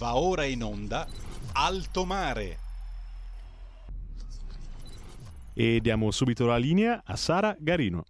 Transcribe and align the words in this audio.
Va 0.00 0.16
ora 0.16 0.46
in 0.46 0.62
onda 0.62 1.06
Alto 1.52 2.06
Mare. 2.06 2.58
E 5.52 5.78
diamo 5.82 6.10
subito 6.10 6.46
la 6.46 6.56
linea 6.56 7.02
a 7.04 7.16
Sara 7.16 7.54
Garino. 7.58 8.06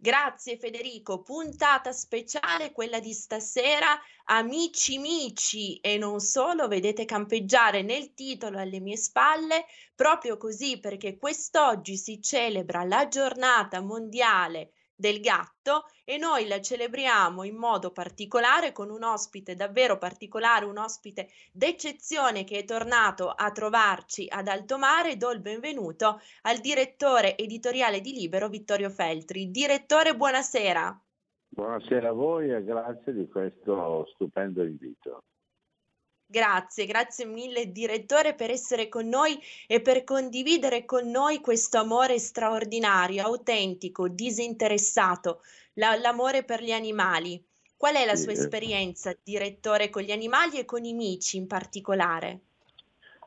Grazie 0.00 0.58
Federico, 0.58 1.22
puntata 1.22 1.90
speciale 1.90 2.70
quella 2.70 3.00
di 3.00 3.12
stasera, 3.12 3.98
amici 4.26 4.96
mici 4.98 5.80
e 5.80 5.98
non 5.98 6.20
solo, 6.20 6.68
vedete 6.68 7.04
campeggiare 7.04 7.82
nel 7.82 8.14
titolo 8.14 8.60
alle 8.60 8.78
mie 8.78 8.96
spalle, 8.96 9.64
proprio 9.96 10.36
così 10.36 10.78
perché 10.78 11.18
quest'oggi 11.18 11.96
si 11.96 12.22
celebra 12.22 12.84
la 12.84 13.08
giornata 13.08 13.80
mondiale 13.80 14.70
del 14.98 15.20
gatto 15.20 15.84
e 16.04 16.18
noi 16.18 16.48
la 16.48 16.60
celebriamo 16.60 17.44
in 17.44 17.54
modo 17.54 17.92
particolare 17.92 18.72
con 18.72 18.90
un 18.90 19.04
ospite 19.04 19.54
davvero 19.54 19.96
particolare, 19.96 20.64
un 20.64 20.76
ospite 20.76 21.28
d'eccezione 21.52 22.42
che 22.42 22.58
è 22.58 22.64
tornato 22.64 23.30
a 23.30 23.52
trovarci 23.52 24.26
ad 24.28 24.48
Alto 24.48 24.76
Mare. 24.76 25.16
Do 25.16 25.30
il 25.30 25.40
benvenuto 25.40 26.20
al 26.42 26.58
direttore 26.58 27.36
editoriale 27.36 28.00
di 28.00 28.12
Libero 28.12 28.48
Vittorio 28.48 28.90
Feltri. 28.90 29.52
Direttore, 29.52 30.16
buonasera. 30.16 31.00
Buonasera 31.50 32.08
a 32.08 32.12
voi 32.12 32.50
e 32.50 32.64
grazie 32.64 33.12
di 33.12 33.28
questo 33.28 34.04
stupendo 34.14 34.64
invito. 34.64 35.22
Grazie, 36.30 36.84
grazie 36.84 37.24
mille 37.24 37.72
direttore 37.72 38.34
per 38.34 38.50
essere 38.50 38.90
con 38.90 39.08
noi 39.08 39.40
e 39.66 39.80
per 39.80 40.04
condividere 40.04 40.84
con 40.84 41.08
noi 41.08 41.40
questo 41.40 41.78
amore 41.78 42.18
straordinario, 42.18 43.24
autentico, 43.24 44.08
disinteressato, 44.08 45.40
la, 45.76 45.96
l'amore 45.96 46.44
per 46.44 46.62
gli 46.62 46.70
animali. 46.70 47.42
Qual 47.78 47.94
è 47.94 48.04
la 48.04 48.14
sua 48.14 48.34
Sì. 48.34 48.40
esperienza, 48.42 49.16
direttore, 49.24 49.88
con 49.88 50.02
gli 50.02 50.10
animali 50.10 50.58
e 50.58 50.66
con 50.66 50.84
i 50.84 50.92
mici 50.92 51.38
in 51.38 51.46
particolare? 51.46 52.40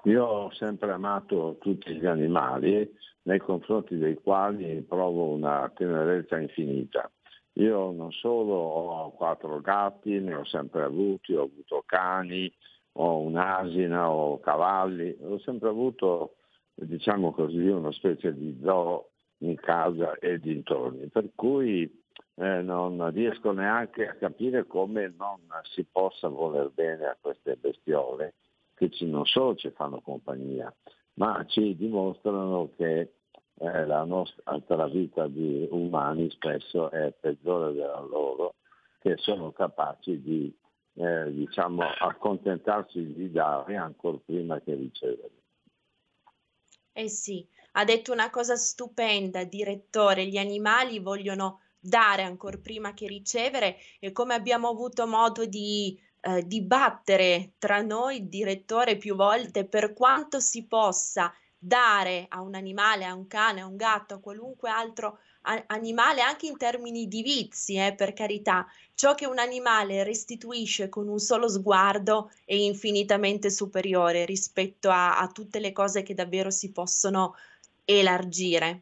Io 0.03 0.23
ho 0.23 0.53
sempre 0.53 0.91
amato 0.91 1.57
tutti 1.59 1.95
gli 1.95 2.05
animali 2.05 2.87
nei 3.23 3.39
confronti 3.39 3.97
dei 3.97 4.13
quali 4.21 4.79
provo 4.87 5.29
una 5.29 5.71
tenerezza 5.75 6.37
infinita. 6.37 7.09
Io 7.53 7.89
non 7.89 8.11
solo 8.11 8.53
ho 8.53 9.11
quattro 9.13 9.59
gatti, 9.59 10.19
ne 10.19 10.35
ho 10.35 10.45
sempre 10.45 10.83
avuti, 10.83 11.33
ho 11.33 11.43
avuto 11.43 11.81
cani, 11.83 12.53
ho 12.93 13.17
un'asina, 13.19 14.11
ho 14.11 14.39
cavalli, 14.39 15.15
ho 15.21 15.39
sempre 15.39 15.69
avuto, 15.69 16.35
diciamo 16.73 17.31
così, 17.31 17.67
una 17.67 17.91
specie 17.91 18.33
di 18.33 18.59
zoo 18.63 19.09
in 19.39 19.55
casa 19.55 20.15
e 20.19 20.39
dintorni, 20.39 21.07
per 21.07 21.31
cui 21.35 21.83
eh, 22.35 22.61
non 22.61 23.09
riesco 23.11 23.51
neanche 23.51 24.07
a 24.07 24.15
capire 24.15 24.65
come 24.65 25.13
non 25.17 25.39
si 25.63 25.83
possa 25.83 26.27
voler 26.27 26.69
bene 26.73 27.05
a 27.05 27.17
queste 27.19 27.55
bestiole 27.55 28.35
che 28.75 28.89
ci, 28.89 29.05
non 29.05 29.25
solo 29.25 29.55
ci 29.55 29.69
fanno 29.71 30.01
compagnia, 30.01 30.73
ma 31.13 31.43
ci 31.47 31.75
dimostrano 31.75 32.71
che 32.75 33.13
eh, 33.59 33.85
la 33.85 34.03
nostra 34.03 34.87
vita 34.87 35.27
di 35.27 35.67
umani 35.69 36.29
spesso 36.31 36.89
è 36.89 37.13
peggiore 37.19 37.73
della 37.73 37.99
loro, 37.99 38.55
che 38.99 39.17
sono 39.17 39.51
capaci 39.51 40.19
di 40.19 40.51
eh, 40.93 41.31
diciamo, 41.31 41.83
accontentarsi 41.83 43.13
di 43.13 43.31
dare 43.31 43.75
ancora 43.75 44.17
prima 44.23 44.59
che 44.59 44.75
ricevere. 44.75 45.31
Eh 46.93 47.07
sì, 47.07 47.47
ha 47.73 47.85
detto 47.85 48.11
una 48.11 48.29
cosa 48.29 48.55
stupenda, 48.55 49.43
direttore, 49.45 50.27
gli 50.27 50.37
animali 50.37 50.99
vogliono 50.99 51.61
dare 51.79 52.23
ancora 52.23 52.57
prima 52.57 52.93
che 52.93 53.07
ricevere 53.07 53.77
e 53.99 54.11
come 54.11 54.35
abbiamo 54.35 54.67
avuto 54.67 55.07
modo 55.07 55.45
di 55.45 55.99
eh, 56.19 56.45
dibattere 56.45 57.53
tra 57.57 57.81
noi, 57.81 58.27
direttore, 58.27 58.97
più 58.97 59.15
volte, 59.15 59.65
per 59.65 59.93
quanto 59.93 60.39
si 60.39 60.67
possa 60.67 61.33
dare 61.57 62.25
a 62.29 62.41
un 62.41 62.55
animale, 62.55 63.05
a 63.05 63.15
un 63.15 63.27
cane, 63.27 63.61
a 63.61 63.65
un 63.67 63.75
gatto, 63.75 64.15
a 64.15 64.19
qualunque 64.19 64.69
altro 64.69 65.19
animale, 65.41 66.21
anche 66.21 66.47
in 66.47 66.57
termini 66.57 67.07
di 67.07 67.21
vizi, 67.21 67.75
eh, 67.75 67.93
per 67.95 68.13
carità, 68.13 68.67
ciò 68.93 69.15
che 69.15 69.25
un 69.25 69.39
animale 69.39 70.03
restituisce 70.03 70.89
con 70.89 71.07
un 71.07 71.19
solo 71.19 71.47
sguardo 71.47 72.31
è 72.45 72.53
infinitamente 72.53 73.49
superiore 73.49 74.25
rispetto 74.25 74.89
a, 74.89 75.19
a 75.19 75.27
tutte 75.27 75.59
le 75.59 75.71
cose 75.71 76.03
che 76.03 76.13
davvero 76.13 76.49
si 76.49 76.71
possono 76.71 77.35
elargire. 77.85 78.81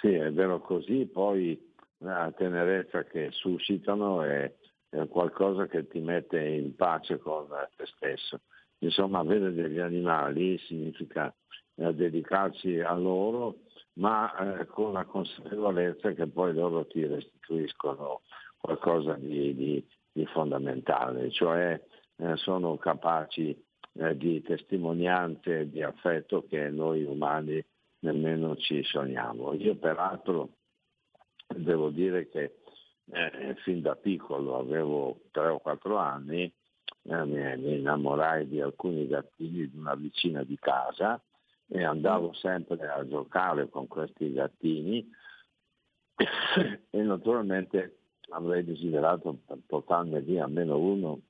Sì, 0.00 0.12
è 0.12 0.32
vero 0.32 0.60
così, 0.60 1.06
poi 1.06 1.60
la 1.98 2.32
tenerezza 2.36 3.04
che 3.04 3.30
suscitano 3.32 4.22
è, 4.22 4.52
è 4.90 5.06
qualcosa 5.08 5.66
che 5.66 5.88
ti 5.88 5.98
mette 5.98 6.38
in 6.38 6.74
pace 6.76 7.18
con 7.18 7.48
te 7.76 7.84
stesso. 7.86 8.40
Insomma, 8.78 9.18
avere 9.18 9.52
degli 9.52 9.80
animali 9.80 10.56
significa 10.66 11.34
eh, 11.74 11.92
dedicarsi 11.94 12.78
a 12.78 12.94
loro, 12.94 13.56
ma 13.98 14.60
eh, 14.60 14.66
con 14.66 14.92
la 14.92 15.04
consapevolezza 15.04 16.12
che 16.12 16.26
poi 16.26 16.54
loro 16.54 16.86
ti 16.86 17.04
restituiscono 17.04 18.22
qualcosa 18.56 19.14
di, 19.14 19.54
di- 19.54 19.86
di 20.10 20.26
fondamentale, 20.26 21.30
cioè 21.30 21.80
eh, 22.16 22.36
sono 22.36 22.76
capaci 22.76 23.56
eh, 23.92 24.16
di 24.16 24.42
testimonianze 24.42 25.68
di 25.68 25.82
affetto 25.82 26.44
che 26.48 26.70
noi 26.70 27.04
umani 27.04 27.64
nemmeno 28.00 28.56
ci 28.56 28.82
sogniamo. 28.84 29.52
Io 29.54 29.76
peraltro 29.76 30.50
devo 31.46 31.90
dire 31.90 32.28
che 32.28 32.58
eh, 33.10 33.54
fin 33.62 33.80
da 33.80 33.96
piccolo, 33.96 34.58
avevo 34.58 35.20
3 35.30 35.48
o 35.48 35.58
4 35.58 35.96
anni, 35.96 36.42
eh, 37.02 37.24
mi, 37.24 37.56
mi 37.56 37.78
innamorai 37.78 38.46
di 38.46 38.60
alcuni 38.60 39.06
gattini 39.06 39.68
di 39.68 39.76
una 39.76 39.94
vicina 39.94 40.42
di 40.42 40.56
casa 40.58 41.20
e 41.68 41.84
andavo 41.84 42.32
sempre 42.32 42.88
a 42.88 43.06
giocare 43.06 43.68
con 43.68 43.86
questi 43.86 44.32
gattini. 44.32 45.08
E 46.90 47.02
naturalmente 47.02 47.98
avrei 48.30 48.64
desiderato 48.64 49.38
portarne 49.66 50.20
via 50.20 50.44
almeno 50.44 50.76
uno 50.78 51.20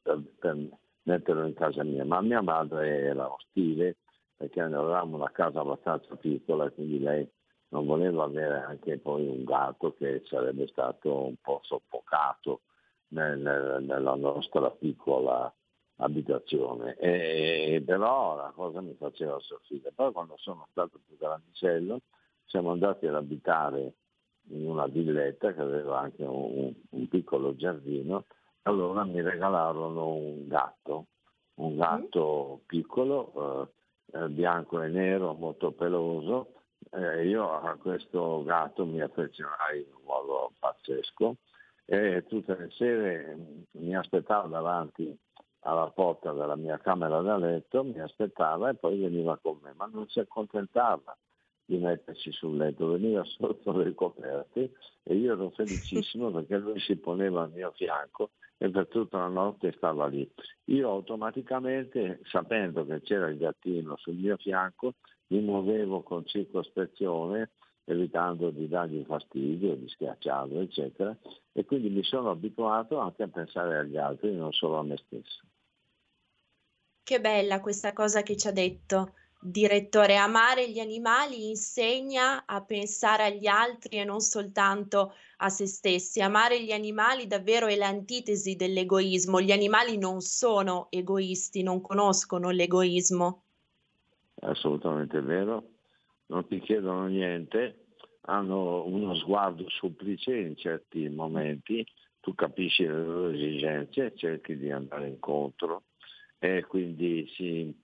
per, 0.00 0.22
per 0.38 0.56
metterlo 1.02 1.46
in 1.46 1.54
casa 1.54 1.82
mia, 1.82 2.04
ma 2.04 2.20
mia 2.20 2.40
madre 2.40 3.00
era 3.00 3.30
ostile 3.32 3.96
perché 4.36 4.60
avevamo 4.60 5.16
una 5.16 5.30
casa 5.30 5.60
abbastanza 5.60 6.14
piccola 6.16 6.70
quindi 6.70 7.00
lei 7.00 7.28
non 7.68 7.86
voleva 7.86 8.24
avere 8.24 8.60
anche 8.60 8.98
poi 8.98 9.26
un 9.26 9.44
gatto 9.44 9.94
che 9.94 10.22
sarebbe 10.26 10.66
stato 10.68 11.26
un 11.26 11.36
po' 11.40 11.60
soffocato 11.62 12.62
nel- 13.08 13.78
nella 13.80 14.14
nostra 14.14 14.70
piccola 14.70 15.52
abitazione. 15.96 16.96
E, 16.96 17.82
però 17.84 18.36
la 18.36 18.52
cosa 18.54 18.80
mi 18.80 18.94
faceva 18.94 19.38
soffrire. 19.40 19.92
Poi 19.94 20.12
quando 20.12 20.36
sono 20.38 20.66
stato 20.70 21.00
più 21.06 21.16
grandicello 21.16 22.00
siamo 22.44 22.70
andati 22.70 23.06
ad 23.06 23.14
abitare 23.14 23.94
in 24.48 24.68
una 24.68 24.86
villetta 24.86 25.52
che 25.52 25.60
aveva 25.60 26.00
anche 26.00 26.22
un, 26.22 26.72
un 26.90 27.08
piccolo 27.08 27.56
giardino, 27.56 28.24
allora 28.62 29.04
mi 29.04 29.20
regalarono 29.20 30.14
un 30.14 30.46
gatto, 30.46 31.06
un 31.54 31.76
gatto 31.76 32.60
piccolo, 32.66 33.68
eh, 34.12 34.18
eh, 34.18 34.28
bianco 34.28 34.80
e 34.82 34.88
nero, 34.88 35.34
molto 35.34 35.72
peloso. 35.72 36.52
Eh, 36.90 37.26
io 37.26 37.50
a 37.50 37.74
questo 37.76 38.42
gatto 38.44 38.86
mi 38.86 39.00
affezionai 39.00 39.80
in 39.80 39.92
un 39.92 40.02
modo 40.04 40.52
pazzesco 40.58 41.36
e 41.84 42.24
tutte 42.28 42.56
le 42.56 42.70
sere 42.70 43.36
mm, 43.36 43.82
mi 43.84 43.96
aspettavo 43.96 44.48
davanti 44.48 45.16
alla 45.66 45.90
porta 45.90 46.32
della 46.32 46.54
mia 46.54 46.78
camera 46.78 47.20
da 47.20 47.36
letto, 47.36 47.82
mi 47.82 47.98
aspettava 47.98 48.70
e 48.70 48.74
poi 48.74 49.00
veniva 49.00 49.36
con 49.42 49.58
me, 49.62 49.72
ma 49.76 49.86
non 49.92 50.06
si 50.08 50.20
accontentava 50.20 51.16
di 51.64 51.78
mettersi 51.78 52.30
sul 52.30 52.56
letto, 52.56 52.86
veniva 52.86 53.24
sotto 53.24 53.72
le 53.72 53.92
coperte 53.92 54.72
e 55.02 55.14
io 55.16 55.32
ero 55.32 55.50
felicissimo 55.50 56.30
perché 56.32 56.58
lui 56.58 56.78
si 56.78 56.96
poneva 56.96 57.42
al 57.42 57.50
mio 57.50 57.72
fianco 57.72 58.30
e 58.58 58.70
per 58.70 58.86
tutta 58.86 59.18
la 59.18 59.26
notte 59.26 59.72
stava 59.72 60.06
lì. 60.06 60.30
Io 60.66 60.88
automaticamente, 60.88 62.20
sapendo 62.22 62.86
che 62.86 63.00
c'era 63.02 63.28
il 63.28 63.36
gattino 63.36 63.96
sul 63.96 64.14
mio 64.14 64.36
fianco, 64.36 64.94
mi 65.28 65.40
muovevo 65.40 66.02
con 66.02 66.24
circospezione 66.24 67.50
evitando 67.86 68.50
di 68.50 68.68
dargli 68.68 69.04
fastidio, 69.04 69.76
di 69.76 69.88
schiacciarlo, 69.88 70.60
eccetera, 70.60 71.16
e 71.52 71.64
quindi 71.64 71.88
mi 71.88 72.02
sono 72.02 72.30
abituato 72.30 72.98
anche 72.98 73.22
a 73.22 73.28
pensare 73.28 73.78
agli 73.78 73.96
altri, 73.96 74.34
non 74.34 74.52
solo 74.52 74.78
a 74.78 74.82
me 74.82 74.96
stesso. 74.96 75.40
Che 77.06 77.20
bella 77.20 77.60
questa 77.60 77.92
cosa 77.92 78.24
che 78.24 78.36
ci 78.36 78.48
ha 78.48 78.52
detto. 78.52 79.12
Direttore, 79.40 80.16
amare 80.16 80.68
gli 80.68 80.80
animali 80.80 81.50
insegna 81.50 82.46
a 82.46 82.64
pensare 82.64 83.22
agli 83.22 83.46
altri 83.46 83.98
e 83.98 84.04
non 84.04 84.18
soltanto 84.18 85.12
a 85.36 85.48
se 85.48 85.66
stessi. 85.66 86.20
Amare 86.20 86.60
gli 86.64 86.72
animali 86.72 87.28
davvero 87.28 87.68
è 87.68 87.76
l'antitesi 87.76 88.56
dell'egoismo. 88.56 89.40
Gli 89.40 89.52
animali 89.52 89.98
non 89.98 90.20
sono 90.20 90.88
egoisti, 90.90 91.62
non 91.62 91.80
conoscono 91.80 92.50
l'egoismo. 92.50 93.44
Assolutamente 94.40 95.20
vero, 95.20 95.62
non 96.26 96.44
ti 96.48 96.58
chiedono 96.58 97.06
niente, 97.06 97.84
hanno 98.22 98.84
uno 98.84 99.14
sguardo 99.14 99.64
supplice 99.68 100.36
in 100.36 100.56
certi 100.56 101.08
momenti, 101.08 101.86
tu 102.18 102.34
capisci 102.34 102.82
le 102.82 103.04
loro 103.04 103.28
esigenze, 103.28 104.12
cerchi 104.16 104.56
di 104.56 104.72
andare 104.72 105.06
incontro 105.06 105.84
e 106.38 106.64
quindi 106.66 107.26
si 107.34 107.74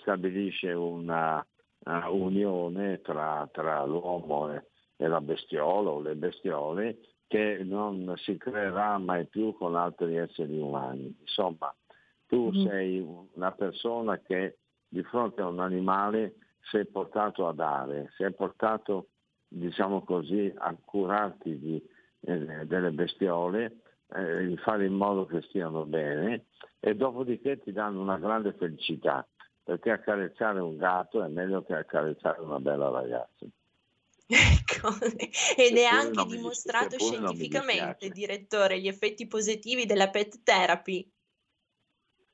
stabilisce 0.00 0.72
una, 0.72 1.44
una 1.84 2.08
unione 2.08 3.00
tra, 3.00 3.48
tra 3.52 3.84
l'uomo 3.84 4.52
e, 4.52 4.64
e, 4.96 5.06
la 5.06 5.20
bestiola 5.20 5.90
o 5.90 6.00
le 6.00 6.14
bestiole 6.14 6.98
che 7.26 7.60
non 7.62 8.12
si 8.18 8.36
creerà 8.36 8.98
mai 8.98 9.26
più 9.26 9.54
con 9.54 9.74
altri 9.74 10.16
esseri 10.16 10.58
umani. 10.58 11.16
Insomma, 11.20 11.74
tu 12.26 12.50
mm. 12.50 12.66
sei 12.66 13.06
una 13.34 13.52
persona 13.52 14.18
che 14.18 14.58
di 14.88 15.02
fronte 15.04 15.40
a 15.40 15.48
un 15.48 15.60
animale 15.60 16.34
sei 16.70 16.86
portato 16.86 17.48
a 17.48 17.52
dare, 17.52 18.12
sei 18.16 18.32
portato, 18.34 19.08
diciamo 19.48 20.02
così, 20.04 20.52
a 20.54 20.76
curarti 20.84 21.58
di, 21.58 21.82
eh, 22.20 22.66
delle 22.66 22.90
bestiole, 22.90 23.81
eh, 24.14 24.46
di 24.46 24.56
fare 24.58 24.86
in 24.86 24.94
modo 24.94 25.26
che 25.26 25.42
stiano 25.42 25.84
bene 25.84 26.46
e 26.80 26.94
dopodiché 26.94 27.60
ti 27.60 27.72
danno 27.72 28.00
una 28.00 28.18
grande 28.18 28.52
felicità 28.52 29.26
perché 29.62 29.90
accarezzare 29.90 30.60
un 30.60 30.76
gatto 30.76 31.22
è 31.22 31.28
meglio 31.28 31.62
che 31.62 31.74
accarezzare 31.74 32.40
una 32.40 32.58
bella 32.58 32.90
ragazza. 32.90 33.46
Ecco, 34.26 34.88
ed 35.56 35.76
è 35.76 35.84
anche 35.84 36.24
dimostrato 36.24 36.98
scientificamente, 36.98 38.08
direttore, 38.08 38.80
gli 38.80 38.88
effetti 38.88 39.26
positivi 39.26 39.84
della 39.84 40.08
pet 40.08 40.42
therapy. 40.42 41.10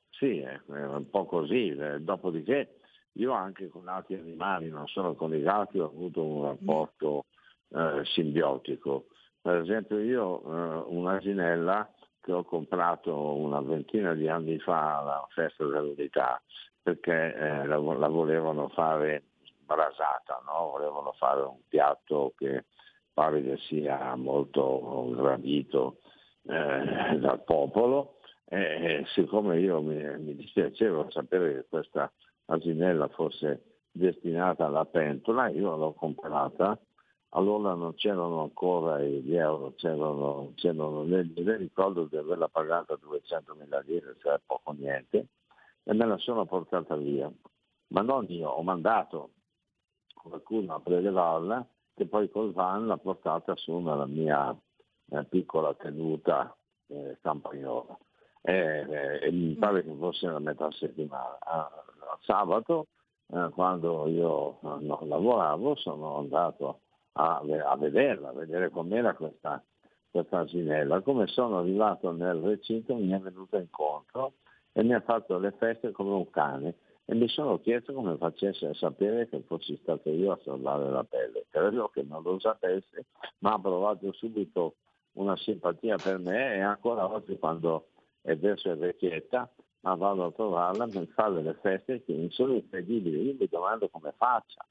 Sì, 0.09 0.39
è 0.39 0.59
un 0.67 1.09
po' 1.09 1.25
così, 1.25 1.69
eh, 1.69 1.99
dopodiché 1.99 2.79
io 3.13 3.31
anche 3.33 3.67
con 3.69 3.87
altri 3.87 4.15
animali, 4.15 4.69
non 4.69 4.87
solo 4.87 5.13
con 5.15 5.33
i 5.33 5.41
gatti, 5.41 5.79
ho 5.79 5.85
avuto 5.85 6.23
un 6.23 6.43
rapporto 6.43 7.25
eh, 7.69 8.01
simbiotico. 8.05 9.07
Per 9.41 9.55
esempio 9.55 9.99
io 9.99 10.41
eh, 10.41 10.83
un'asinella 10.87 11.89
che 12.21 12.31
ho 12.33 12.43
comprato 12.43 13.15
una 13.35 13.61
ventina 13.61 14.13
di 14.13 14.27
anni 14.27 14.59
fa 14.59 14.99
alla 14.99 15.27
festa 15.33 15.65
dell'unità 15.65 16.41
perché 16.81 17.33
eh, 17.33 17.65
la, 17.65 17.77
la, 17.77 18.07
volevano 18.07 18.69
fare 18.69 19.23
brasata, 19.63 20.41
no? 20.45 20.71
volevano 20.71 21.13
fare 21.13 21.41
un 21.41 21.59
piatto 21.67 22.33
che 22.37 22.65
pare 23.13 23.41
che 23.43 23.57
sia 23.57 24.15
molto 24.15 25.11
gradito 25.15 25.99
eh, 26.43 27.17
dal 27.17 27.43
popolo 27.43 28.19
e 28.45 29.03
siccome 29.13 29.59
io 29.59 29.81
mi, 29.81 30.01
mi 30.19 30.35
dispiaceva 30.35 31.05
sapere 31.09 31.53
che 31.53 31.65
questa 31.69 32.11
asinella 32.45 33.07
fosse 33.09 33.63
destinata 33.91 34.65
alla 34.65 34.85
pentola, 34.85 35.49
io 35.49 35.75
l'ho 35.75 35.93
comprata 35.93 36.79
allora 37.29 37.73
non 37.75 37.93
c'erano 37.95 38.41
ancora 38.41 39.01
gli 39.01 39.35
euro, 39.35 39.73
c'erano, 39.75 40.53
c'erano 40.55 41.03
mi 41.03 41.33
ricordo 41.57 42.05
di 42.05 42.17
averla 42.17 42.47
pagata 42.47 42.95
200 42.95 43.55
mila 43.55 43.79
lire, 43.81 44.15
cioè 44.19 44.39
poco 44.45 44.71
niente, 44.71 45.27
e 45.83 45.93
me 45.93 46.05
la 46.05 46.17
sono 46.17 46.45
portata 46.45 46.95
via. 46.95 47.31
Ma 47.87 48.01
non 48.01 48.25
io, 48.29 48.49
ho 48.49 48.61
mandato 48.63 49.31
qualcuno 50.13 50.75
a 50.75 50.79
prelevarla 50.79 51.65
che 51.95 52.07
poi 52.07 52.29
col 52.29 52.51
van 52.53 52.87
l'ha 52.87 52.97
portata 52.97 53.55
su 53.55 53.77
nella 53.77 54.05
mia 54.05 54.55
eh, 55.11 55.23
piccola 55.25 55.73
tenuta 55.75 56.55
eh, 56.87 57.17
campagnola. 57.21 57.97
E, 58.41 58.53
eh, 58.53 59.25
e, 59.27 59.31
mi 59.31 59.53
pare 59.55 59.83
che 59.83 59.93
fosse 59.97 60.27
la 60.27 60.39
metà 60.39 60.71
settimana. 60.71 61.37
A, 61.41 61.59
a 61.59 62.17
sabato, 62.21 62.87
eh, 63.27 63.49
quando 63.53 64.07
io 64.07 64.59
eh, 64.61 64.85
non 64.85 64.99
lavoravo, 65.03 65.75
sono 65.75 66.17
andato 66.17 66.79
a, 67.13 67.41
a 67.65 67.75
vederla, 67.77 68.29
a 68.29 68.33
vedere 68.33 68.69
com'era 68.69 69.13
questa, 69.13 69.63
questa 70.09 70.39
asinella. 70.39 71.01
Come 71.01 71.27
sono 71.27 71.59
arrivato 71.59 72.11
nel 72.11 72.37
recinto 72.37 72.95
mi 72.95 73.11
è 73.11 73.19
venuta 73.19 73.57
incontro 73.57 74.33
e 74.71 74.83
mi 74.83 74.93
ha 74.93 75.01
fatto 75.01 75.37
le 75.37 75.51
feste 75.57 75.91
come 75.91 76.11
un 76.11 76.29
cane 76.29 76.75
e 77.05 77.15
mi 77.15 77.27
sono 77.27 77.59
chiesto 77.59 77.91
come 77.93 78.17
facesse 78.17 78.67
a 78.67 78.73
sapere 78.75 79.27
che 79.27 79.41
fossi 79.47 79.77
stato 79.81 80.09
io 80.09 80.31
a 80.31 80.39
salvare 80.43 80.89
la 80.91 81.03
pelle. 81.03 81.45
Credo 81.49 81.87
che 81.89 82.03
non 82.03 82.21
lo 82.21 82.39
sapesse, 82.39 83.05
ma 83.39 83.53
ha 83.53 83.59
provato 83.59 84.11
subito 84.13 84.75
una 85.13 85.35
simpatia 85.35 85.95
per 85.95 86.19
me 86.19 86.55
e 86.55 86.59
ancora 86.59 87.11
oggi 87.11 87.37
quando 87.39 87.87
è 88.21 88.35
verso 88.35 88.75
vecchietta, 88.75 89.51
ma 89.81 89.95
vado 89.95 90.25
a 90.25 90.31
trovarla 90.31 90.87
per 90.87 91.07
fare 91.07 91.41
le 91.41 91.57
feste 91.61 92.03
che 92.03 92.27
sono 92.29 92.53
incredibili. 92.53 93.23
Io 93.23 93.35
mi 93.39 93.47
domando 93.47 93.89
come 93.89 94.13
faccia 94.15 94.63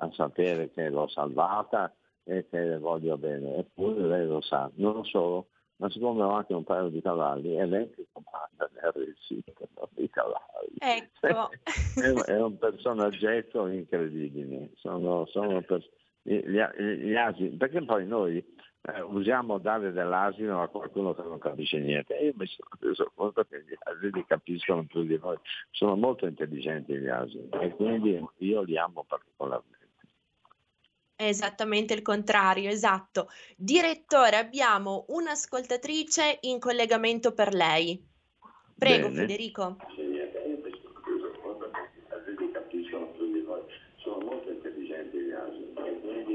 a 0.00 0.10
sapere 0.12 0.70
che 0.70 0.88
l'ho 0.88 1.08
salvata 1.08 1.94
e 2.24 2.46
che 2.48 2.60
le 2.60 2.78
voglio 2.78 3.16
bene, 3.16 3.56
eppure 3.56 4.06
lei 4.06 4.26
lo 4.26 4.40
sa, 4.40 4.70
non 4.74 5.04
solo, 5.04 5.48
ma 5.76 5.90
siccome 5.90 6.22
ho 6.22 6.32
anche 6.32 6.54
un 6.54 6.64
paio 6.64 6.88
di 6.88 7.00
cavalli, 7.00 7.54
è 7.54 7.66
lei 7.66 7.90
che 7.90 8.06
comanda 8.12 8.70
nel 8.74 8.92
recinto 8.92 9.68
i 9.96 10.10
cavalli. 10.10 10.76
Ecco. 10.78 11.50
è, 12.00 12.32
è, 12.32 12.42
un 12.42 12.58
personaggetto 12.58 13.66
incredibile, 13.66 14.70
sono, 14.76 15.26
sono 15.26 15.60
per, 15.62 15.86
gli, 16.22 16.38
gli 16.38 17.14
asini, 17.14 17.56
perché 17.56 17.82
poi 17.84 18.06
noi 18.06 18.44
eh, 18.82 19.00
usiamo 19.02 19.58
dare 19.58 19.92
dell'asino 19.92 20.62
a 20.62 20.68
qualcuno 20.68 21.14
che 21.14 21.22
non 21.22 21.38
capisce 21.38 21.78
niente. 21.78 22.16
E 22.16 22.26
io 22.26 22.32
mi 22.36 22.46
sono 22.46 22.68
reso 22.78 23.12
conto 23.14 23.44
che 23.44 23.62
gli 23.64 23.74
asini 23.78 24.24
capiscono 24.26 24.84
più 24.84 25.04
di 25.04 25.18
noi, 25.20 25.36
sono 25.70 25.96
molto 25.96 26.26
intelligenti 26.26 26.96
gli 26.96 27.08
asini 27.08 27.48
e 27.60 27.70
quindi 27.74 28.22
io 28.38 28.62
li 28.62 28.78
amo 28.78 29.04
particolarmente. 29.06 29.79
È 31.20 31.26
esattamente 31.26 31.92
il 31.92 32.00
contrario, 32.00 32.70
esatto. 32.70 33.28
Direttore, 33.54 34.38
abbiamo 34.38 35.04
un'ascoltatrice 35.08 36.38
in 36.40 36.58
collegamento 36.58 37.34
per 37.34 37.52
lei. 37.52 38.02
Prego, 38.74 39.08
Bene. 39.08 39.20
Federico. 39.20 39.76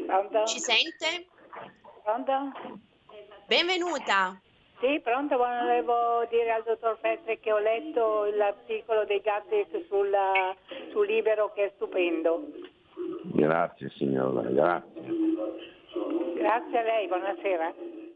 Pronto? 0.06 0.46
Ci 0.46 0.60
sente? 0.60 1.26
Pronto? 2.04 2.52
Benvenuta. 3.48 4.40
Sì, 4.82 5.00
pronto, 5.00 5.36
volevo 5.36 6.28
dire 6.30 6.52
al 6.52 6.64
dottor 6.64 7.00
Petri 7.00 7.40
che 7.40 7.52
ho 7.52 7.58
letto 7.58 8.26
l'articolo 8.26 9.04
dei 9.06 9.22
gatti 9.22 9.66
sul, 9.88 10.16
sul 10.92 11.08
libero 11.08 11.52
che 11.54 11.66
è 11.66 11.72
stupendo. 11.74 12.74
Grazie 13.24 13.90
signora, 13.96 14.42
grazie. 14.50 15.02
Grazie 16.36 16.78
a 16.78 16.84
lei, 16.84 17.08
buonasera. 17.08 17.74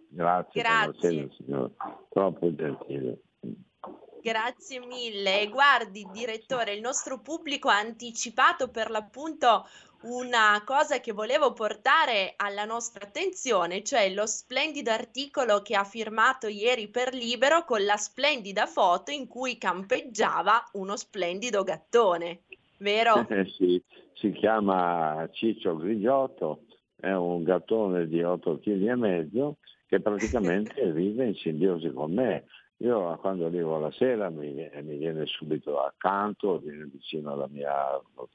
Grazie, 0.09 0.61
grazie. 0.61 1.09
buonasera 1.09 1.33
signora, 1.37 1.69
troppo 2.09 2.55
gentile. 2.55 3.21
Grazie 4.21 4.85
mille. 4.85 5.47
Guardi, 5.49 6.05
direttore, 6.11 6.73
il 6.73 6.81
nostro 6.81 7.19
pubblico 7.19 7.69
ha 7.69 7.77
anticipato 7.77 8.69
per 8.69 8.89
l'appunto 8.89 9.65
una 10.01 10.61
cosa 10.65 10.99
che 10.99 11.11
volevo 11.11 11.51
portare 11.53 12.33
alla 12.37 12.65
nostra 12.65 13.05
attenzione, 13.05 13.83
cioè 13.83 14.13
lo 14.13 14.25
splendido 14.25 14.91
articolo 14.91 15.61
che 15.61 15.75
ha 15.75 15.83
firmato 15.83 16.47
ieri 16.47 16.87
per 16.87 17.13
Libero 17.13 17.65
con 17.65 17.83
la 17.83 17.97
splendida 17.97 18.65
foto 18.65 19.11
in 19.11 19.27
cui 19.27 19.57
campeggiava 19.57 20.69
uno 20.73 20.95
splendido 20.95 21.63
gattone, 21.63 22.43
vero? 22.77 23.25
Eh 23.29 23.45
sì, 23.57 23.81
si 24.19 24.31
chiama 24.31 25.27
Ciccio 25.31 25.77
Grigiotto, 25.77 26.65
è 26.95 27.11
un 27.11 27.43
gattone 27.43 28.05
di 28.05 28.21
8 28.21 28.59
kg 28.59 28.87
e 28.89 28.95
mezzo 28.95 29.57
che 29.87 30.01
praticamente 30.01 30.73
vive 30.91 31.27
in 31.27 31.35
simbiosi 31.35 31.89
con 31.91 32.13
me. 32.13 32.43
io 32.77 33.17
quando 33.17 33.45
arrivo 33.45 33.77
alla 33.77 33.91
sera 33.91 34.29
mi, 34.29 34.69
mi 34.81 34.97
viene 34.97 35.25
subito 35.25 35.79
accanto, 35.79 36.59
viene 36.59 36.89
vicino 36.91 37.31
alla 37.31 37.47
mia 37.47 37.73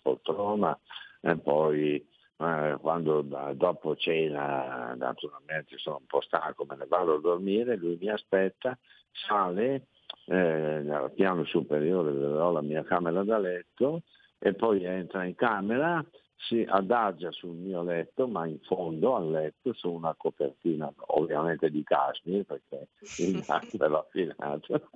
poltrona 0.02 0.78
e 1.20 1.36
poi 1.36 1.96
eh, 2.38 2.76
quando 2.80 3.20
dopo 3.54 3.94
cena 3.94 4.94
naturalmente 4.94 5.76
sono 5.76 5.98
un 6.00 6.06
po' 6.06 6.22
stanco, 6.22 6.64
me 6.66 6.76
ne 6.76 6.86
vado 6.86 7.16
a 7.16 7.20
dormire, 7.20 7.76
lui 7.76 7.98
mi 8.00 8.08
aspetta, 8.08 8.76
sale 9.12 9.88
eh, 10.26 10.90
al 10.90 11.12
piano 11.12 11.44
superiore 11.44 12.10
dove 12.12 12.38
ho 12.38 12.52
la 12.52 12.62
mia 12.62 12.82
camera 12.84 13.22
da 13.22 13.36
letto 13.36 14.02
e 14.44 14.52
poi 14.52 14.84
entra 14.84 15.24
in 15.24 15.34
camera 15.34 16.04
si 16.36 16.66
adagia 16.68 17.30
sul 17.30 17.54
mio 17.54 17.82
letto, 17.82 18.28
ma 18.28 18.46
in 18.46 18.58
fondo 18.60 19.16
al 19.16 19.30
letto 19.30 19.72
su 19.72 19.90
una 19.90 20.14
copertina 20.14 20.92
ovviamente 21.06 21.70
di 21.70 21.82
cashmere 21.82 22.44
perché 22.44 22.88
il 23.20 23.40
gatto 23.40 23.88
l'ho 23.88 24.00
affinato 24.00 24.90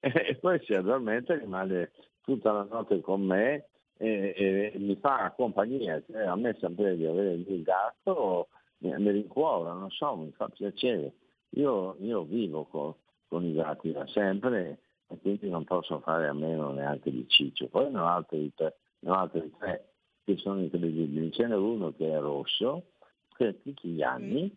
e 0.00 0.34
poi 0.40 0.58
si 0.64 0.72
addormenta 0.72 1.34
e 1.34 1.40
rimane 1.40 1.90
tutta 2.22 2.52
la 2.52 2.66
notte 2.70 3.02
con 3.02 3.20
me 3.20 3.66
e, 3.98 4.72
e 4.72 4.78
mi 4.78 4.96
fa 4.96 5.30
compagnia. 5.36 6.02
Cioè, 6.06 6.22
a 6.22 6.36
me 6.36 6.56
sapere 6.58 6.96
di 6.96 7.04
avere 7.04 7.32
il 7.34 7.62
gatto 7.62 8.48
mi, 8.78 8.94
mi 8.96 9.10
rincuora, 9.10 9.74
non 9.74 9.90
so, 9.90 10.16
mi 10.16 10.32
fa 10.32 10.48
piacere. 10.48 11.12
Io, 11.50 11.96
io 11.98 12.22
vivo 12.22 12.64
con, 12.64 12.94
con, 13.28 13.44
i 13.44 13.52
gatti 13.52 13.92
da 13.92 14.06
sempre 14.06 14.78
e 15.10 15.18
quindi 15.18 15.48
non 15.48 15.64
posso 15.64 15.98
fare 16.00 16.28
a 16.28 16.32
meno 16.32 16.72
neanche 16.72 17.10
di 17.10 17.26
Ciccio. 17.28 17.68
Poi 17.68 17.90
ne 17.90 17.98
ho 17.98 18.06
altri, 18.06 18.52
ne 18.56 19.10
ho 19.10 19.14
altri 19.14 19.50
tre 19.58 19.92
che 20.24 20.36
sono 20.36 20.60
incredibili. 20.60 21.32
Ce 21.32 21.46
n'è 21.46 21.56
uno 21.56 21.92
che 21.92 22.10
è 22.10 22.18
rosso, 22.18 22.92
che 23.36 23.60
tutti 23.62 23.88
gli 23.88 24.02
anni 24.02 24.54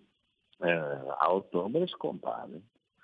eh, 0.60 0.72
a 0.72 1.34
ottobre 1.34 1.88
scompare, 1.88 2.62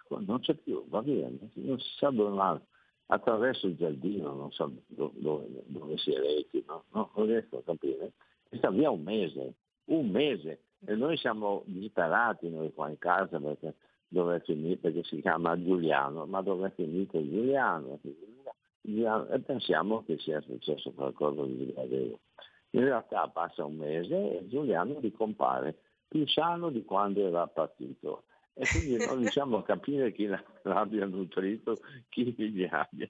non 0.10 0.40
c'è 0.40 0.54
più, 0.56 0.88
va 0.88 1.02
via, 1.02 1.28
non 1.28 1.80
si 1.80 1.90
sa 1.98 2.10
dove 2.10 2.36
va, 2.36 2.62
attraverso 3.08 3.68
il 3.68 3.76
giardino, 3.76 4.34
non 4.34 4.52
so 4.52 4.72
dove, 4.88 5.64
dove 5.66 5.98
si 5.98 6.14
rechi, 6.14 6.64
no? 6.68 6.84
no? 6.92 7.12
non 7.16 7.26
riesco 7.26 7.58
a 7.58 7.64
capire, 7.64 8.14
e 8.50 8.58
sta 8.58 8.70
via 8.70 8.90
un 8.90 9.02
mese, 9.02 9.56
un 9.86 10.10
mese, 10.10 10.64
e 10.86 10.96
noi 10.96 11.18
siamo 11.18 11.64
disperati 11.66 12.50
noi 12.50 12.72
qua 12.74 12.90
in 12.90 12.98
casa 12.98 13.40
perché 13.40 13.76
dove 14.10 14.38
è 14.38 14.42
finito, 14.42 14.82
perché 14.82 15.04
si 15.04 15.22
chiama 15.22 15.62
Giuliano, 15.62 16.26
ma 16.26 16.42
dove 16.42 16.68
è 16.68 16.72
finito 16.72 17.22
Giuliano? 17.22 18.00
Giuliano? 18.82 19.28
E 19.30 19.40
pensiamo 19.40 20.04
che 20.04 20.18
sia 20.18 20.42
successo 20.42 20.92
qualcosa 20.92 21.44
di 21.44 21.72
gradevole. 21.72 22.20
In 22.72 22.84
realtà 22.84 23.28
passa 23.30 23.66
un 23.66 23.78
mese 23.78 24.40
e 24.40 24.48
Giuliano 24.48 25.00
ricompare 25.00 25.78
più 26.08 26.28
sano 26.28 26.70
di 26.70 26.84
quando 26.84 27.26
era 27.26 27.48
partito 27.48 28.24
e 28.54 28.66
quindi 28.68 29.06
non 29.06 29.20
riusciamo 29.22 29.58
a 29.58 29.64
capire 29.64 30.12
chi 30.12 30.28
l'abbia 30.64 31.06
nutrito, 31.06 31.78
chi 32.10 32.34
gli 32.38 32.68
abbia, 32.70 33.10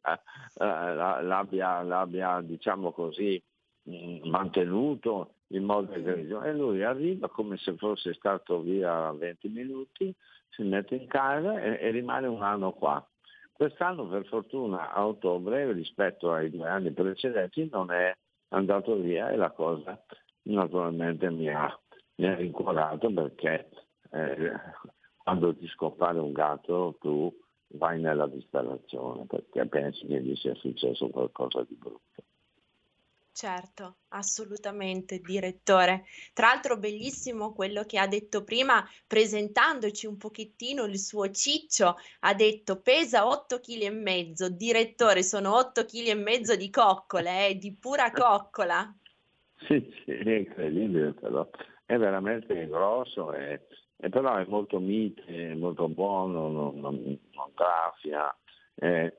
uh, 0.55 1.23
l'abbia, 1.23 1.81
l'abbia, 1.81 2.41
diciamo 2.41 2.91
così, 2.91 3.41
mm, 3.89 4.29
mantenuto 4.29 5.33
in 5.49 5.63
modo 5.63 5.93
egregio. 5.93 6.41
E 6.41 6.53
lui 6.53 6.83
arriva 6.83 7.29
come 7.29 7.57
se 7.57 7.75
fosse 7.75 8.13
stato 8.13 8.61
via 8.61 9.11
20 9.11 9.47
minuti, 9.49 10.13
si 10.49 10.63
mette 10.63 10.95
in 10.95 11.07
casa 11.07 11.61
e, 11.61 11.77
e 11.79 11.91
rimane 11.91 12.27
un 12.27 12.41
anno 12.41 12.71
qua. 12.71 13.05
Quest'anno 13.51 14.07
per 14.07 14.25
fortuna 14.25 14.91
a 14.91 15.05
ottobre 15.05 15.71
rispetto 15.73 16.31
ai 16.31 16.49
due 16.49 16.67
anni 16.67 16.91
precedenti 16.91 17.67
non 17.71 17.91
è 17.91 18.15
andato 18.49 18.95
via 18.95 19.29
e 19.31 19.35
la 19.35 19.51
cosa 19.51 20.01
naturalmente 20.43 21.29
mi 21.29 21.49
ha, 21.49 21.77
mi 22.15 22.27
ha 22.27 22.35
rincuorato 22.35 23.11
perché 23.11 23.69
eh, 24.11 24.51
quando 25.17 25.55
ti 25.55 25.67
scompare 25.67 26.19
un 26.19 26.31
gatto 26.31 26.95
tu 26.99 27.31
vai 27.73 27.99
nella 27.99 28.27
disperazione 28.27 29.25
perché 29.25 29.65
pensi 29.67 30.05
che 30.07 30.21
gli 30.21 30.35
sia 30.35 30.55
successo 30.55 31.09
qualcosa 31.09 31.63
di 31.67 31.75
brutto. 31.75 32.18
Certo, 33.39 33.99
assolutamente, 34.09 35.21
direttore. 35.21 36.03
Tra 36.33 36.47
l'altro 36.47 36.75
bellissimo 36.75 37.53
quello 37.53 37.85
che 37.85 37.97
ha 37.97 38.05
detto 38.05 38.43
prima, 38.43 38.85
presentandoci 39.07 40.07
un 40.07 40.17
pochettino 40.17 40.83
il 40.83 40.99
suo 40.99 41.31
ciccio, 41.31 41.95
ha 42.19 42.33
detto 42.33 42.81
pesa 42.81 43.25
8 43.25 43.61
kg 43.61 43.83
e 43.83 43.91
mezzo, 43.91 44.49
direttore, 44.49 45.23
sono 45.23 45.55
8 45.55 45.85
kg 45.85 46.07
e 46.07 46.15
mezzo 46.15 46.57
di 46.57 46.69
coccole, 46.69 47.47
eh, 47.47 47.57
di 47.57 47.73
pura 47.73 48.11
coccola. 48.11 48.93
Sì, 49.67 49.89
sì, 50.03 50.11
è 50.11 50.35
incredibile 50.35 51.13
però, 51.13 51.49
è 51.85 51.95
veramente 51.95 52.67
grosso, 52.67 53.31
e, 53.31 53.67
e 53.95 54.09
però 54.09 54.35
è 54.35 54.45
molto 54.49 54.81
mite, 54.81 55.23
è 55.51 55.53
molto 55.53 55.87
buono, 55.87 56.49
non, 56.49 56.77
non, 56.81 57.19
non 57.31 57.51
graffia, 57.55 58.35
eh, 58.81 59.15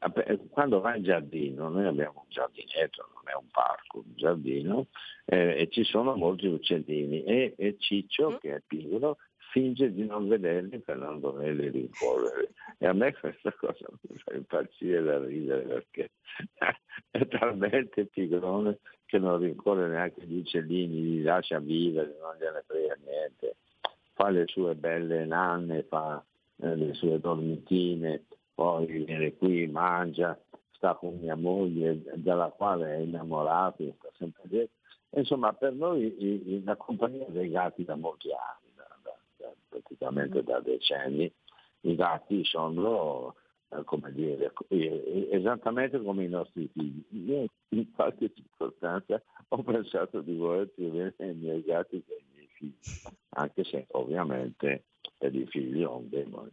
quando 0.50 0.80
vai 0.80 0.98
in 0.98 1.04
giardino, 1.04 1.68
noi 1.68 1.86
abbiamo 1.86 2.20
un 2.24 2.30
giardinetto, 2.30 3.10
non 3.14 3.19
è 3.30 3.34
un 3.34 3.48
parco, 3.50 3.98
un 3.98 4.14
giardino, 4.14 4.86
eh, 5.24 5.56
e 5.60 5.68
ci 5.70 5.84
sono 5.84 6.16
molti 6.16 6.46
uccellini 6.46 7.24
e, 7.24 7.54
e 7.56 7.76
Ciccio, 7.78 8.32
mm. 8.32 8.36
che 8.40 8.54
è 8.56 8.62
piccolo, 8.66 9.16
finge 9.50 9.92
di 9.92 10.04
non 10.06 10.28
vederli 10.28 10.78
per 10.80 10.96
non 10.96 11.20
doverli 11.20 11.68
rincorrere. 11.68 12.52
E 12.78 12.86
a 12.86 12.92
me 12.92 13.12
questa 13.14 13.52
cosa 13.52 13.86
mi 14.08 14.18
fa 14.18 14.34
impazzire 14.34 15.02
da 15.02 15.18
ridere 15.24 15.62
perché 15.62 16.10
è 17.10 17.26
talmente 17.26 18.06
pigrone 18.06 18.78
che 19.06 19.18
non 19.18 19.38
rincorre 19.38 19.88
neanche 19.88 20.24
gli 20.24 20.38
uccellini, 20.38 21.02
li 21.02 21.22
lascia 21.22 21.58
vivere, 21.58 22.16
non 22.20 22.36
gliene 22.38 22.62
frega 22.66 22.96
niente. 23.04 23.56
Fa 24.14 24.30
le 24.30 24.44
sue 24.46 24.74
belle 24.74 25.24
nanne, 25.24 25.82
fa 25.82 26.24
eh, 26.62 26.76
le 26.76 26.94
sue 26.94 27.18
dormitine, 27.18 28.24
poi 28.54 28.86
viene 28.86 29.34
qui, 29.34 29.66
mangia, 29.66 30.38
sta 30.80 30.94
con 30.94 31.18
mia 31.18 31.36
moglie 31.36 32.02
dalla 32.14 32.48
quale 32.48 32.96
è 32.96 32.98
innamorato, 33.00 33.94
sta 33.98 34.08
sempre 34.16 34.42
dietro. 34.44 34.74
Insomma, 35.10 35.52
per 35.52 35.74
noi 35.74 36.62
la 36.64 36.76
compagnia 36.76 37.26
dei 37.28 37.50
gatti 37.50 37.84
da 37.84 37.96
molti 37.96 38.28
anni, 38.32 38.72
da, 38.74 38.88
da, 39.02 39.14
da, 39.36 39.52
praticamente 39.68 40.42
da 40.42 40.60
decenni, 40.60 41.30
i 41.82 41.94
gatti 41.94 42.42
sono, 42.44 43.34
eh, 43.68 43.84
come 43.84 44.10
dire, 44.12 44.52
esattamente 45.30 46.00
come 46.00 46.24
i 46.24 46.28
nostri 46.28 46.66
figli. 46.72 47.04
Io 47.28 47.44
in 47.70 47.92
qualche 47.92 48.32
circostanza 48.32 49.20
ho 49.48 49.62
pensato 49.62 50.22
di 50.22 50.34
voler 50.34 50.70
tenere 50.74 51.14
i 51.18 51.34
miei 51.34 51.62
gatti 51.62 52.02
che 52.02 52.14
i 52.14 52.24
miei 52.32 52.48
figli, 52.54 53.12
anche 53.30 53.64
se 53.64 53.84
ovviamente 53.90 54.84
per 55.18 55.34
i 55.34 55.44
figli 55.46 55.82
ho 55.82 55.96
un 55.96 56.08
demone. 56.08 56.52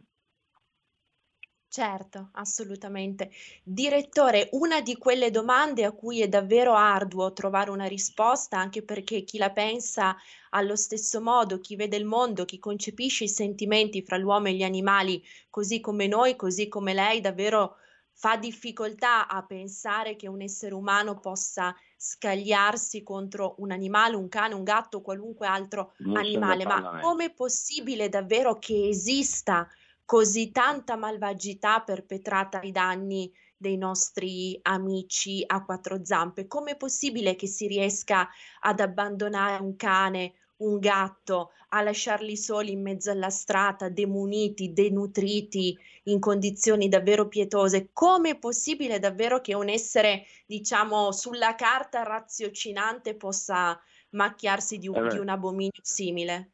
Certo, 1.70 2.30
assolutamente. 2.32 3.30
Direttore, 3.62 4.48
una 4.52 4.80
di 4.80 4.96
quelle 4.96 5.30
domande 5.30 5.84
a 5.84 5.92
cui 5.92 6.22
è 6.22 6.28
davvero 6.28 6.74
arduo 6.74 7.34
trovare 7.34 7.70
una 7.70 7.84
risposta, 7.84 8.58
anche 8.58 8.82
perché 8.82 9.22
chi 9.22 9.36
la 9.36 9.50
pensa 9.52 10.16
allo 10.50 10.76
stesso 10.76 11.20
modo, 11.20 11.60
chi 11.60 11.76
vede 11.76 11.96
il 11.98 12.06
mondo, 12.06 12.46
chi 12.46 12.58
concepisce 12.58 13.24
i 13.24 13.28
sentimenti 13.28 14.02
fra 14.02 14.16
l'uomo 14.16 14.48
e 14.48 14.54
gli 14.54 14.62
animali, 14.62 15.22
così 15.50 15.80
come 15.80 16.06
noi, 16.06 16.36
così 16.36 16.68
come 16.68 16.94
lei, 16.94 17.20
davvero 17.20 17.76
fa 18.14 18.36
difficoltà 18.38 19.28
a 19.28 19.44
pensare 19.44 20.16
che 20.16 20.26
un 20.26 20.40
essere 20.40 20.72
umano 20.74 21.20
possa 21.20 21.76
scagliarsi 21.96 23.02
contro 23.02 23.54
un 23.58 23.70
animale, 23.72 24.16
un 24.16 24.28
cane, 24.28 24.54
un 24.54 24.64
gatto, 24.64 25.02
qualunque 25.02 25.46
altro 25.46 25.92
non 25.98 26.12
animale. 26.12 26.64
Ma 26.64 26.82
com'è 26.98 27.32
possibile 27.34 28.08
davvero 28.08 28.58
che 28.58 28.88
esista 28.88 29.68
così 30.08 30.50
tanta 30.52 30.96
malvagità 30.96 31.82
perpetrata 31.82 32.60
ai 32.60 32.72
danni 32.72 33.30
dei 33.54 33.76
nostri 33.76 34.58
amici 34.62 35.44
a 35.46 35.62
quattro 35.62 36.02
zampe? 36.02 36.46
Com'è 36.46 36.78
possibile 36.78 37.36
che 37.36 37.46
si 37.46 37.66
riesca 37.66 38.26
ad 38.60 38.80
abbandonare 38.80 39.62
un 39.62 39.76
cane, 39.76 40.32
un 40.58 40.78
gatto, 40.78 41.52
a 41.68 41.82
lasciarli 41.82 42.38
soli 42.38 42.72
in 42.72 42.80
mezzo 42.80 43.10
alla 43.10 43.28
strada, 43.28 43.90
demuniti, 43.90 44.72
denutriti, 44.72 45.78
in 46.04 46.20
condizioni 46.20 46.88
davvero 46.88 47.28
pietose? 47.28 47.90
Com'è 47.92 48.38
possibile 48.38 48.98
davvero 48.98 49.42
che 49.42 49.52
un 49.52 49.68
essere, 49.68 50.24
diciamo, 50.46 51.12
sulla 51.12 51.54
carta 51.54 52.02
raziocinante 52.02 53.14
possa 53.14 53.78
macchiarsi 54.12 54.78
di 54.78 54.88
un, 54.88 55.04
eh 55.04 55.08
di 55.08 55.18
un 55.18 55.28
abominio 55.28 55.82
simile? 55.82 56.52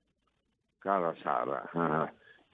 Cara 0.78 1.14
Sara, 1.22 1.70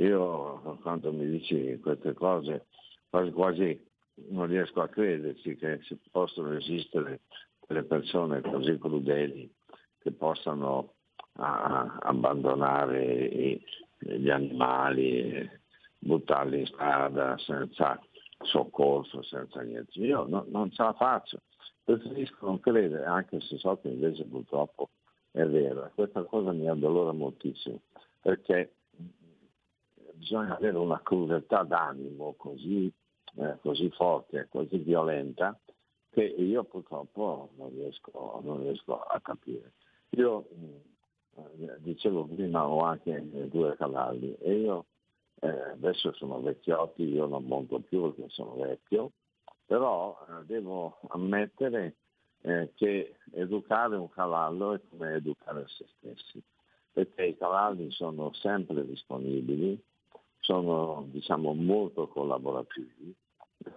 io 0.02 0.78
quando 0.82 1.12
mi 1.12 1.28
dici 1.28 1.78
queste 1.80 2.14
cose 2.14 2.66
quasi 3.08 3.30
quasi 3.30 3.88
non 4.28 4.46
riesco 4.46 4.80
a 4.80 4.88
crederci 4.88 5.56
che 5.56 5.80
si 5.82 5.98
possono 6.10 6.52
esistere 6.56 7.20
delle 7.66 7.84
persone 7.84 8.40
così 8.40 8.78
crudeli 8.78 9.50
che 9.98 10.12
possano 10.12 10.94
a, 11.34 11.98
abbandonare 12.00 13.24
i, 13.26 13.64
gli 13.98 14.30
animali, 14.30 15.48
buttarli 15.98 16.60
in 16.60 16.66
strada 16.66 17.36
senza 17.38 18.00
soccorso, 18.42 19.22
senza 19.22 19.60
niente. 19.62 19.98
Io 20.00 20.26
no, 20.26 20.44
non 20.48 20.70
ce 20.70 20.82
la 20.82 20.94
faccio, 20.94 21.42
preferisco 21.84 22.46
non 22.46 22.60
credere, 22.60 23.04
anche 23.04 23.40
se 23.40 23.58
so 23.58 23.78
che 23.80 23.88
invece 23.88 24.24
purtroppo 24.24 24.90
è 25.30 25.44
vero. 25.44 25.90
Questa 25.94 26.22
cosa 26.24 26.52
mi 26.52 26.68
addolora 26.68 27.12
moltissimo, 27.12 27.80
perché 28.20 28.72
bisogna 30.20 30.56
avere 30.56 30.76
una 30.76 31.00
crudeltà 31.02 31.62
d'animo 31.62 32.34
così 32.36 32.92
eh, 33.36 33.58
così 33.60 33.90
forte, 33.90 34.48
così 34.50 34.78
violenta, 34.78 35.58
che 36.10 36.22
io 36.24 36.64
purtroppo 36.64 37.50
non 37.56 37.70
riesco, 37.70 38.40
non 38.42 38.60
riesco 38.60 39.00
a 39.00 39.20
capire. 39.20 39.74
Io 40.10 40.48
eh, 41.36 41.76
dicevo 41.78 42.26
prima 42.26 42.66
ho 42.66 42.82
anche 42.82 43.48
due 43.48 43.76
cavalli 43.76 44.34
e 44.40 44.54
io 44.54 44.86
eh, 45.40 45.48
adesso 45.48 46.12
sono 46.14 46.40
vecchiotti, 46.40 47.04
io 47.04 47.26
non 47.26 47.44
monto 47.44 47.80
più 47.80 48.12
perché 48.12 48.28
sono 48.30 48.56
vecchio, 48.56 49.12
però 49.64 50.18
eh, 50.28 50.44
devo 50.46 50.98
ammettere 51.08 51.96
eh, 52.42 52.72
che 52.74 53.16
educare 53.32 53.96
un 53.96 54.08
cavallo 54.08 54.74
è 54.74 54.80
come 54.88 55.14
educare 55.14 55.64
se 55.68 55.86
stessi, 55.96 56.42
perché 56.92 57.26
i 57.26 57.36
cavalli 57.36 57.90
sono 57.92 58.32
sempre 58.32 58.84
disponibili, 58.84 59.80
sono 60.40 61.06
diciamo 61.10 61.54
molto 61.54 62.08
collaborativi, 62.08 63.14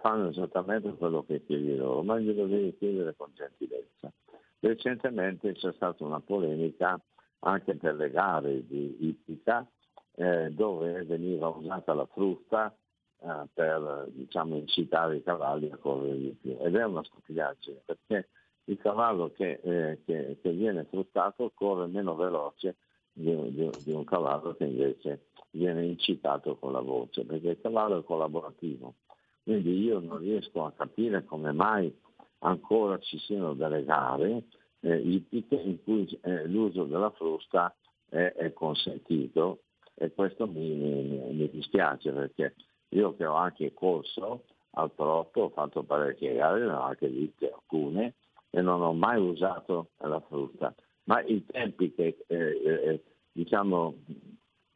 fanno 0.00 0.28
esattamente 0.28 0.92
quello 0.94 1.24
che 1.24 1.44
chiedi 1.44 1.76
loro, 1.76 2.02
ma 2.02 2.18
glielo 2.18 2.46
devi 2.46 2.76
chiedere 2.76 3.14
con 3.16 3.30
gentilezza. 3.34 4.12
Recentemente 4.60 5.52
c'è 5.52 5.72
stata 5.74 6.04
una 6.04 6.20
polemica 6.20 6.98
anche 7.40 7.76
per 7.76 7.94
le 7.96 8.10
gare 8.10 8.66
di 8.66 8.96
ippica 9.08 9.66
eh, 10.14 10.50
dove 10.50 11.04
veniva 11.04 11.48
usata 11.48 11.92
la 11.92 12.06
frusta 12.06 12.74
eh, 13.20 13.48
per 13.52 14.06
diciamo, 14.08 14.56
incitare 14.56 15.16
i 15.16 15.22
cavalli 15.22 15.70
a 15.70 15.76
correre 15.76 16.18
di 16.18 16.36
più. 16.40 16.56
Ed 16.60 16.76
è 16.76 16.84
una 16.84 17.04
stupidaggine 17.04 17.82
perché 17.84 18.28
il 18.64 18.78
cavallo 18.78 19.30
che, 19.32 19.60
eh, 19.62 20.00
che, 20.04 20.38
che 20.40 20.50
viene 20.50 20.84
fruttato 20.84 21.50
corre 21.54 21.86
meno 21.86 22.14
veloce 22.14 22.76
di, 23.12 23.34
di, 23.52 23.70
di, 23.84 23.92
un 23.92 24.04
cavallo 24.04 24.54
che 24.54 24.64
invece 24.64 25.26
viene 25.54 25.84
incitato 25.86 26.56
con 26.56 26.72
la 26.72 26.80
voce, 26.80 27.24
perché 27.24 27.50
il 27.50 27.60
cavallo 27.60 27.98
è 27.98 28.04
collaborativo. 28.04 28.94
Quindi 29.42 29.82
io 29.82 30.00
non 30.00 30.18
riesco 30.18 30.64
a 30.64 30.72
capire 30.72 31.24
come 31.24 31.52
mai 31.52 31.94
ancora 32.38 32.98
ci 32.98 33.18
siano 33.18 33.54
delle 33.54 33.84
gare 33.84 34.44
eh, 34.80 34.98
in 34.98 35.82
cui 35.82 36.06
eh, 36.22 36.46
l'uso 36.46 36.84
della 36.84 37.10
frusta 37.10 37.74
è, 38.08 38.32
è, 38.36 38.52
consentito 38.52 39.60
e 39.94 40.12
questo 40.12 40.46
mi, 40.46 40.74
mi, 40.74 41.18
mi, 41.32 41.50
dispiace 41.50 42.10
perché 42.12 42.54
io 42.90 43.14
che 43.16 43.24
ho 43.24 43.34
anche 43.34 43.72
corso 43.72 44.44
al 44.72 44.94
trotto, 44.94 45.42
ho 45.42 45.48
fatto 45.50 45.82
parecchie 45.82 46.34
gare, 46.34 46.60
ne 46.60 46.72
ho 46.72 46.82
anche 46.82 47.08
viste 47.08 47.50
alcune 47.50 48.14
e 48.50 48.60
non 48.60 48.82
ho 48.82 48.92
mai 48.92 49.20
usato 49.20 49.90
la 49.98 50.20
frutta. 50.20 50.74
Ma 51.04 51.22
i 51.22 51.44
tempi 51.44 51.92
che 51.92 52.24
eh, 52.26 52.36
eh, 52.36 53.02
diciamo 53.32 53.94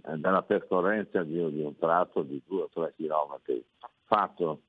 eh, 0.09 0.17
della 0.17 0.43
percorrenza 0.43 1.23
di, 1.23 1.35
di, 1.53 1.63
un 1.63 1.77
tratto 1.77 2.23
di 2.23 2.41
2 2.47 2.63
o 2.63 2.69
3 2.73 2.95
km 2.97 3.63
fatto 4.05 4.63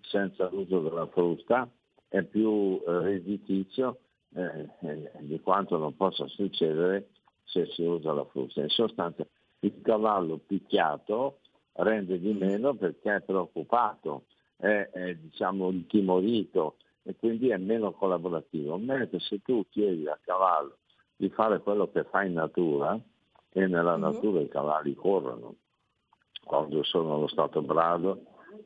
senza 0.00 0.48
l'uso 0.50 0.80
della 0.80 1.06
frusta 1.06 1.68
è 2.08 2.22
più 2.22 2.80
eh, 2.86 2.98
redditizio 3.00 3.98
eh, 4.34 4.68
eh, 4.80 5.10
di 5.20 5.40
quanto 5.40 5.78
non 5.78 5.96
possa 5.96 6.26
succedere 6.28 7.08
se 7.44 7.66
si 7.66 7.82
usa 7.82 8.12
la 8.12 8.24
frusta. 8.24 8.60
In 8.60 8.68
sostanza 8.68 9.26
il 9.60 9.80
cavallo 9.82 10.38
picchiato 10.38 11.40
rende 11.72 12.20
di 12.20 12.32
meno 12.32 12.74
perché 12.74 13.16
è 13.16 13.20
preoccupato, 13.20 14.26
è, 14.56 14.88
è 14.92 15.14
diciamo 15.14 15.70
intimorito 15.70 16.76
e 17.02 17.16
quindi 17.16 17.48
è 17.48 17.56
meno 17.56 17.92
collaborativo. 17.92 18.76
Mentre 18.78 19.18
se 19.20 19.42
tu 19.42 19.66
chiedi 19.70 20.06
al 20.06 20.20
cavallo 20.20 20.78
di 21.16 21.28
fare 21.30 21.60
quello 21.60 21.90
che 21.90 22.04
fa 22.04 22.22
in 22.22 22.34
natura, 22.34 22.98
e 23.56 23.66
nella 23.66 23.96
mm-hmm. 23.96 24.12
natura 24.12 24.40
i 24.40 24.48
cavalli 24.48 24.94
corrono, 24.94 25.54
quando 26.42 26.82
sono 26.82 27.14
allo 27.14 27.28
stato 27.28 27.62
brado 27.62 28.20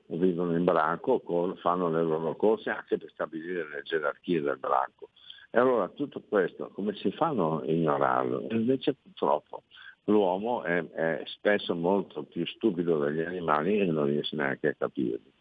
vivono 0.07 0.57
in 0.57 0.65
branco, 0.65 1.23
fanno 1.61 1.91
le 1.91 2.03
loro 2.03 2.35
corse 2.37 2.71
anche 2.71 2.97
per 2.97 3.11
stabilire 3.13 3.69
le 3.69 3.83
gerarchie 3.83 4.41
del 4.41 4.59
branco. 4.59 5.11
E 5.51 5.59
allora 5.59 5.89
tutto 5.89 6.23
questo 6.27 6.71
come 6.75 6.95
si 6.95 7.11
fanno 7.13 7.61
a 7.61 7.67
ignorarlo? 7.67 8.47
invece 8.51 8.95
purtroppo 8.95 9.63
l'uomo 10.05 10.63
è, 10.63 10.83
è, 10.91 11.23
spesso 11.27 11.75
molto 11.75 12.23
più 12.23 12.47
stupido 12.47 12.99
degli 12.99 13.21
animali 13.21 13.79
e 13.81 13.85
non 13.85 14.07
riesce 14.07 14.37
neanche 14.37 14.69
a 14.69 14.75
capirli. 14.75 15.33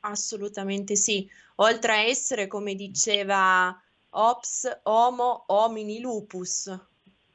Assolutamente 0.00 0.96
sì. 0.96 1.28
Oltre 1.56 1.92
a 1.92 2.00
essere, 2.00 2.46
come 2.48 2.74
diceva 2.74 3.76
Ops, 4.10 4.80
homo 4.84 5.44
homini 5.46 6.00
lupus, 6.00 6.76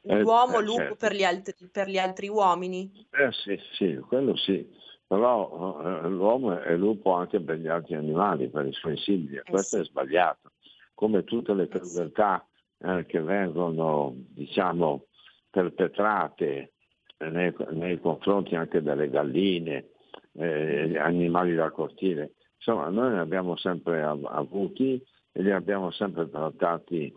l'uomo 0.03 0.59
eh, 0.59 0.63
lupo 0.63 0.79
certo. 0.79 0.95
per, 0.95 1.13
gli 1.13 1.23
altri, 1.23 1.53
per, 1.71 1.87
gli 1.87 1.97
altri, 1.97 2.27
uomini. 2.27 2.91
Eh 3.11 3.31
sì, 3.31 3.59
sì, 3.73 3.95
quello 4.07 4.35
sì, 4.35 4.67
però 5.07 5.81
eh, 5.81 6.09
l'uomo 6.09 6.59
è 6.59 6.75
lupo 6.75 7.13
anche 7.13 7.39
per 7.41 7.57
gli 7.57 7.67
altri 7.67 7.95
animali, 7.95 8.49
per 8.49 8.65
i 8.65 8.73
suoi 8.73 8.97
simili, 8.97 9.37
eh 9.37 9.43
questo 9.43 9.77
sì. 9.77 9.81
è 9.81 9.85
sbagliato 9.85 10.51
come 10.93 11.23
tutte 11.23 11.53
le 11.53 11.67
crudeltà 11.67 12.47
eh, 12.77 13.05
che 13.05 13.19
vengono 13.21 14.13
diciamo, 14.15 15.07
perpetrate 15.49 16.73
nei, 17.17 17.53
nei, 17.71 17.99
confronti 17.99 18.55
anche 18.55 18.81
delle 18.81 19.09
galline, 19.09 19.89
eh, 20.33 20.97
animali 20.97 21.55
da 21.55 21.71
cortile. 21.71 22.33
Insomma, 22.55 22.89
noi 22.89 23.13
ne 23.13 23.19
abbiamo 23.19 23.55
sempre 23.57 24.01
av- 24.01 24.29
avuti 24.29 25.01
e 25.31 25.41
li 25.41 25.51
abbiamo 25.51 25.91
sempre 25.91 26.29
trattati 26.29 27.13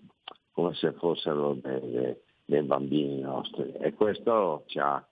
come 0.51 0.75
se 0.75 0.93
fossero 0.93 1.55
delle, 1.55 2.23
dei 2.47 2.63
bambini 2.63 3.21
nostri 3.21 3.73
e 3.73 3.93
questo 3.93 4.63
ci 4.67 4.79
ha, 4.79 5.05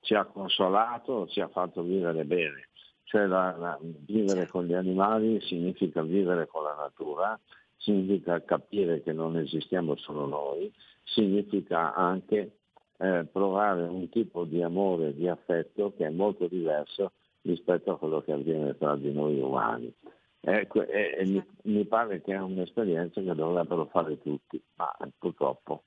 ci 0.00 0.14
ha, 0.14 0.24
consolato, 0.24 1.28
ci 1.28 1.40
ha 1.40 1.48
fatto 1.48 1.82
vivere 1.82 2.24
bene. 2.24 2.68
Cioè 3.04 3.26
la, 3.26 3.54
la, 3.56 3.78
vivere 3.80 4.48
con 4.48 4.66
gli 4.66 4.74
animali 4.74 5.40
significa 5.42 6.02
vivere 6.02 6.46
con 6.46 6.64
la 6.64 6.74
natura 6.74 7.38
significa 7.76 8.42
capire 8.42 9.02
che 9.02 9.12
non 9.12 9.36
esistiamo 9.36 9.96
solo 9.96 10.26
noi, 10.26 10.70
significa 11.04 11.94
anche 11.94 12.58
eh, 12.98 13.24
provare 13.30 13.82
un 13.82 14.08
tipo 14.08 14.44
di 14.44 14.62
amore, 14.62 15.14
di 15.14 15.28
affetto 15.28 15.94
che 15.96 16.06
è 16.06 16.10
molto 16.10 16.48
diverso 16.48 17.12
rispetto 17.42 17.92
a 17.92 17.98
quello 17.98 18.20
che 18.20 18.32
avviene 18.32 18.76
tra 18.76 18.96
di 18.96 19.12
noi 19.12 19.40
umani. 19.40 19.92
Ecco, 20.40 20.82
e, 20.82 21.16
e 21.18 21.26
mi, 21.26 21.44
mi, 21.64 21.84
pare 21.84 22.20
che 22.22 22.34
è 22.34 22.38
un'esperienza 22.38 23.20
che 23.20 23.34
dovrebbero 23.34 23.86
fare 23.86 24.20
tutti, 24.20 24.60
ma 24.74 24.94
purtroppo, 25.18 25.82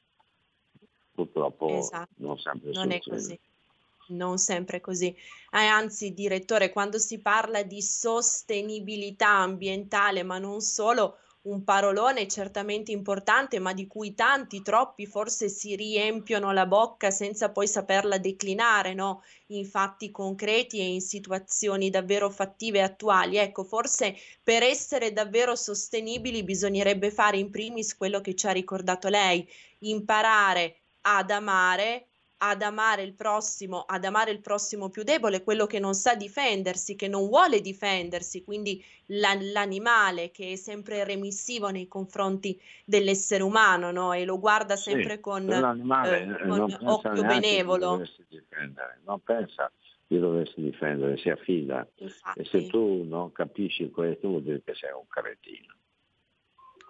purtroppo 1.13 1.69
esatto. 1.78 2.13
non 2.17 2.38
sempre 2.38 2.71
non 2.71 2.84
succede. 2.84 2.95
è 2.95 3.10
così 3.10 3.39
non 4.12 4.38
sempre 4.38 4.82
così. 4.82 5.08
Eh, 5.08 5.65
anzi, 5.65 6.13
direttore, 6.13 6.71
quando 6.71 6.97
si 6.97 7.19
parla 7.19 7.63
di 7.63 7.82
sostenibilità 7.82 9.30
ambientale, 9.30 10.24
ma 10.24 10.38
non 10.38 10.60
solo, 10.60 11.17
un 11.43 11.63
parolone 11.63 12.28
certamente 12.28 12.91
importante, 12.91 13.58
ma 13.58 13.74
di 13.74 13.88
cui 13.88 14.13
tanti, 14.13 14.62
troppi 14.62 15.08
forse 15.08 15.50
si 15.50 15.76
riempiono 15.76 16.52
la 16.52 16.67
bocca 16.67 17.10
senza 17.10 17.50
poi 17.50 17.67
saperla 17.67 18.19
declinare 18.19 18.93
no? 18.93 19.24
in 19.47 19.65
fatti 19.65 20.12
concreti 20.12 20.80
e 20.80 20.86
in 20.86 21.02
situazioni 21.02 21.89
davvero 21.89 22.30
fattive 22.30 22.78
e 22.78 22.84
attuali. 22.84 23.38
Ecco, 23.38 23.63
forse 23.63 24.15
per 24.43 24.62
essere 24.62 25.13
davvero 25.13 25.56
sostenibili 25.56 26.43
bisognerebbe 26.43 27.10
fare 27.10 27.38
in 27.38 27.50
primis 27.50 27.97
quello 27.97 28.21
che 28.21 28.36
ci 28.36 28.45
ha 28.45 28.52
ricordato 28.52 29.08
lei, 29.08 29.47
imparare 29.80 30.80
ad 31.01 31.31
amare 31.31 32.07
ad 32.43 32.61
amare 32.63 33.03
il 33.03 33.13
prossimo, 33.13 33.81
ad 33.81 34.03
amare 34.03 34.31
il 34.31 34.41
prossimo 34.41 34.89
più 34.89 35.03
debole, 35.03 35.43
quello 35.43 35.67
che 35.67 35.79
non 35.79 35.93
sa 35.93 36.15
difendersi, 36.15 36.95
che 36.95 37.07
non 37.07 37.27
vuole 37.27 37.61
difendersi, 37.61 38.43
quindi 38.43 38.83
la, 39.07 39.37
l'animale 39.39 40.31
che 40.31 40.53
è 40.53 40.55
sempre 40.55 41.03
remissivo 41.03 41.69
nei 41.69 41.87
confronti 41.87 42.59
dell'essere 42.83 43.43
umano 43.43 43.91
no? 43.91 44.13
e 44.13 44.25
lo 44.25 44.39
guarda 44.39 44.75
sempre 44.75 45.15
sì, 45.15 45.19
con, 45.19 45.51
eh, 45.51 46.37
con 46.47 46.77
occhio 46.81 47.23
benevolo. 47.23 48.01
Non 49.05 49.19
pensa 49.21 49.71
di 50.07 50.17
doversi 50.17 50.61
difendere, 50.61 51.17
si 51.17 51.29
affida. 51.29 51.87
Infatti. 51.97 52.39
E 52.39 52.45
se 52.45 52.67
tu 52.67 53.03
non 53.03 53.31
capisci 53.31 53.89
questo 53.91 54.27
vuol 54.27 54.41
dire 54.41 54.63
che 54.63 54.73
sei 54.73 54.91
un 54.91 55.07
cretino. 55.07 55.75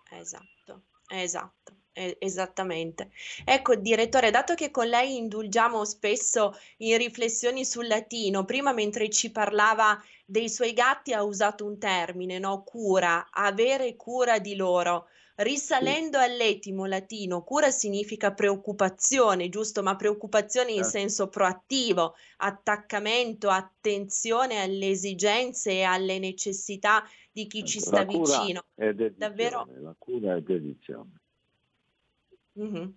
Esatto, 0.10 0.84
esatto. 1.08 1.81
Eh, 1.94 2.16
esattamente. 2.20 3.10
Ecco, 3.44 3.76
direttore, 3.76 4.32
dato 4.32 4.54
che 4.54 4.72
con 4.72 4.88
lei 4.88 5.18
indulgiamo 5.18 5.84
spesso 5.84 6.58
in 6.78 6.96
riflessioni 6.98 7.66
sul 7.66 7.88
latino, 7.88 8.46
prima 8.46 8.72
mentre 8.72 9.10
ci 9.10 9.30
parlava 9.30 10.02
dei 10.26 10.48
suoi 10.48 10.72
gatti 10.72 11.12
ha 11.12 11.22
usato 11.22 11.66
un 11.66 11.78
termine, 11.78 12.40
no? 12.40 12.64
Cura, 12.64 13.28
avere 13.30 13.98
cura 13.98 14.40
di 14.40 14.56
loro. 14.56 15.08
Risalendo 15.36 16.18
sì. 16.20 16.24
all'etimo 16.24 16.86
latino, 16.86 17.44
cura 17.44 17.72
significa 17.72 18.32
preoccupazione, 18.32 19.50
giusto? 19.50 19.84
Ma 19.84 19.98
preoccupazione 19.98 20.72
in 20.72 20.82
eh. 20.82 20.86
senso 20.86 21.28
proattivo, 21.28 22.16
attaccamento, 22.38 23.50
attenzione 23.50 24.62
alle 24.62 24.90
esigenze 24.92 25.72
e 25.72 25.84
alle 25.84 26.20
necessità 26.20 27.04
di 27.30 27.48
chi 27.48 27.66
ci 27.66 27.82
sta 27.82 28.06
vicino. 28.06 28.64
Davvero. 29.18 29.68
La 29.82 29.96
cura 29.98 30.36
è 30.36 30.42
dedizione. 30.42 31.20
Mm-hmm. 32.60 32.90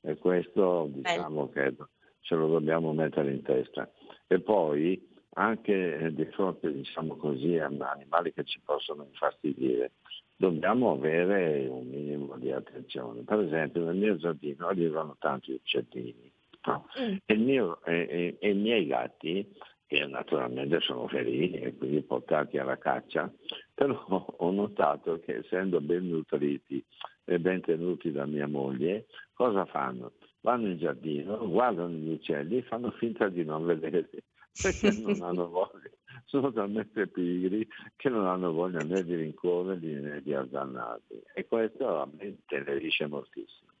E 0.00 0.16
questo 0.16 0.88
diciamo 0.92 1.46
Bello. 1.46 1.76
che 1.76 1.84
ce 2.20 2.34
lo 2.34 2.48
dobbiamo 2.48 2.92
mettere 2.92 3.32
in 3.32 3.42
testa. 3.42 3.90
E 4.26 4.40
poi 4.40 5.06
anche 5.34 6.12
di 6.12 6.24
fronte 6.26 6.72
diciamo 6.72 7.16
così, 7.16 7.58
a 7.58 7.66
animali 7.66 8.32
che 8.32 8.44
ci 8.44 8.60
possono 8.60 9.04
infastidire, 9.04 9.92
dobbiamo 10.36 10.92
avere 10.92 11.66
un 11.68 11.86
minimo 11.86 12.36
di 12.36 12.50
attenzione. 12.50 13.22
Per 13.22 13.40
esempio 13.40 13.84
nel 13.84 13.96
mio 13.96 14.16
giardino 14.16 14.68
arrivano 14.68 15.16
tanti 15.18 15.52
uccellini 15.52 16.32
no? 16.66 16.88
mm. 17.00 17.16
e, 17.24 17.36
mio, 17.36 17.82
e, 17.84 18.06
e, 18.10 18.36
e, 18.38 18.50
i 18.50 18.54
miei 18.54 18.86
gatti, 18.86 19.48
che 19.86 20.06
naturalmente 20.06 20.80
sono 20.80 21.08
felini 21.08 21.60
e 21.60 21.74
quindi 21.76 22.02
portati 22.02 22.58
alla 22.58 22.76
caccia, 22.76 23.32
però 23.72 24.04
ho 24.06 24.50
notato 24.50 25.18
che 25.20 25.36
essendo 25.36 25.80
ben 25.80 26.08
nutriti 26.08 26.84
e 27.28 27.38
ben 27.38 27.60
tenuti 27.60 28.10
da 28.10 28.24
mia 28.24 28.48
moglie, 28.48 29.06
cosa 29.34 29.66
fanno? 29.66 30.12
Vanno 30.40 30.68
in 30.68 30.78
giardino, 30.78 31.46
guardano 31.46 31.90
gli 31.90 32.12
uccelli 32.12 32.56
e 32.56 32.62
fanno 32.62 32.90
finta 32.92 33.28
di 33.28 33.44
non 33.44 33.66
vederli 33.66 34.22
perché 34.58 34.90
non 34.92 35.22
hanno 35.22 35.48
voglia, 35.50 35.90
sono 36.24 36.50
talmente 36.52 37.06
pigri 37.06 37.68
che 37.96 38.08
non 38.08 38.26
hanno 38.26 38.52
voglia 38.52 38.82
né 38.82 39.04
di 39.04 39.14
rincorrerli 39.14 40.00
né 40.00 40.22
di 40.22 40.32
azzannarli 40.32 41.22
e 41.34 41.46
questo 41.46 42.00
a 42.00 42.08
me 42.10 42.38
tenerisce 42.46 43.06
moltissimo. 43.06 43.72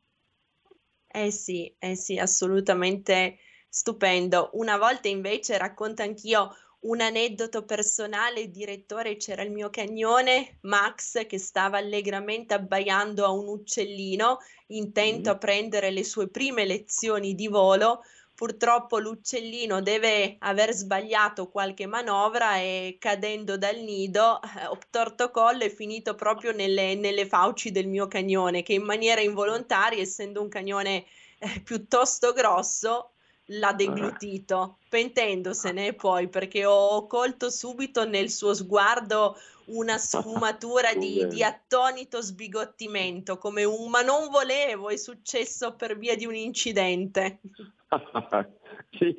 Eh 1.10 1.30
sì, 1.30 1.74
eh 1.78 1.94
sì, 1.94 2.18
assolutamente 2.18 3.38
stupendo. 3.70 4.50
Una 4.52 4.76
volta 4.76 5.08
invece 5.08 5.56
racconto 5.56 6.02
anch'io 6.02 6.50
un 6.80 7.00
aneddoto 7.00 7.64
personale, 7.64 8.50
direttore, 8.50 9.16
c'era 9.16 9.42
il 9.42 9.50
mio 9.50 9.70
cagnone 9.70 10.58
Max 10.62 11.26
che 11.26 11.38
stava 11.38 11.78
allegramente 11.78 12.54
abbaiando 12.54 13.24
a 13.24 13.30
un 13.30 13.48
uccellino, 13.48 14.38
intento 14.68 15.30
mm. 15.30 15.32
a 15.32 15.38
prendere 15.38 15.90
le 15.90 16.04
sue 16.04 16.28
prime 16.28 16.64
lezioni 16.64 17.34
di 17.34 17.48
volo 17.48 18.02
purtroppo 18.38 18.98
l'uccellino 19.00 19.82
deve 19.82 20.36
aver 20.38 20.72
sbagliato 20.72 21.48
qualche 21.48 21.86
manovra 21.86 22.58
e 22.58 22.96
cadendo 23.00 23.58
dal 23.58 23.80
nido 23.80 24.40
eh, 24.40 24.64
ho 24.66 24.78
torto 24.90 25.32
collo 25.32 25.64
e 25.64 25.70
finito 25.70 26.14
proprio 26.14 26.52
nelle, 26.52 26.94
nelle, 26.94 27.26
fauci 27.26 27.72
del 27.72 27.88
mio 27.88 28.06
cagnone 28.06 28.62
che 28.62 28.74
in 28.74 28.84
maniera 28.84 29.20
involontaria, 29.20 30.00
essendo 30.00 30.40
un 30.40 30.48
cagnone 30.48 31.04
eh, 31.40 31.60
piuttosto 31.64 32.32
grosso, 32.32 33.10
l'ha 33.50 33.72
deglutito, 33.72 34.78
pentendosene 34.88 35.94
poi 35.94 36.28
perché 36.28 36.64
ho 36.64 37.06
colto 37.06 37.50
subito 37.50 38.04
nel 38.06 38.30
suo 38.30 38.54
sguardo 38.54 39.36
una 39.66 39.96
sfumatura 39.98 40.94
di, 40.94 41.26
di, 41.28 41.42
attonito 41.42 42.20
sbigottimento, 42.20 43.38
come 43.38 43.64
un 43.64 43.90
ma 43.90 44.02
non 44.02 44.28
volevo, 44.30 44.88
è 44.88 44.96
successo 44.96 45.74
per 45.74 45.96
via 45.96 46.16
di 46.16 46.26
un 46.26 46.34
incidente. 46.34 47.40
sì, 48.98 49.16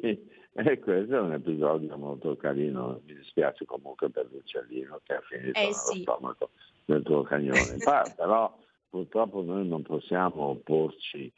e 0.53 0.79
questo 0.79 1.15
è 1.15 1.19
un 1.19 1.33
episodio 1.33 1.97
molto 1.97 2.35
carino, 2.35 3.01
mi 3.05 3.15
dispiace 3.15 3.65
comunque 3.65 4.09
per 4.09 4.27
l'uccellino 4.31 4.99
che 5.03 5.13
ha 5.13 5.21
finito 5.21 5.59
eh, 5.59 5.73
sì. 5.73 6.01
stomaco 6.01 6.49
del 6.85 7.01
tuo 7.03 7.23
cagnone, 7.23 7.77
però 8.15 8.55
purtroppo 8.89 9.41
noi 9.41 9.67
non 9.67 9.83
possiamo 9.83 10.45
opporci 10.47 11.31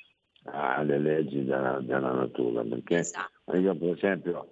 alle 0.45 0.97
leggi 0.97 1.43
della, 1.43 1.79
della 1.81 2.11
natura, 2.11 2.63
perché 2.63 2.99
esatto. 2.99 3.55
io 3.55 3.75
per 3.75 3.89
esempio 3.89 4.51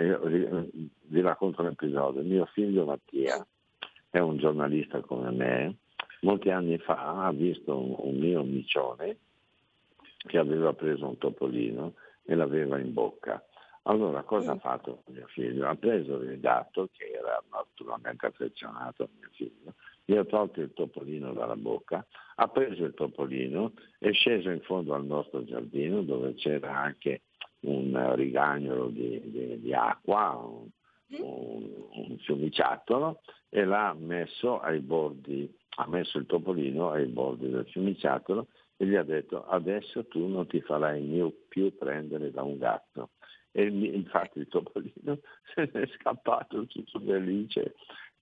io, 0.00 0.68
vi 1.02 1.20
racconto 1.20 1.62
un 1.62 1.68
episodio, 1.68 2.22
mio 2.22 2.46
figlio 2.46 2.84
Mattia 2.84 3.44
è 4.10 4.18
un 4.18 4.36
giornalista 4.36 5.00
come 5.00 5.30
me, 5.30 5.76
molti 6.20 6.50
anni 6.50 6.78
fa 6.78 7.24
ha 7.24 7.32
visto 7.32 7.76
un, 7.76 7.94
un 7.98 8.18
mio 8.18 8.42
micione 8.44 9.18
che 10.18 10.38
aveva 10.38 10.72
preso 10.72 11.06
un 11.06 11.18
topolino 11.18 11.94
e 12.24 12.34
l'aveva 12.34 12.78
in 12.78 12.92
bocca. 12.92 13.44
Allora 13.86 14.22
cosa 14.22 14.52
ha 14.52 14.58
fatto 14.58 15.02
mio 15.08 15.26
figlio? 15.26 15.68
Ha 15.68 15.74
preso 15.74 16.14
il 16.20 16.40
gatto, 16.40 16.88
che 16.92 17.10
era 17.12 17.42
naturalmente 17.50 18.24
affezionato 18.24 19.02
a 19.02 19.08
mio 19.18 19.28
figlio, 19.32 19.74
gli 20.04 20.14
ha 20.14 20.24
tolto 20.24 20.60
il 20.60 20.72
topolino 20.72 21.32
dalla 21.32 21.56
bocca, 21.56 22.06
ha 22.36 22.48
preso 22.48 22.84
il 22.84 22.94
topolino, 22.94 23.72
è 23.98 24.12
sceso 24.12 24.50
in 24.50 24.60
fondo 24.60 24.94
al 24.94 25.04
nostro 25.04 25.44
giardino 25.44 26.02
dove 26.02 26.34
c'era 26.34 26.76
anche 26.76 27.22
un 27.60 28.14
rigagnolo 28.14 28.88
di, 28.88 29.20
di, 29.24 29.60
di 29.60 29.72
acqua, 29.72 30.36
un, 30.36 30.68
un, 31.20 31.70
un 31.90 32.18
fiumiciattolo 32.18 33.20
e 33.48 33.64
l'ha 33.64 33.94
messo 33.98 34.60
ai 34.60 34.80
bordi, 34.80 35.50
ha 35.76 35.86
messo 35.86 36.18
il 36.18 36.26
topolino 36.26 36.90
ai 36.90 37.06
bordi 37.06 37.48
del 37.48 37.66
fiumiciattolo 37.66 38.48
e 38.76 38.86
gli 38.86 38.96
ha 38.96 39.04
detto 39.04 39.46
adesso 39.46 40.06
tu 40.06 40.26
non 40.26 40.46
ti 40.46 40.60
farai 40.60 41.32
più 41.48 41.74
prendere 41.76 42.30
da 42.30 42.42
un 42.42 42.58
gatto. 42.58 43.10
E 43.52 43.66
infatti 43.66 44.40
il 44.40 44.48
topolino 44.48 45.20
se 45.54 45.70
ne 45.72 45.82
è 45.82 45.86
scappato 45.98 46.66
tutto 46.66 46.98
felice 46.98 47.74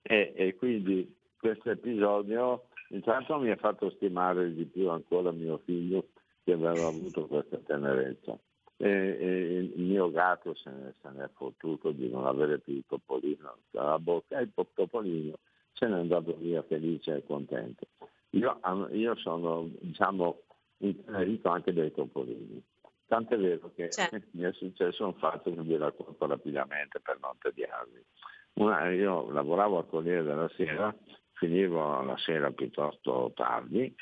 e, 0.03 0.33
e 0.35 0.55
quindi 0.55 1.11
questo 1.43 1.71
episodio 1.71 2.67
intanto 2.91 3.37
mi 3.37 3.51
ha 3.51 3.57
fatto 3.57 3.89
stimare 3.89 4.53
di 4.53 4.63
più 4.63 4.89
ancora 4.89 5.33
mio 5.33 5.59
figlio 5.65 6.07
che 6.41 6.53
aveva 6.53 6.87
avuto 6.87 7.27
questa 7.27 7.57
tenerezza. 7.57 8.39
E, 8.77 8.87
e 8.89 9.57
il 9.75 9.83
mio 9.83 10.09
gatto 10.09 10.55
se 10.55 10.69
ne, 10.69 10.93
se 11.01 11.09
ne, 11.09 11.25
è 11.25 11.29
fottuto 11.33 11.91
di 11.91 12.09
non 12.09 12.25
avere 12.25 12.59
più 12.59 12.75
il 12.75 12.85
topolino 12.87 13.57
dalla 13.71 13.99
bocca 13.99 14.39
e 14.39 14.43
il 14.43 14.51
topolino 14.73 15.37
se 15.73 15.85
n'è 15.85 15.99
andato 15.99 16.33
via 16.37 16.63
felice 16.63 17.17
e 17.17 17.25
contento. 17.25 17.87
Io, 18.31 18.59
io 18.91 19.15
sono 19.17 19.69
diciamo, 19.81 20.43
intenerito 20.77 21.49
anche 21.49 21.73
dai 21.73 21.91
topolini. 21.91 22.63
Tant'è 23.05 23.37
vero 23.37 23.69
che 23.75 23.89
certo. 23.89 24.17
mi 24.31 24.43
è 24.43 24.53
successo 24.53 25.05
un 25.05 25.15
fatto 25.15 25.53
che 25.53 25.61
vi 25.61 25.75
racconto 25.75 26.25
rapidamente 26.25 27.01
per 27.01 27.17
non 27.21 27.33
tediarvi. 27.37 28.01
Una, 28.53 28.89
io 28.91 29.29
lavoravo 29.29 29.79
al 29.79 29.87
Corriere 29.87 30.23
della 30.23 30.49
Sera, 30.55 30.95
finivo 31.43 32.01
la 32.03 32.17
sera 32.17 32.51
piuttosto 32.51 33.33
tardi, 33.35 33.93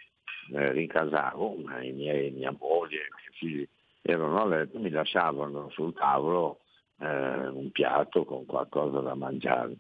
eh, 0.54 0.72
rincasavo, 0.72 1.56
i 1.82 1.92
miei, 1.92 2.30
mia 2.32 2.56
moglie 2.58 2.98
i 2.98 3.14
miei 3.16 3.32
figli 3.34 3.68
erano 4.04 4.42
a 4.42 4.46
letto, 4.46 4.78
mi 4.78 4.92
lasciavano 4.92 5.70
sul 5.72 5.94
tavolo 5.94 6.60
eh, 7.00 7.48
un 7.48 7.72
piatto 7.72 8.26
con 8.26 8.46
qualcosa 8.46 9.00
da 9.00 9.16
mangiare. 9.16 9.78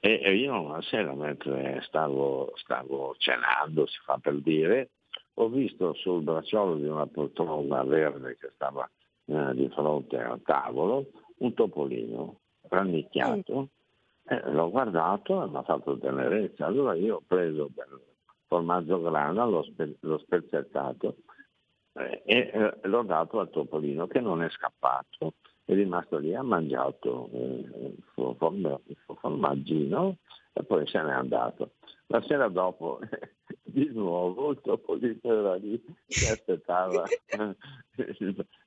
E, 0.00 0.20
e 0.22 0.34
io 0.34 0.58
una 0.60 0.80
sera 0.82 1.14
mentre 1.14 1.82
stavo, 1.86 2.52
stavo 2.56 3.14
cenando, 3.18 3.86
si 3.86 3.98
fa 4.04 4.18
per 4.18 4.40
dire, 4.40 4.90
ho 5.34 5.48
visto 5.48 5.92
sul 5.94 6.22
bracciolo 6.22 6.76
di 6.76 6.86
una 6.86 7.06
poltrona 7.06 7.82
verde 7.84 8.36
che 8.38 8.50
stava 8.54 8.88
eh, 9.26 9.54
di 9.54 9.68
fronte 9.68 10.16
al 10.16 10.42
tavolo 10.42 11.06
un 11.38 11.54
topolino 11.54 12.40
rannicchiato, 12.68 13.60
mm. 13.60 13.81
Eh, 14.24 14.50
l'ho 14.50 14.70
guardato 14.70 15.42
e 15.42 15.48
mi 15.48 15.56
ha 15.56 15.62
fatto 15.62 15.98
tenerezza. 15.98 16.66
Allora 16.66 16.94
io 16.94 17.16
ho 17.16 17.22
preso 17.26 17.70
del 17.74 18.00
formaggio 18.46 19.00
grana, 19.00 19.44
l'ho, 19.44 19.62
spe- 19.62 19.96
l'ho 20.00 20.18
spezzettato 20.18 21.16
eh, 21.94 22.22
e 22.24 22.50
eh, 22.52 22.78
l'ho 22.88 23.02
dato 23.02 23.40
al 23.40 23.50
topolino 23.50 24.06
che 24.06 24.20
non 24.20 24.42
è 24.42 24.48
scappato, 24.50 25.34
è 25.64 25.74
rimasto 25.74 26.18
lì, 26.18 26.34
ha 26.34 26.42
mangiato 26.42 27.28
eh, 27.32 27.38
il 27.38 28.04
suo 28.12 28.34
formaggino 29.18 30.16
e 30.52 30.62
poi 30.64 30.86
se 30.86 31.02
n'è 31.02 31.12
andato. 31.12 31.72
La 32.06 32.20
sera 32.22 32.48
dopo 32.48 33.00
di 33.62 33.88
nuovo 33.92 34.50
il 34.50 34.60
topolino 34.60 35.18
era 35.22 35.54
lì 35.54 35.82
che 36.06 36.30
aspettava 36.30 37.04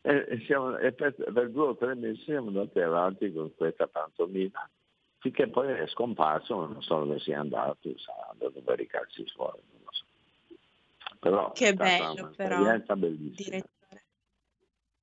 e, 0.01 0.39
siamo, 0.45 0.77
e 0.77 0.91
per, 0.93 1.13
per, 1.13 1.49
due 1.51 1.67
o 1.67 1.75
tre 1.75 1.93
mesi 1.93 2.23
siamo 2.23 2.47
andati 2.47 2.79
avanti 2.79 3.31
con 3.31 3.53
questa 3.55 3.87
pantomima 3.87 4.67
finché 5.25 5.47
poi 5.47 5.73
è 5.73 5.87
scomparso, 5.87 6.67
non 6.67 6.83
so 6.83 6.99
dove 6.99 7.19
sia 7.19 7.39
andato, 7.39 7.97
sarà 7.97 8.29
andato 8.29 8.61
per 8.61 8.79
i 8.79 8.85
calci 8.85 9.25
fuori, 9.33 9.59
non 9.71 9.81
lo 9.83 9.91
so. 9.91 10.03
Però 11.17 11.51
che 11.51 11.73
bello, 11.73 12.31
però, 12.35 12.61
direttore. 12.61 14.05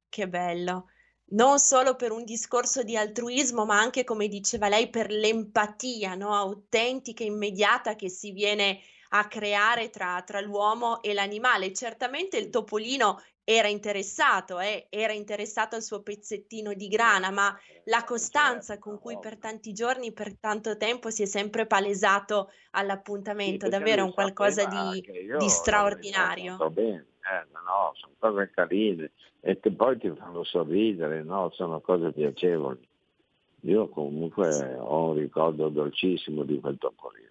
Che 0.09 0.29
bello 0.29 0.87
non 1.33 1.59
solo 1.59 1.97
per 1.97 2.13
un 2.13 2.25
discorso 2.25 2.83
di 2.83 2.97
altruismo, 2.97 3.65
ma 3.65 3.81
anche, 3.81 4.05
come 4.05 4.29
diceva 4.29 4.69
lei, 4.69 4.91
per 4.91 5.11
l'empatia 5.11 6.15
no? 6.15 6.35
autentica, 6.35 7.25
immediata 7.25 7.97
che 7.97 8.11
si 8.11 8.33
viene 8.33 8.81
a 9.15 9.27
creare 9.27 9.91
tra, 9.91 10.23
tra 10.23 10.41
l'uomo 10.41 11.03
e 11.03 11.15
l'animale. 11.15 11.73
Certamente 11.73 12.37
il 12.37 12.51
topolino 12.51 13.21
era 13.45 13.69
interessato, 13.69 14.61
eh? 14.61 14.87
era 14.89 15.13
interessato 15.13 15.75
al 15.75 15.83
suo 15.83 16.03
pezzettino 16.03 16.75
di 16.75 16.89
grana, 16.89 17.31
ma 17.31 17.57
la 17.85 18.05
costanza 18.05 18.79
con 18.79 18.99
cui 18.99 19.19
per 19.19 19.39
tanti 19.39 19.73
giorni, 19.73 20.13
per 20.13 20.37
tanto 20.39 20.77
tempo 20.77 21.11
si 21.11 21.23
è 21.23 21.27
sempre 21.27 21.67
palesato 21.67 22.51
all'appuntamento, 22.73 23.65
sì, 23.65 23.71
davvero 23.71 24.05
un 24.05 24.13
qualcosa 24.13 24.65
di, 24.67 25.05
di 25.39 25.49
straordinario. 25.49 26.57
Bene, 26.71 27.07
eh, 27.23 27.47
no, 27.53 27.93
sono 27.95 28.15
cose 28.19 28.51
carine 28.55 29.11
e 29.41 29.59
che 29.59 29.73
poi 29.73 29.99
ti 29.99 30.13
fanno 30.17 30.45
sorridere, 30.45 31.23
no? 31.23 31.51
sono 31.53 31.81
cose 31.81 32.13
piacevoli. 32.13 32.89
Io 33.65 33.89
comunque 33.89 34.77
ho 34.77 35.11
un 35.11 35.15
ricordo 35.15 35.69
dolcissimo 35.69 36.43
di 36.43 36.59
quel 36.61 36.79
topolino. 36.79 37.31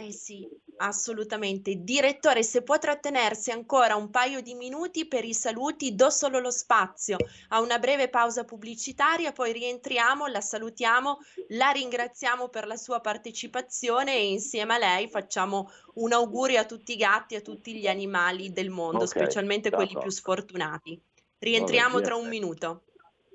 Eh 0.00 0.12
sì, 0.12 0.48
assolutamente. 0.78 1.74
Direttore, 1.74 2.42
se 2.42 2.62
può 2.62 2.78
trattenersi 2.78 3.50
ancora 3.50 3.96
un 3.96 4.08
paio 4.08 4.40
di 4.40 4.54
minuti 4.54 5.06
per 5.06 5.26
i 5.26 5.34
saluti, 5.34 5.94
do 5.94 6.08
solo 6.08 6.38
lo 6.38 6.50
spazio 6.50 7.18
a 7.48 7.60
una 7.60 7.78
breve 7.78 8.08
pausa 8.08 8.44
pubblicitaria, 8.44 9.32
poi 9.32 9.52
rientriamo, 9.52 10.26
la 10.26 10.40
salutiamo, 10.40 11.18
la 11.48 11.68
ringraziamo 11.68 12.48
per 12.48 12.66
la 12.66 12.76
sua 12.76 13.00
partecipazione 13.00 14.14
e 14.14 14.30
insieme 14.30 14.74
a 14.74 14.78
lei 14.78 15.06
facciamo 15.06 15.70
un 15.96 16.14
augurio 16.14 16.60
a 16.60 16.64
tutti 16.64 16.92
i 16.92 16.96
gatti 16.96 17.34
e 17.34 17.38
a 17.38 17.42
tutti 17.42 17.74
gli 17.74 17.86
animali 17.86 18.52
del 18.52 18.70
mondo, 18.70 19.04
Ok, 19.04 19.08
specialmente 19.08 19.68
quelli 19.68 19.98
più 19.98 20.08
sfortunati. 20.08 20.98
Rientriamo 21.38 22.00
tra 22.00 22.16
un 22.16 22.26
minuto. 22.26 22.84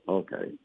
Ok. 0.06 0.65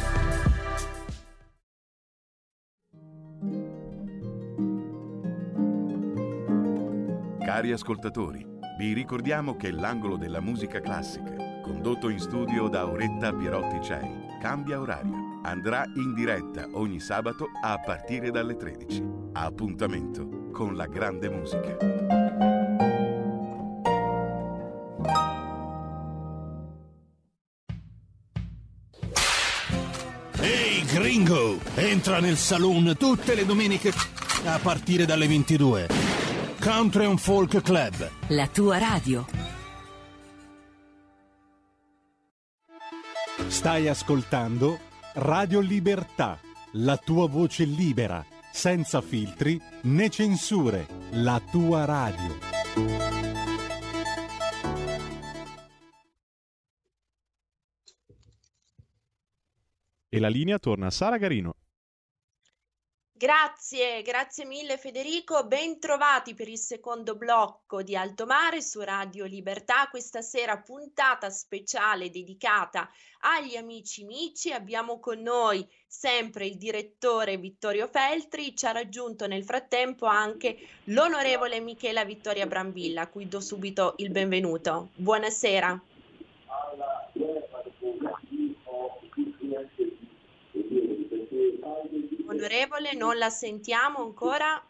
Cari 7.43 7.71
ascoltatori, 7.71 8.45
vi 8.77 8.93
ricordiamo 8.93 9.55
che 9.55 9.71
l'angolo 9.71 10.15
della 10.15 10.39
musica 10.39 10.79
classica, 10.79 11.33
condotto 11.63 12.09
in 12.09 12.19
studio 12.19 12.67
da 12.67 12.81
Auretta 12.81 13.33
Pierotti 13.33 13.81
Cei, 13.81 14.27
cambia 14.39 14.79
orario. 14.79 15.39
Andrà 15.41 15.83
in 15.95 16.13
diretta 16.13 16.67
ogni 16.73 16.99
sabato 16.99 17.47
a 17.63 17.79
partire 17.79 18.29
dalle 18.29 18.55
13. 18.55 19.03
Appuntamento 19.33 20.49
con 20.51 20.75
la 20.75 20.85
grande 20.85 21.29
musica. 21.29 21.77
Ehi 30.39 30.85
gringo, 30.85 31.57
entra 31.73 32.19
nel 32.19 32.37
saloon 32.37 32.95
tutte 32.97 33.33
le 33.33 33.45
domeniche 33.45 33.91
a 34.45 34.59
partire 34.59 35.05
dalle 35.05 35.27
22. 35.27 36.10
Country 36.61 37.05
and 37.05 37.17
Folk 37.17 37.59
Club. 37.63 38.11
La 38.27 38.47
tua 38.47 38.77
radio. 38.77 39.25
Stai 43.47 43.87
ascoltando 43.87 44.77
Radio 45.15 45.59
Libertà, 45.59 46.39
la 46.73 46.97
tua 46.97 47.27
voce 47.27 47.63
libera, 47.63 48.23
senza 48.51 49.01
filtri 49.01 49.59
né 49.85 50.09
censure, 50.09 50.85
la 51.13 51.41
tua 51.51 51.85
radio. 51.85 52.37
E 60.09 60.19
la 60.19 60.29
linea 60.29 60.59
torna 60.59 60.85
a 60.85 60.91
Sara 60.91 61.17
Garino. 61.17 61.55
Grazie, 63.21 64.01
grazie 64.01 64.45
mille 64.45 64.79
Federico, 64.79 65.45
ben 65.45 65.79
trovati 65.79 66.33
per 66.33 66.47
il 66.47 66.57
secondo 66.57 67.15
blocco 67.15 67.83
di 67.83 67.95
Alto 67.95 68.25
Mare 68.25 68.63
su 68.63 68.79
Radio 68.79 69.25
Libertà. 69.25 69.89
Questa 69.91 70.23
sera 70.23 70.57
puntata 70.57 71.29
speciale 71.29 72.09
dedicata 72.09 72.89
agli 73.19 73.57
amici 73.57 74.05
mici. 74.05 74.51
Abbiamo 74.51 74.99
con 74.99 75.21
noi 75.21 75.63
sempre 75.85 76.47
il 76.47 76.57
direttore 76.57 77.37
Vittorio 77.37 77.87
Feltri, 77.87 78.55
ci 78.55 78.65
ha 78.65 78.71
raggiunto 78.71 79.27
nel 79.27 79.43
frattempo 79.43 80.07
anche 80.07 80.57
l'onorevole 80.85 81.59
Michela 81.59 82.03
Vittoria 82.03 82.47
Brambilla, 82.47 83.01
a 83.01 83.07
cui 83.07 83.27
do 83.27 83.39
subito 83.39 83.93
il 83.97 84.09
benvenuto. 84.09 84.89
Buonasera. 84.95 85.79
Onorevole, 92.31 92.93
non 92.93 93.17
la 93.17 93.29
sentiamo 93.29 93.99
ancora. 93.99 94.65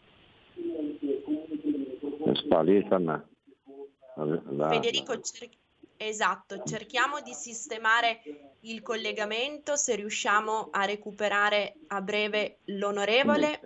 La- 4.15 4.69
Federico, 4.69 5.19
cer- 5.21 5.50
esatto, 5.95 6.63
cerchiamo 6.63 7.21
di 7.21 7.34
sistemare 7.34 8.21
il 8.62 8.82
collegamento 8.82 9.76
se 9.76 9.95
riusciamo 9.95 10.69
a 10.71 10.86
recuperare 10.86 11.76
a 11.88 12.02
breve 12.02 12.58
l'onorevole. 12.65 13.60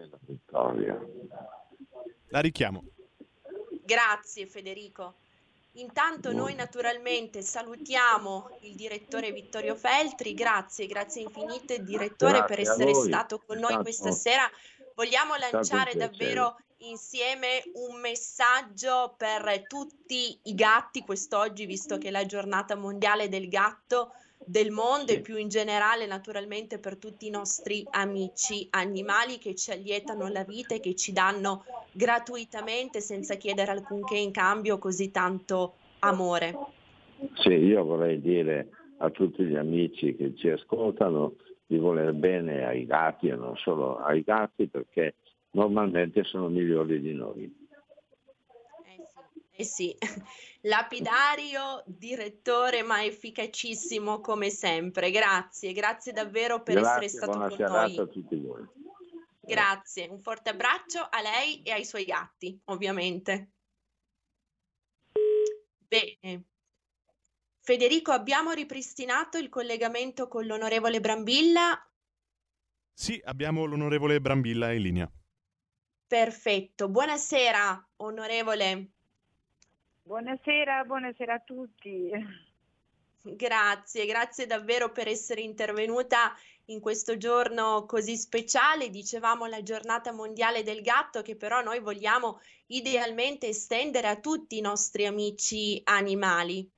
La 2.27 2.41
richiamo. 2.41 2.83
Grazie 3.81 4.45
Federico. 4.45 5.15
Intanto 5.77 6.31
noi 6.31 6.55
naturalmente 6.55 7.41
salutiamo 7.41 8.57
il 8.61 8.75
direttore 8.75 9.33
Vittorio 9.33 9.75
Feltri, 9.75 10.33
grazie, 10.33 10.87
grazie 10.87 11.23
infinite 11.23 11.83
direttore 11.83 12.45
per 12.45 12.61
Grazie 12.61 12.83
a 12.83 12.89
essere 12.89 12.93
stato 12.93 13.41
con 13.45 13.57
noi 13.57 13.75
questa 13.81 14.11
sera. 14.11 14.49
Vogliamo 14.93 15.35
lanciare 15.35 15.95
davvero 15.95 16.57
insieme 16.77 17.61
un 17.73 17.99
messaggio 17.99 19.15
per 19.17 19.65
tutti 19.67 20.39
i 20.43 20.55
gatti 20.55 21.01
quest'oggi, 21.01 21.65
visto 21.65 21.97
che 21.97 22.07
è 22.07 22.11
la 22.11 22.25
giornata 22.25 22.75
mondiale 22.75 23.27
del 23.27 23.49
gatto 23.49 24.13
del 24.45 24.71
mondo 24.71 25.11
e 25.11 25.21
più 25.21 25.37
in 25.37 25.47
generale 25.47 26.05
naturalmente 26.05 26.77
per 26.77 26.97
tutti 26.97 27.27
i 27.27 27.31
nostri 27.31 27.85
amici 27.91 28.67
animali 28.69 29.37
che 29.37 29.55
ci 29.55 29.71
allietano 29.71 30.27
la 30.27 30.43
vita 30.43 30.75
e 30.75 30.79
che 30.79 30.95
ci 30.95 31.11
danno 31.11 31.65
gratuitamente 31.91 33.01
senza 33.01 33.35
chiedere 33.35 33.71
alcunché 33.71 34.17
in 34.17 34.31
cambio 34.31 34.77
così 34.77 35.11
tanto 35.11 35.73
amore. 35.99 36.57
Sì, 37.35 37.49
io 37.49 37.83
vorrei 37.83 38.21
dire 38.21 38.69
a 38.97 39.09
tutti 39.09 39.43
gli 39.43 39.55
amici 39.55 40.15
che 40.15 40.35
ci 40.35 40.49
ascoltano 40.49 41.35
di 41.65 41.77
voler 41.77 42.13
bene 42.13 42.65
ai 42.65 42.85
gatti 42.85 43.27
e 43.27 43.35
non 43.35 43.55
solo 43.57 43.97
ai 43.97 44.21
gatti 44.21 44.67
perché 44.67 45.15
normalmente 45.51 46.23
sono 46.23 46.47
migliori 46.47 47.01
di 47.01 47.13
noi. 47.13 47.64
Eh 49.57 49.63
sì. 49.63 49.95
Lapidario, 50.61 51.83
direttore, 51.85 52.81
ma 52.81 53.03
efficacissimo 53.03 54.19
come 54.19 54.49
sempre. 54.49 55.11
Grazie, 55.11 55.71
grazie 55.71 56.11
davvero 56.11 56.61
per 56.61 56.77
essere 56.77 56.99
Grazie, 56.99 57.09
stato 57.09 57.31
buona 57.31 57.47
con 57.47 57.57
serata 57.57 57.81
noi. 57.87 57.97
a 57.97 58.07
tutti 58.07 58.35
voi. 58.35 58.67
Grazie, 59.39 60.07
un 60.07 60.19
forte 60.19 60.49
abbraccio 60.49 61.07
a 61.07 61.21
lei 61.21 61.61
e 61.61 61.71
ai 61.71 61.85
suoi 61.85 62.03
gatti, 62.03 62.59
ovviamente. 62.65 63.51
Bene. 65.87 66.45
Federico, 67.61 68.11
abbiamo 68.11 68.51
ripristinato 68.51 69.37
il 69.37 69.49
collegamento 69.49 70.27
con 70.27 70.45
l'onorevole 70.45 70.99
Brambilla. 70.99 71.79
Sì, 72.91 73.21
abbiamo 73.23 73.65
l'onorevole 73.65 74.19
Brambilla 74.19 74.71
in 74.73 74.81
linea. 74.81 75.11
Perfetto. 76.07 76.89
Buonasera, 76.89 77.89
onorevole. 77.97 78.94
Buonasera, 80.07 80.83
buonasera 80.83 81.33
a 81.33 81.39
tutti. 81.39 82.11
Grazie, 83.23 84.05
grazie 84.05 84.45
davvero 84.45 84.91
per 84.91 85.07
essere 85.07 85.41
intervenuta 85.41 86.31
in 86.65 86.79
questo 86.79 87.17
giorno 87.17 87.85
così 87.87 88.15
speciale. 88.15 88.91
Dicevamo 88.91 89.47
la 89.47 89.63
giornata 89.63 90.11
mondiale 90.11 90.61
del 90.61 90.81
gatto 90.81 91.23
che 91.23 91.35
però 91.35 91.63
noi 91.63 91.79
vogliamo 91.79 92.39
idealmente 92.67 93.47
estendere 93.47 94.07
a 94.07 94.19
tutti 94.19 94.59
i 94.59 94.61
nostri 94.61 95.07
amici 95.07 95.81
animali. 95.85 96.69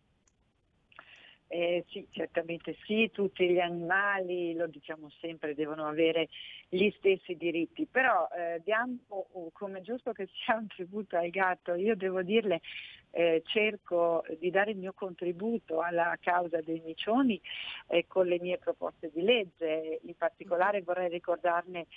Eh, 1.50 1.86
sì, 1.88 2.06
certamente 2.12 2.76
sì, 2.86 3.10
tutti 3.14 3.50
gli 3.50 3.60
animali, 3.60 4.54
lo 4.54 4.68
diciamo 4.68 5.10
sempre, 5.22 5.56
devono 5.56 5.88
avere 5.88 6.28
gli 6.68 6.90
stessi 6.98 7.36
diritti, 7.36 7.88
però 7.90 8.28
eh, 8.36 8.62
diamo 8.66 8.98
uh, 9.08 9.50
come 9.54 9.82
giusto 9.82 10.12
che 10.12 10.28
sia 10.44 10.58
un 10.58 10.68
tributo 10.68 11.16
al 11.16 11.30
gatto, 11.30 11.74
io 11.74 11.96
devo 11.96 12.22
dirle, 12.22 12.60
eh, 13.12 13.42
cerco 13.46 14.26
di 14.38 14.52
dare 14.52 14.72
il 14.72 14.78
mio 14.78 14.92
contributo 14.94 15.80
alla 15.80 16.18
causa 16.20 16.60
dei 16.62 16.82
micioni 16.84 17.40
eh, 17.88 18.06
con 18.08 18.28
le 18.28 18.40
mie 18.42 18.58
proposte 18.58 19.10
di 19.14 19.22
legge, 19.22 20.00
in 20.04 20.16
particolare 20.18 20.82
vorrei 20.82 21.08
ricordarne 21.08 21.88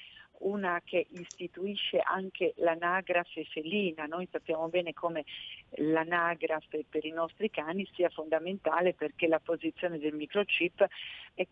una 0.40 0.80
che 0.84 1.06
istituisce 1.10 1.98
anche 1.98 2.54
l'anagrafe 2.56 3.44
felina. 3.44 4.06
Noi 4.06 4.28
sappiamo 4.30 4.68
bene 4.68 4.92
come 4.92 5.24
l'anagrafe 5.76 6.84
per 6.88 7.04
i 7.04 7.10
nostri 7.10 7.50
cani 7.50 7.88
sia 7.94 8.08
fondamentale 8.08 8.94
perché 8.94 9.26
la 9.26 9.40
posizione 9.40 9.98
del 9.98 10.14
microchip 10.14 10.86
è, 11.34 11.46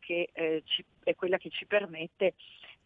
che, 0.00 0.30
eh, 0.32 0.62
ci, 0.64 0.84
è 1.02 1.14
quella 1.14 1.38
che 1.38 1.50
ci 1.50 1.66
permette 1.66 2.34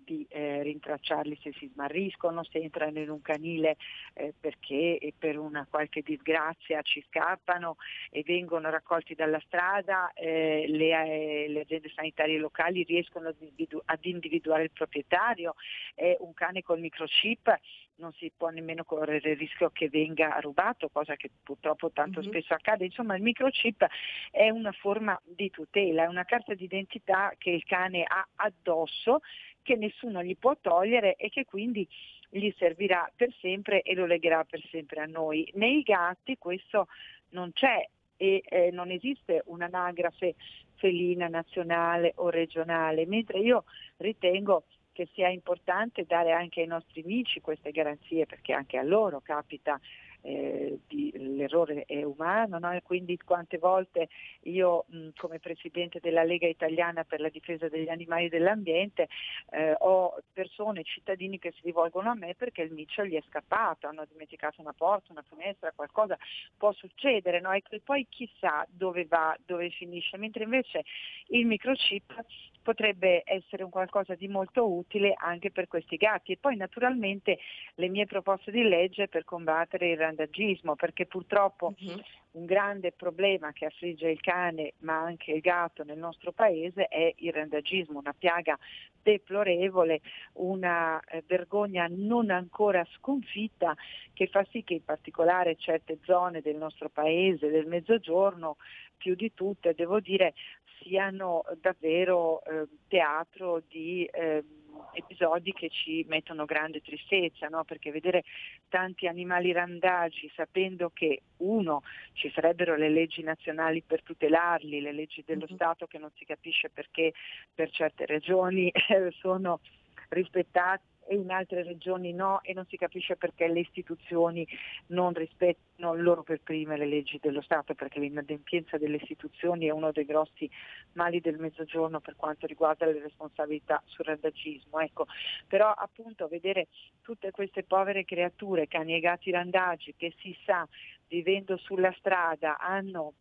di 0.08 0.26
eh, 0.30 0.62
rintracciarli 0.62 1.38
se 1.42 1.52
si 1.58 1.68
smarriscono, 1.72 2.42
se 2.44 2.58
entrano 2.58 2.98
in 2.98 3.10
un 3.10 3.20
canile 3.20 3.76
eh, 4.14 4.32
perché 4.38 5.12
per 5.16 5.38
una 5.38 5.66
qualche 5.68 6.00
disgrazia 6.00 6.80
ci 6.80 7.04
scappano 7.08 7.76
e 8.10 8.22
vengono 8.24 8.70
raccolti 8.70 9.14
dalla 9.14 9.40
strada, 9.40 10.12
eh, 10.14 10.64
le, 10.66 11.44
eh, 11.44 11.48
le, 11.48 11.60
aziende 11.60 11.90
sanitarie 11.94 12.38
locali 12.38 12.84
riescono 12.84 13.28
ad, 13.28 13.36
individu- 13.38 13.82
ad 13.84 14.04
individuare 14.04 14.62
il 14.62 14.70
proprietario, 14.72 15.54
è 15.94 16.16
un 16.20 16.32
cane 16.32 16.62
col 16.62 16.80
microchip 16.80 17.60
non 17.98 18.12
si 18.12 18.32
può 18.36 18.48
nemmeno 18.48 18.84
correre 18.84 19.30
il 19.30 19.36
rischio 19.36 19.70
che 19.70 19.88
venga 19.88 20.38
rubato, 20.40 20.88
cosa 20.88 21.16
che 21.16 21.30
purtroppo 21.42 21.90
tanto 21.90 22.20
mm-hmm. 22.20 22.28
spesso 22.28 22.54
accade. 22.54 22.84
Insomma, 22.84 23.16
il 23.16 23.22
microchip 23.22 23.86
è 24.30 24.48
una 24.50 24.72
forma 24.72 25.20
di 25.24 25.50
tutela, 25.50 26.04
è 26.04 26.06
una 26.06 26.24
carta 26.24 26.54
d'identità 26.54 27.32
che 27.36 27.50
il 27.50 27.64
cane 27.64 28.04
ha 28.04 28.26
addosso, 28.36 29.20
che 29.68 29.76
nessuno 29.76 30.22
gli 30.22 30.34
può 30.34 30.56
togliere 30.58 31.16
e 31.16 31.28
che 31.28 31.44
quindi 31.44 31.86
gli 32.30 32.50
servirà 32.56 33.10
per 33.14 33.30
sempre 33.38 33.82
e 33.82 33.94
lo 33.94 34.06
legherà 34.06 34.42
per 34.44 34.62
sempre 34.70 35.02
a 35.02 35.04
noi. 35.04 35.46
Nei 35.56 35.82
gatti 35.82 36.38
questo 36.38 36.88
non 37.30 37.52
c'è 37.52 37.86
e 38.16 38.42
eh, 38.48 38.70
non 38.70 38.90
esiste 38.90 39.42
un'anagrafe 39.44 40.36
felina 40.76 41.28
nazionale 41.28 42.12
o 42.16 42.30
regionale, 42.30 43.04
mentre 43.04 43.40
io 43.40 43.64
ritengo 43.98 44.64
che 44.92 45.06
sia 45.12 45.28
importante 45.28 46.06
dare 46.06 46.32
anche 46.32 46.62
ai 46.62 46.66
nostri 46.66 47.02
amici 47.02 47.42
queste 47.42 47.70
garanzie 47.70 48.24
perché 48.24 48.54
anche 48.54 48.78
a 48.78 48.82
loro 48.82 49.20
capita 49.20 49.78
eh, 50.22 50.78
di, 50.86 51.12
l'errore 51.14 51.84
è 51.86 52.02
umano 52.02 52.58
no? 52.58 52.72
e 52.72 52.82
quindi 52.82 53.16
quante 53.18 53.58
volte 53.58 54.08
io 54.42 54.84
mh, 54.88 55.08
come 55.16 55.38
Presidente 55.38 56.00
della 56.00 56.24
Lega 56.24 56.46
Italiana 56.46 57.04
per 57.04 57.20
la 57.20 57.28
difesa 57.28 57.68
degli 57.68 57.88
animali 57.88 58.26
e 58.26 58.28
dell'ambiente 58.28 59.08
eh, 59.50 59.74
ho 59.78 60.16
persone, 60.32 60.82
cittadini 60.84 61.38
che 61.38 61.52
si 61.52 61.60
rivolgono 61.62 62.10
a 62.10 62.14
me 62.14 62.34
perché 62.34 62.62
il 62.62 62.72
micio 62.72 63.04
gli 63.04 63.14
è 63.14 63.22
scappato, 63.28 63.86
hanno 63.86 64.04
dimenticato 64.10 64.60
una 64.60 64.72
porta, 64.72 65.12
una 65.12 65.24
finestra, 65.28 65.72
qualcosa 65.74 66.16
può 66.56 66.72
succedere 66.72 67.40
no? 67.40 67.52
e 67.52 67.62
poi 67.84 68.06
chissà 68.08 68.66
dove 68.68 69.06
va, 69.06 69.36
dove 69.44 69.70
finisce, 69.70 70.16
mentre 70.16 70.44
invece 70.44 70.84
il 71.28 71.46
microchip 71.46 72.24
potrebbe 72.68 73.22
essere 73.24 73.62
un 73.62 73.70
qualcosa 73.70 74.14
di 74.14 74.28
molto 74.28 74.70
utile 74.70 75.14
anche 75.16 75.50
per 75.50 75.68
questi 75.68 75.96
gatti. 75.96 76.32
E 76.32 76.36
poi 76.36 76.54
naturalmente 76.56 77.38
le 77.76 77.88
mie 77.88 78.04
proposte 78.04 78.50
di 78.50 78.62
legge 78.62 79.08
per 79.08 79.24
combattere 79.24 79.88
il 79.88 79.96
randagismo, 80.08 80.74
perché 80.74 81.06
purtroppo 81.06 81.74
uh-huh. 81.78 82.02
un 82.32 82.44
grande 82.44 82.92
problema 82.92 83.52
che 83.52 83.66
affligge 83.66 84.10
il 84.10 84.20
cane 84.20 84.74
ma 84.78 84.98
anche 84.98 85.32
il 85.32 85.40
gatto 85.40 85.84
nel 85.84 85.98
nostro 85.98 86.32
paese 86.32 86.86
è 86.88 87.12
il 87.16 87.32
randagismo, 87.32 87.98
una 87.98 88.14
piaga 88.16 88.58
deplorevole, 89.02 90.00
una 90.34 91.00
eh, 91.00 91.22
vergogna 91.26 91.86
non 91.88 92.30
ancora 92.30 92.86
sconfitta 92.96 93.74
che 94.12 94.26
fa 94.26 94.44
sì 94.50 94.62
che 94.64 94.74
in 94.74 94.84
particolare 94.84 95.56
certe 95.56 95.98
zone 96.04 96.40
del 96.40 96.56
nostro 96.56 96.88
paese, 96.88 97.48
del 97.48 97.66
mezzogiorno, 97.66 98.56
più 98.96 99.14
di 99.14 99.32
tutte, 99.32 99.74
devo 99.74 100.00
dire, 100.00 100.34
siano 100.80 101.44
davvero 101.60 102.42
eh, 102.44 102.66
teatro 102.88 103.62
di 103.68 104.04
eh, 104.04 104.44
episodi 104.92 105.52
che 105.52 105.68
ci 105.68 106.04
mettono 106.08 106.44
grande 106.44 106.80
tristezza, 106.80 107.48
no? 107.48 107.64
perché 107.64 107.90
vedere 107.90 108.24
tanti 108.68 109.06
animali 109.06 109.52
randagi 109.52 110.30
sapendo 110.34 110.90
che 110.92 111.22
uno 111.38 111.82
ci 112.12 112.30
sarebbero 112.30 112.76
le 112.76 112.88
leggi 112.88 113.22
nazionali 113.22 113.82
per 113.86 114.02
tutelarli, 114.02 114.80
le 114.80 114.92
leggi 114.92 115.22
dello 115.24 115.46
mm-hmm. 115.46 115.54
Stato 115.54 115.86
che 115.86 115.98
non 115.98 116.10
si 116.16 116.24
capisce 116.24 116.70
perché 116.70 117.12
per 117.54 117.70
certe 117.70 118.06
regioni 118.06 118.70
eh, 118.88 119.10
sono 119.18 119.60
rispettate 120.08 120.82
e 121.08 121.14
in 121.14 121.30
altre 121.30 121.62
regioni 121.62 122.12
no 122.12 122.42
e 122.42 122.52
non 122.52 122.66
si 122.66 122.76
capisce 122.76 123.16
perché 123.16 123.48
le 123.48 123.60
istituzioni 123.60 124.46
non 124.88 125.14
rispettano 125.14 125.94
loro 125.94 126.22
per 126.22 126.42
prime 126.42 126.76
le 126.76 126.86
leggi 126.86 127.18
dello 127.20 127.40
Stato 127.40 127.74
perché 127.74 127.98
l'inadempienza 127.98 128.76
delle 128.76 128.96
istituzioni 128.96 129.66
è 129.66 129.70
uno 129.70 129.90
dei 129.90 130.04
grossi 130.04 130.48
mali 130.92 131.20
del 131.20 131.38
mezzogiorno 131.38 132.00
per 132.00 132.14
quanto 132.14 132.46
riguarda 132.46 132.84
le 132.84 133.00
responsabilità 133.00 133.82
sul 133.86 134.04
randagismo. 134.04 134.78
Ecco, 134.80 135.06
però 135.46 135.72
appunto 135.72 136.28
vedere 136.28 136.68
tutte 137.00 137.30
queste 137.30 137.62
povere 137.62 138.04
creature, 138.04 138.68
cani 138.68 138.94
e 138.94 139.00
gatti 139.00 139.30
randagi 139.30 139.94
che 139.96 140.12
si 140.18 140.36
sa 140.44 140.68
vivendo 141.08 141.56
sulla 141.56 141.94
strada 141.96 142.58
hanno 142.58 143.14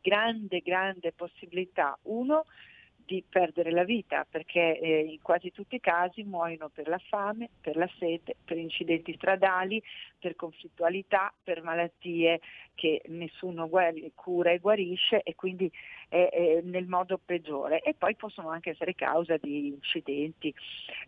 grande 0.00 0.60
grande 0.60 1.12
possibilità 1.12 1.98
uno 2.04 2.46
di 3.10 3.24
perdere 3.28 3.72
la 3.72 3.82
vita 3.82 4.24
perché 4.30 4.78
eh, 4.78 5.00
in 5.00 5.20
quasi 5.20 5.50
tutti 5.50 5.74
i 5.74 5.80
casi 5.80 6.22
muoiono 6.22 6.68
per 6.68 6.86
la 6.86 7.00
fame, 7.08 7.48
per 7.60 7.74
la 7.74 7.90
sete, 7.98 8.36
per 8.44 8.56
incidenti 8.56 9.12
stradali, 9.14 9.82
per 10.16 10.36
conflittualità, 10.36 11.34
per 11.42 11.60
malattie 11.60 12.40
che 12.76 13.02
nessuno 13.06 13.68
guari, 13.68 14.12
cura 14.14 14.52
e 14.52 14.58
guarisce 14.58 15.22
e 15.24 15.34
quindi 15.34 15.68
è 16.10 16.60
nel 16.64 16.86
modo 16.86 17.20
peggiore 17.24 17.80
e 17.82 17.94
poi 17.94 18.16
possono 18.16 18.50
anche 18.50 18.70
essere 18.70 18.94
causa 18.94 19.36
di 19.36 19.68
incidenti 19.68 20.52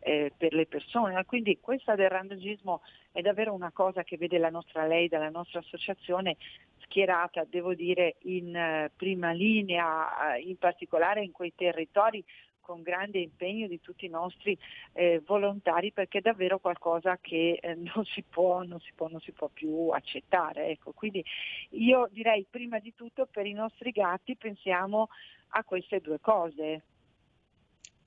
eh, 0.01 0.33
per 0.37 0.55
le 0.55 0.67
persone. 0.67 1.23
Quindi 1.25 1.59
questa 1.61 1.97
del 1.97 2.09
randagismo 2.09 2.83
è 3.11 3.21
davvero 3.21 3.53
una 3.53 3.73
cosa 3.73 4.05
che 4.05 4.17
vede 4.17 4.39
la 4.39 4.51
nostra 4.51 4.87
lei, 4.87 5.09
la 5.09 5.29
nostra 5.29 5.59
associazione 5.59 6.37
schierata, 6.79 7.45
devo 7.49 7.75
dire, 7.75 8.17
in 8.23 8.55
uh, 8.55 8.91
prima 8.95 9.33
linea, 9.33 10.35
uh, 10.37 10.47
in 10.47 10.57
particolare 10.57 11.23
in 11.23 11.33
quei 11.33 11.53
territori 11.55 12.23
con 12.63 12.81
grande 12.81 13.19
impegno 13.19 13.67
di 13.67 13.81
tutti 13.81 14.07
i 14.07 14.09
nostri 14.09 14.57
eh, 14.93 15.21
volontari 15.27 15.93
perché 15.93 16.19
è 16.19 16.23
davvero 16.23 16.59
qualcosa 16.59 17.19
che 17.21 17.59
eh, 17.61 17.75
non, 17.95 18.05
si 18.07 18.23
può, 18.23 18.63
non, 18.63 18.81
si 18.81 18.93
può, 18.95 19.09
non, 19.09 19.21
si 19.21 19.33
può, 19.33 19.49
più 19.53 19.89
accettare. 19.91 20.69
Ecco, 20.69 20.93
quindi 20.93 21.23
io 21.71 22.09
direi 22.11 22.47
prima 22.49 22.79
di 22.79 22.95
tutto 22.95 23.27
per 23.31 23.45
i 23.45 23.53
nostri 23.53 23.91
gatti 23.91 24.37
pensiamo 24.37 25.09
a 25.55 25.65
queste 25.65 26.01
due 26.01 26.19
cose. 26.21 26.83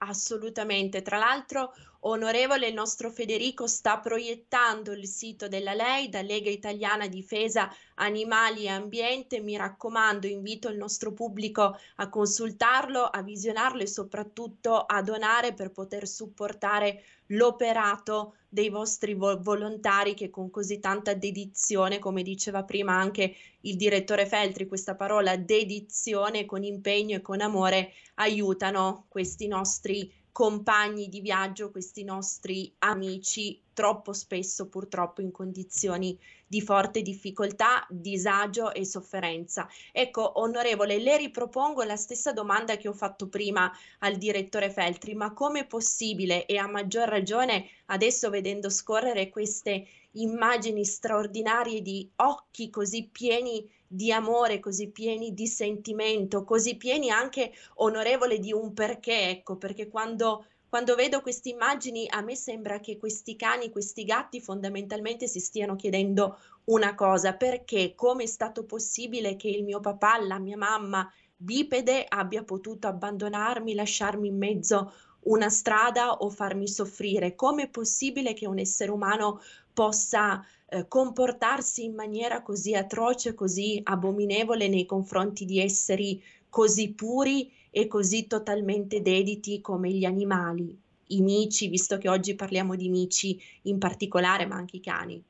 Assolutamente. 0.08 1.02
Tra 1.02 1.18
l'altro, 1.18 1.74
onorevole, 2.02 2.68
il 2.68 2.76
nostro 2.76 3.10
Federico 3.10 3.66
sta 3.66 3.98
proiettando 4.00 4.92
il 4.92 5.08
sito 5.08 5.48
della 5.48 5.74
lei, 5.74 6.10
da 6.10 6.22
Lega 6.22 6.52
Italiana 6.52 7.08
Difesa 7.08 7.74
Animali 7.96 8.66
e 8.66 8.70
Ambiente. 8.70 9.40
Mi 9.40 9.58
raccomando, 9.58 10.28
invito 10.28 10.70
il 10.70 10.78
nostro 10.78 11.12
pubblico 11.12 11.76
a 11.96 12.10
consultarlo, 12.10 13.04
a 13.04 13.24
visionarlo 13.24 13.82
e 13.82 13.88
soprattutto 13.88 14.78
a 14.78 15.02
donare 15.02 15.54
per 15.54 15.72
poter 15.72 16.08
supportare 16.08 17.04
l'operato 17.28 18.36
dei 18.50 18.70
vostri 18.70 19.14
vo- 19.14 19.42
volontari 19.42 20.14
che 20.14 20.30
con 20.30 20.50
così 20.50 20.80
tanta 20.80 21.14
dedizione, 21.14 22.00
come 22.00 22.24
diceva 22.24 22.64
prima 22.64 22.94
anche 22.94 23.36
il 23.62 23.76
direttore 23.76 24.26
Feltri, 24.26 24.68
questa 24.68 24.96
parola 24.96 25.36
dedizione 25.36 26.46
con 26.46 26.64
impegno 26.64 27.18
e 27.18 27.22
con 27.22 27.42
amore 27.42 27.92
aiutano 28.16 29.06
questi 29.10 29.48
nostri 29.48 30.12
compagni 30.36 31.08
di 31.08 31.22
viaggio, 31.22 31.72
questi 31.72 32.04
nostri 32.04 32.70
amici, 32.80 33.62
troppo 33.72 34.12
spesso 34.12 34.68
purtroppo 34.68 35.22
in 35.22 35.32
condizioni 35.32 36.20
di 36.46 36.60
forte 36.60 37.02
difficoltà, 37.02 37.88
disagio 37.90 38.74
e 38.74 38.84
sofferenza. 38.84 39.66
Ecco, 39.94 40.42
onorevole, 40.42 41.00
le 41.00 41.16
ripropongo 41.16 41.84
la 41.84 41.96
stessa 41.96 42.34
domanda 42.34 42.76
che 42.76 42.90
ho 42.90 42.94
fatto 42.94 43.30
prima 43.30 43.72
al 44.00 44.18
direttore 44.18 44.70
Feltri, 44.70 45.16
ma 45.16 45.32
com'è 45.32 45.66
possibile 45.68 46.46
e 46.46 46.58
a 46.58 46.68
maggior 46.68 47.08
ragione 47.08 47.70
adesso 47.86 48.30
vedendo 48.30 48.70
scorrere 48.70 49.30
queste 49.30 49.88
immagini 50.18 50.84
straordinarie 50.84 51.82
di 51.82 52.12
occhi 52.18 52.70
così 52.70 53.08
pieni 53.10 53.66
di 53.88 54.12
amore, 54.12 54.60
così 54.60 54.90
pieni 54.90 55.34
di 55.34 55.48
sentimento, 55.48 56.44
così 56.44 56.76
pieni 56.78 57.10
anche 57.10 57.52
onorevole 57.76 58.40
di 58.40 58.52
un 58.52 58.74
perché, 58.74 59.30
ecco, 59.30 59.58
perché 59.58 59.88
quando 59.88 60.46
quando 60.76 60.96
vedo 60.96 61.22
queste 61.22 61.48
immagini 61.48 62.06
a 62.10 62.20
me 62.20 62.36
sembra 62.36 62.82
che 62.82 62.98
questi 62.98 63.38
cani, 63.38 63.70
questi 63.70 64.04
gatti 64.04 64.42
fondamentalmente 64.42 65.26
si 65.26 65.40
stiano 65.40 65.78
chiedendo 65.78 66.38
una 66.66 66.96
cosa, 66.96 67.34
perché 67.36 67.94
come 67.96 68.24
è 68.24 68.28
stato 68.28 68.66
possibile 68.66 69.38
che 69.38 69.48
il 69.48 69.64
mio 69.64 69.80
papà, 69.80 70.20
la 70.20 70.38
mia 70.38 70.58
mamma 70.58 71.10
bipede 71.34 72.04
abbia 72.06 72.44
potuto 72.44 72.88
abbandonarmi, 72.88 73.74
lasciarmi 73.74 74.28
in 74.28 74.38
mezzo 74.38 74.92
una 75.26 75.50
strada 75.50 76.18
o 76.18 76.30
farmi 76.30 76.68
soffrire? 76.68 77.36
Come 77.36 77.64
è 77.64 77.70
possibile 77.70 78.34
che 78.34 78.46
un 78.46 78.60
essere 78.60 78.92
umano 78.92 79.40
possa 79.76 80.44
eh, 80.68 80.88
comportarsi 80.88 81.84
in 81.84 81.94
maniera 81.94 82.42
così 82.42 82.74
atroce, 82.74 83.36
così 83.36 83.82
abominevole 83.84 84.68
nei 84.70 84.86
confronti 84.86 85.46
di 85.46 85.60
esseri 85.60 86.24
così 86.50 86.94
puri 86.94 87.52
e 87.70 87.88
così 87.88 88.26
totalmente 88.26 89.02
dediti 89.02 89.60
come 89.60 89.92
gli 89.92 90.06
animali, 90.06 90.76
i 91.08 91.22
mici, 91.22 91.68
visto 91.68 91.98
che 91.98 92.08
oggi 92.08 92.34
parliamo 92.34 92.76
di 92.76 92.88
mici 92.88 93.38
in 93.64 93.78
particolare, 93.78 94.46
ma 94.46 94.56
anche 94.56 94.78
i 94.78 94.82
cani. 94.82 95.22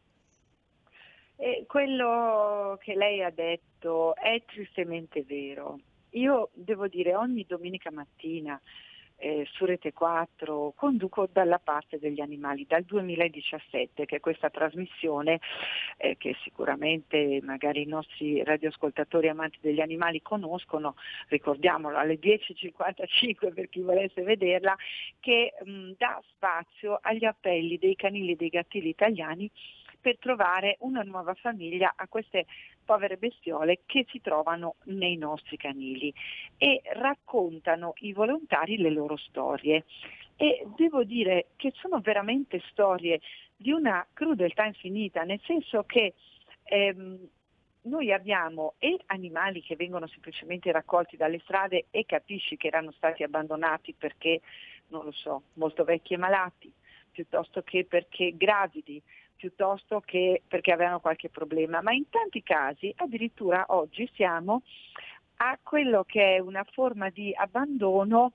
E 1.38 1.66
quello 1.68 2.78
che 2.80 2.96
lei 2.96 3.24
ha 3.24 3.32
detto 3.32 4.16
è 4.16 4.42
tristemente 4.46 5.24
vero. 5.24 5.80
Io 6.12 6.50
devo 6.54 6.88
dire 6.88 7.16
ogni 7.16 7.44
domenica 7.48 7.92
mattina 7.92 8.62
eh, 9.18 9.48
su 9.52 9.66
Rete 9.66 9.94
4 9.94 10.74
conduco 10.76 11.28
dalla 11.32 11.60
parte 11.60 12.00
degli 12.00 12.22
animali 12.22 12.66
dal 12.68 12.84
2017 12.84 14.06
che 14.06 14.18
è 14.18 14.20
questa 14.20 14.50
trasmissione 14.50 15.40
eh, 15.98 16.18
che 16.18 16.36
sicuramente 16.44 17.40
magari 17.44 17.84
i 17.84 17.88
nostri 17.88 18.44
radioascoltatori 18.44 19.30
amanti 19.30 19.58
degli 19.62 19.80
animali 19.80 20.22
conoscono, 20.22 20.96
ricordiamolo 21.28 21.98
alle 21.98 22.20
10.55 22.20 23.54
per 23.54 23.70
chi 23.70 23.82
volesse 23.82 24.22
vederla, 24.22 24.76
che 25.20 25.54
mh, 25.64 25.92
dà 25.98 26.22
spazio 26.30 27.00
agli 27.02 27.26
appelli 27.26 27.78
dei 27.78 27.96
canili 27.96 28.34
e 28.34 28.36
dei 28.36 28.50
gattili 28.50 28.90
italiani 28.90 29.50
per 30.06 30.20
trovare 30.20 30.76
una 30.82 31.02
nuova 31.02 31.34
famiglia 31.34 31.94
a 31.96 32.08
queste 32.08 32.46
povere 32.86 33.18
bestiole 33.18 33.80
che 33.88 34.06
si 34.08 34.22
trovano 34.22 34.76
nei 34.84 35.18
nostri 35.18 35.58
canili 35.58 36.14
e 36.58 36.80
raccontano 36.94 37.94
i 38.02 38.14
volontari 38.14 38.78
le 38.78 38.92
loro 38.92 39.18
storie. 39.18 39.86
E 40.36 40.64
devo 40.76 41.04
dire 41.04 41.48
che 41.56 41.72
sono 41.78 42.02
veramente 42.02 42.62
storie 42.70 43.20
di 43.56 43.72
una 43.72 44.06
crudeltà 44.14 44.66
infinita, 44.66 45.24
nel 45.24 45.42
senso 45.44 45.86
che 45.88 46.14
ehm, 46.66 47.28
noi 47.86 48.14
abbiamo 48.14 48.76
e 48.78 49.00
animali 49.08 49.64
che 49.64 49.76
vengono 49.76 50.06
semplicemente 50.06 50.72
raccolti 50.72 51.18
dalle 51.18 51.40
strade 51.40 51.86
e 51.90 52.06
capisci 52.06 52.58
che 52.58 52.68
erano 52.68 52.92
stati 52.92 53.24
abbandonati 53.24 53.96
perché, 53.98 54.42
non 54.90 55.04
lo 55.04 55.12
so, 55.12 55.42
molto 55.54 55.84
vecchi 55.84 56.14
e 56.14 56.18
malati, 56.18 56.72
piuttosto 57.10 57.64
che 57.64 57.86
perché 57.86 58.36
gravidi, 58.38 59.02
piuttosto 59.36 60.02
che 60.06 60.42
perché 60.48 60.72
avevano 60.72 61.00
qualche 61.00 61.30
problema, 61.30 61.82
ma 61.82 61.92
in 61.92 62.10
tanti 62.10 62.42
casi 62.42 62.94
addirittura 62.98 63.66
oggi 63.70 64.10
siamo 64.16 64.62
a 65.38 65.58
quello 65.62 66.04
che 66.06 66.36
è 66.36 66.40
una 66.40 66.66
forma 66.72 67.10
di 67.10 67.34
abbandono 67.36 68.34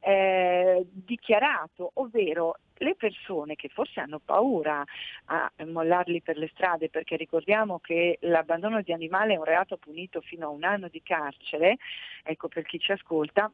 eh, 0.00 0.84
dichiarato, 0.90 1.92
ovvero 1.94 2.56
le 2.78 2.94
persone 2.94 3.56
che 3.56 3.68
forse 3.68 4.00
hanno 4.00 4.20
paura 4.24 4.82
a 5.26 5.52
mollarli 5.66 6.22
per 6.22 6.38
le 6.38 6.50
strade, 6.52 6.88
perché 6.88 7.16
ricordiamo 7.16 7.78
che 7.78 8.18
l'abbandono 8.22 8.80
di 8.80 8.92
animale 8.92 9.34
è 9.34 9.36
un 9.36 9.44
reato 9.44 9.76
punito 9.76 10.20
fino 10.22 10.46
a 10.46 10.50
un 10.50 10.64
anno 10.64 10.88
di 10.88 11.02
carcere, 11.02 11.76
ecco 12.24 12.48
per 12.48 12.64
chi 12.64 12.78
ci 12.78 12.92
ascolta. 12.92 13.50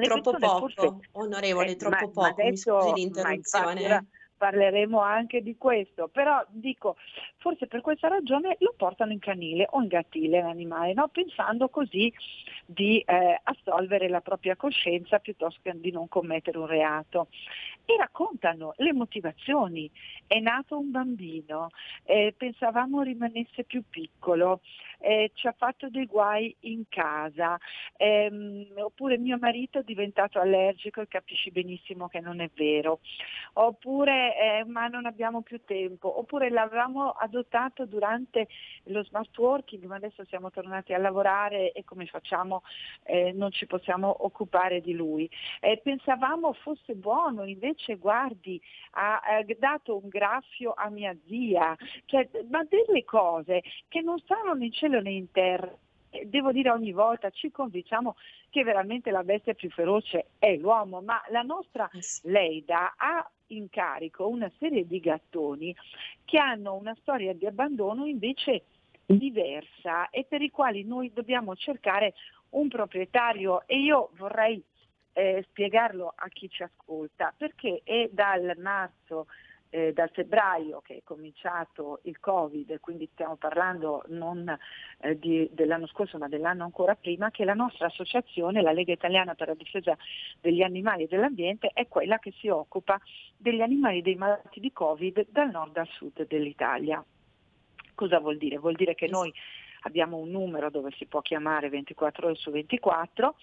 troppo 0.00 0.32
poco, 0.38 0.68
forse, 0.68 1.08
onorevole, 1.12 1.72
eh, 1.72 1.76
troppo 1.76 1.96
ma, 1.96 2.12
poco, 2.12 2.20
ma 2.20 2.28
adesso, 2.28 2.76
mi 2.76 2.82
scusi 2.82 2.94
l'interruzione 2.94 4.06
parleremo 4.36 5.00
anche 5.00 5.42
di 5.42 5.56
questo, 5.56 6.08
però 6.08 6.44
dico, 6.48 6.96
forse 7.36 7.66
per 7.66 7.80
questa 7.80 8.08
ragione 8.08 8.56
lo 8.60 8.74
portano 8.76 9.12
in 9.12 9.18
canile 9.18 9.66
o 9.70 9.80
in 9.80 9.88
gattile 9.88 10.40
l'animale, 10.40 10.92
no? 10.92 11.08
pensando 11.08 11.68
così 11.68 12.12
di 12.66 13.00
eh, 13.00 13.40
assolvere 13.42 14.08
la 14.08 14.20
propria 14.20 14.56
coscienza 14.56 15.18
piuttosto 15.18 15.60
che 15.62 15.72
di 15.74 15.90
non 15.90 16.08
commettere 16.08 16.58
un 16.58 16.66
reato. 16.66 17.28
E 17.86 17.96
raccontano 17.98 18.72
le 18.78 18.94
motivazioni. 18.94 19.90
È 20.26 20.38
nato 20.38 20.78
un 20.78 20.90
bambino, 20.90 21.68
eh, 22.04 22.34
pensavamo 22.34 23.02
rimanesse 23.02 23.64
più 23.64 23.82
piccolo, 23.88 24.60
eh, 25.04 25.32
ci 25.34 25.46
ha 25.46 25.54
fatto 25.56 25.90
dei 25.90 26.06
guai 26.06 26.54
in 26.60 26.84
casa, 26.88 27.58
ehm, 27.96 28.68
oppure 28.76 29.18
mio 29.18 29.36
marito 29.38 29.80
è 29.80 29.82
diventato 29.82 30.38
allergico 30.38 31.02
e 31.02 31.08
capisci 31.08 31.50
benissimo 31.50 32.08
che 32.08 32.20
non 32.20 32.40
è 32.40 32.48
vero, 32.54 33.00
oppure 33.54 34.23
eh, 34.32 34.64
ma 34.64 34.86
non 34.88 35.06
abbiamo 35.06 35.42
più 35.42 35.64
tempo, 35.64 36.18
oppure 36.18 36.50
l'avevamo 36.50 37.10
adottato 37.10 37.86
durante 37.86 38.48
lo 38.84 39.04
smart 39.04 39.36
working, 39.36 39.84
ma 39.84 39.96
adesso 39.96 40.24
siamo 40.24 40.50
tornati 40.50 40.92
a 40.92 40.98
lavorare 40.98 41.72
e 41.72 41.84
come 41.84 42.06
facciamo 42.06 42.62
eh, 43.04 43.32
non 43.32 43.50
ci 43.50 43.66
possiamo 43.66 44.24
occupare 44.24 44.80
di 44.80 44.94
lui. 44.94 45.28
Eh, 45.60 45.80
pensavamo 45.82 46.52
fosse 46.52 46.94
buono, 46.94 47.44
invece 47.44 47.96
guardi, 47.96 48.60
ha, 48.92 49.20
ha 49.20 49.44
dato 49.58 49.96
un 49.96 50.08
graffio 50.08 50.74
a 50.76 50.88
mia 50.88 51.16
zia, 51.26 51.76
cioè, 52.06 52.28
ma 52.48 52.64
delle 52.64 53.04
cose 53.04 53.62
che 53.88 54.00
non 54.00 54.18
stanno 54.18 54.54
né 54.54 54.66
in 54.66 54.72
cielo 54.72 55.00
né 55.00 55.10
in 55.10 55.30
terra. 55.30 55.72
Devo 56.26 56.52
dire 56.52 56.70
ogni 56.70 56.92
volta 56.92 57.30
ci 57.30 57.50
convinciamo 57.50 58.14
che 58.48 58.62
veramente 58.62 59.10
la 59.10 59.24
bestia 59.24 59.52
più 59.54 59.68
feroce 59.70 60.26
è 60.38 60.54
l'uomo, 60.54 61.00
ma 61.00 61.20
la 61.30 61.42
nostra 61.42 61.90
eh 61.92 61.98
Leida 62.22 62.94
ha 62.96 63.28
in 63.48 63.68
carico 63.68 64.28
una 64.28 64.50
serie 64.58 64.86
di 64.86 65.00
gattoni 65.00 65.74
che 66.24 66.38
hanno 66.38 66.74
una 66.74 66.96
storia 67.00 67.34
di 67.34 67.46
abbandono 67.46 68.06
invece 68.06 68.64
diversa 69.06 70.08
e 70.10 70.24
per 70.24 70.42
i 70.42 70.50
quali 70.50 70.84
noi 70.84 71.12
dobbiamo 71.12 71.54
cercare 71.54 72.14
un 72.50 72.68
proprietario. 72.68 73.66
E 73.66 73.78
io 73.78 74.10
vorrei 74.16 74.62
eh, 75.12 75.44
spiegarlo 75.48 76.12
a 76.14 76.28
chi 76.28 76.48
ci 76.48 76.62
ascolta 76.62 77.32
perché 77.36 77.80
è 77.84 78.08
dal 78.10 78.54
marzo 78.58 79.26
eh, 79.74 79.92
dal 79.92 80.10
febbraio 80.10 80.80
che 80.82 80.98
è 80.98 81.00
cominciato 81.02 81.98
il 82.04 82.20
Covid, 82.20 82.78
quindi 82.78 83.08
stiamo 83.12 83.34
parlando 83.34 84.04
non 84.06 84.56
eh, 85.00 85.18
di, 85.18 85.50
dell'anno 85.52 85.88
scorso 85.88 86.16
ma 86.16 86.28
dell'anno 86.28 86.62
ancora 86.62 86.94
prima, 86.94 87.32
che 87.32 87.44
la 87.44 87.54
nostra 87.54 87.86
associazione, 87.86 88.62
la 88.62 88.70
Lega 88.70 88.92
Italiana 88.92 89.34
per 89.34 89.48
la 89.48 89.54
difesa 89.54 89.96
degli 90.40 90.62
animali 90.62 91.02
e 91.02 91.06
dell'ambiente, 91.08 91.72
è 91.74 91.88
quella 91.88 92.20
che 92.20 92.32
si 92.38 92.46
occupa 92.46 93.00
degli 93.36 93.62
animali 93.62 93.98
e 93.98 94.02
dei 94.02 94.14
malati 94.14 94.60
di 94.60 94.72
Covid 94.72 95.26
dal 95.30 95.50
nord 95.50 95.76
al 95.76 95.88
sud 95.88 96.24
dell'Italia. 96.24 97.04
Cosa 97.96 98.20
vuol 98.20 98.36
dire? 98.36 98.58
Vuol 98.58 98.76
dire 98.76 98.94
che 98.94 99.08
noi 99.08 99.34
abbiamo 99.80 100.18
un 100.18 100.30
numero 100.30 100.70
dove 100.70 100.92
si 100.96 101.06
può 101.06 101.20
chiamare 101.20 101.68
24 101.68 102.26
ore 102.26 102.36
su 102.36 102.52
24 102.52 103.34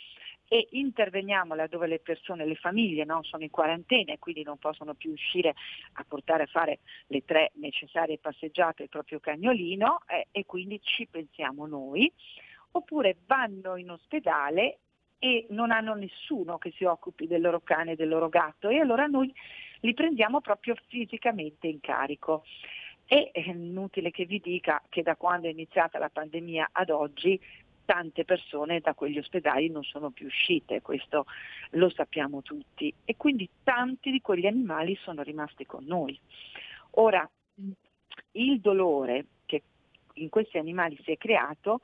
e 0.54 0.68
interveniamo 0.72 1.56
laddove 1.56 1.88
le 1.88 2.00
persone, 2.00 2.46
le 2.46 2.56
famiglie 2.56 3.06
no, 3.06 3.24
sono 3.24 3.42
in 3.42 3.50
quarantena 3.50 4.12
e 4.12 4.20
quindi 4.20 4.44
non 4.44 4.58
possono 4.58 4.96
più 4.96 5.12
uscire 5.12 5.56
a 5.94 6.06
portare 6.06 6.44
a 6.44 6.48
fare 6.48 6.80
le 7.08 7.24
tre 7.24 7.54
necessarie 7.54 8.18
passeggiate 8.18 8.84
il 8.84 8.90
proprio 8.90 9.22
cagnolino 9.22 10.02
eh, 10.08 10.28
e 10.30 10.46
quindi 10.46 10.82
ci 10.84 11.08
pensiamo 11.10 11.68
noi, 11.68 12.12
oppure 12.72 13.16
vanno 13.26 13.78
in 13.78 13.92
ospedale 13.92 14.80
e 15.20 15.46
non 15.52 15.72
hanno 15.72 15.94
nessuno 15.94 16.58
che 16.58 16.74
si 16.76 16.84
occupi 16.84 17.28
del 17.28 17.40
loro 17.40 17.62
cane 17.62 17.94
e 17.94 17.96
del 17.96 18.10
loro 18.10 18.28
gatto 18.28 18.68
e 18.68 18.82
allora 18.82 19.06
noi 19.06 19.34
li 19.80 19.94
prendiamo 19.94 20.42
proprio 20.42 20.76
fisicamente 20.90 21.68
in 21.68 21.80
carico. 21.80 22.44
È 23.06 23.32
inutile 23.36 24.12
che 24.12 24.26
vi 24.26 24.42
dica 24.42 24.84
che 24.90 25.02
da 25.02 25.16
quando 25.16 25.48
è 25.48 25.52
iniziata 25.52 25.98
la 25.98 26.10
pandemia 26.10 26.72
ad 26.74 26.90
oggi 26.90 27.40
tante 27.92 28.24
persone 28.24 28.80
da 28.80 28.94
quegli 28.94 29.18
ospedali 29.18 29.70
non 29.70 29.84
sono 29.84 30.12
più 30.12 30.26
uscite, 30.26 30.82
questo 30.82 31.26
lo 31.72 31.90
sappiamo 31.90 32.42
tutti, 32.42 32.94
e 33.04 33.18
quindi 33.18 33.50
tanti 33.64 34.12
di 34.12 34.22
quegli 34.22 34.46
animali 34.46 34.96
sono 34.96 35.22
rimasti 35.24 35.66
con 35.66 35.84
noi. 35.84 36.18
Ora, 36.92 37.30
il 38.32 38.60
dolore 38.62 39.26
che 39.46 39.64
in 40.14 40.30
questi 40.30 40.58
animali 40.58 40.98
si 41.04 41.12
è 41.12 41.18
creato 41.18 41.82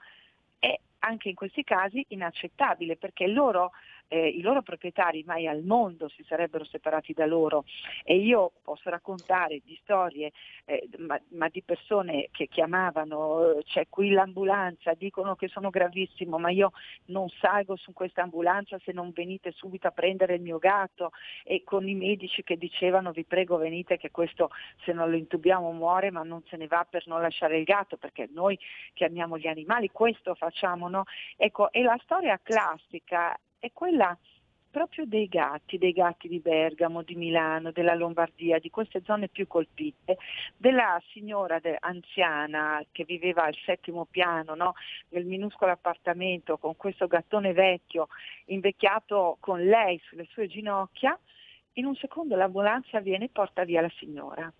è 0.57 0.79
anche 0.99 1.27
in 1.27 1.35
questi 1.35 1.65
casi 1.65 2.05
inaccettabile 2.07 2.95
perché 2.95 3.27
loro 3.27 3.71
eh, 4.07 4.27
i 4.27 4.41
loro 4.41 4.61
proprietari 4.61 5.23
mai 5.25 5.47
al 5.47 5.63
mondo 5.63 6.07
si 6.09 6.23
sarebbero 6.23 6.63
separati 6.65 7.13
da 7.13 7.25
loro 7.25 7.65
e 8.03 8.17
io 8.17 8.51
posso 8.61 8.89
raccontare 8.89 9.61
di 9.63 9.77
storie 9.81 10.31
eh, 10.65 10.87
ma, 10.97 11.19
ma, 11.29 11.49
di 11.49 11.61
persone 11.63 12.29
che 12.31 12.47
chiamavano, 12.47 13.59
c'è 13.63 13.87
qui 13.89 14.11
l'ambulanza, 14.11 14.93
dicono 14.93 15.35
che 15.35 15.47
sono 15.47 15.69
gravissimo 15.69 16.37
ma 16.37 16.49
io 16.49 16.71
non 17.05 17.27
salgo 17.29 17.75
su 17.75 17.93
questa 17.93 18.21
ambulanza 18.21 18.79
se 18.83 18.91
non 18.91 19.11
venite 19.13 19.51
subito 19.51 19.87
a 19.87 19.91
prendere 19.91 20.35
il 20.35 20.41
mio 20.41 20.57
gatto 20.57 21.11
e 21.43 21.63
con 21.63 21.87
i 21.87 21.95
medici 21.95 22.43
che 22.43 22.57
dicevano 22.57 23.11
vi 23.11 23.25
prego 23.25 23.57
venite 23.57 23.97
che 23.97 24.11
questo 24.11 24.49
se 24.83 24.93
non 24.93 25.09
lo 25.09 25.15
intubiamo 25.15 25.71
muore 25.71 26.11
ma 26.11 26.23
non 26.23 26.43
se 26.47 26.57
ne 26.57 26.67
va 26.67 26.85
per 26.89 27.07
non 27.07 27.21
lasciare 27.21 27.57
il 27.57 27.63
gatto 27.63 27.97
perché 27.97 28.29
noi 28.31 28.57
che 28.93 29.05
amiamo 29.05 29.37
gli 29.37 29.47
animali 29.47 29.89
questo 29.91 30.35
facciamo 30.35 30.87
no? 30.87 31.03
Ecco, 31.35 31.71
e 31.71 31.81
la 31.81 31.97
storia 32.03 32.39
classica 32.41 33.37
è 33.59 33.71
quella 33.73 34.17
proprio 34.69 35.05
dei 35.05 35.27
gatti, 35.27 35.77
dei 35.77 35.91
gatti 35.91 36.27
di 36.27 36.39
Bergamo, 36.39 37.01
di 37.01 37.15
Milano, 37.15 37.71
della 37.71 37.95
Lombardia, 37.95 38.59
di 38.59 38.69
queste 38.69 39.01
zone 39.03 39.27
più 39.27 39.47
colpite, 39.47 40.17
della 40.55 41.01
signora 41.11 41.59
de- 41.59 41.77
anziana 41.79 42.83
che 42.91 43.03
viveva 43.03 43.43
al 43.45 43.55
settimo 43.65 44.05
piano, 44.05 44.53
no? 44.53 44.73
nel 45.09 45.25
minuscolo 45.25 45.71
appartamento 45.71 46.57
con 46.57 46.75
questo 46.75 47.07
gattone 47.07 47.53
vecchio 47.53 48.07
invecchiato 48.45 49.37
con 49.39 49.63
lei 49.63 49.99
sulle 50.05 50.25
sue 50.29 50.47
ginocchia, 50.47 51.17
in 51.73 51.85
un 51.85 51.95
secondo 51.95 52.35
l'ambulanza 52.35 52.99
viene 52.99 53.25
e 53.25 53.29
porta 53.29 53.63
via 53.63 53.81
la 53.81 53.91
signora. 53.97 54.51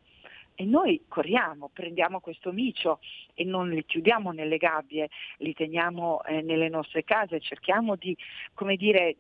E 0.59 0.65
noi 0.65 1.03
corriamo, 1.07 1.69
prendiamo 1.71 2.19
questo 2.19 2.51
micio 2.51 2.99
e 3.35 3.43
non 3.43 3.69
li 3.69 3.85
chiudiamo 3.85 4.31
nelle 4.31 4.57
gabbie, 4.57 5.07
li 5.37 5.53
teniamo 5.53 6.23
eh, 6.23 6.41
nelle 6.41 6.67
nostre 6.67 7.03
case, 7.03 7.39
cerchiamo 7.39 7.95
di, 7.95 8.17
come 8.55 8.75
dire, 8.75 9.17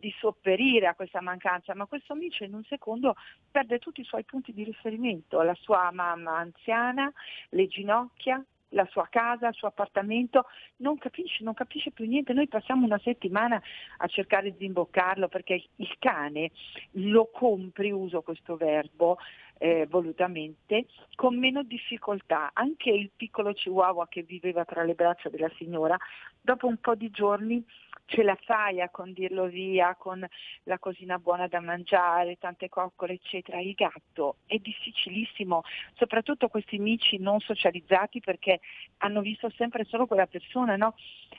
di 0.00 0.12
sopperire 0.18 0.88
a 0.88 0.96
questa 0.96 1.20
mancanza, 1.20 1.76
ma 1.76 1.86
questo 1.86 2.16
micio 2.16 2.42
in 2.42 2.54
un 2.54 2.64
secondo 2.64 3.14
perde 3.52 3.78
tutti 3.78 4.00
i 4.00 4.04
suoi 4.04 4.24
punti 4.24 4.52
di 4.52 4.64
riferimento, 4.64 5.40
la 5.42 5.54
sua 5.54 5.92
mamma 5.92 6.38
anziana, 6.38 7.10
le 7.50 7.68
ginocchia, 7.68 8.44
la 8.70 8.86
sua 8.90 9.06
casa, 9.08 9.48
il 9.48 9.54
suo 9.54 9.68
appartamento, 9.68 10.46
non 10.78 10.98
capisce, 10.98 11.42
non 11.42 11.54
capisce 11.54 11.92
più 11.92 12.04
niente. 12.06 12.32
Noi 12.32 12.48
passiamo 12.48 12.84
una 12.84 12.98
settimana 12.98 13.62
a 13.98 14.06
cercare 14.08 14.54
di 14.54 14.66
imboccarlo 14.66 15.28
perché 15.28 15.64
il 15.76 15.94
cane 15.98 16.50
lo 16.92 17.30
compri, 17.32 17.90
uso 17.90 18.22
questo 18.22 18.56
verbo, 18.56 19.18
eh, 19.58 19.86
volutamente, 19.88 20.86
con 21.14 21.38
meno 21.38 21.62
difficoltà. 21.62 22.50
Anche 22.52 22.90
il 22.90 23.10
piccolo 23.14 23.52
chihuahua 23.52 24.08
che 24.08 24.22
viveva 24.22 24.64
tra 24.64 24.82
le 24.82 24.94
braccia 24.94 25.28
della 25.28 25.50
signora, 25.56 25.96
dopo 26.40 26.66
un 26.66 26.78
po' 26.78 26.94
di 26.94 27.10
giorni 27.10 27.64
ce 28.06 28.22
la 28.22 28.36
fai 28.42 28.80
a 28.80 28.90
condirlo 28.90 29.46
via 29.46 29.94
con 29.94 30.26
la 30.64 30.78
cosina 30.78 31.18
buona 31.18 31.46
da 31.46 31.60
mangiare, 31.60 32.36
tante 32.38 32.68
coccole, 32.68 33.14
eccetera. 33.14 33.60
Il 33.60 33.74
gatto 33.74 34.36
è 34.46 34.56
difficilissimo, 34.56 35.62
soprattutto 35.94 36.48
questi 36.48 36.76
amici 36.76 37.18
non 37.18 37.40
socializzati 37.40 38.20
perché 38.20 38.60
hanno 38.98 39.20
visto 39.20 39.50
sempre 39.56 39.84
solo 39.84 40.06
quella 40.06 40.26
persona, 40.26 40.76
no? 40.76 40.94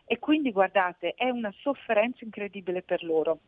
E 0.06 0.20
quindi 0.20 0.52
guardate, 0.52 1.14
è 1.16 1.30
una 1.30 1.54
sofferenza 1.60 2.24
incredibile 2.24 2.82
per 2.82 3.04
loro. 3.04 3.40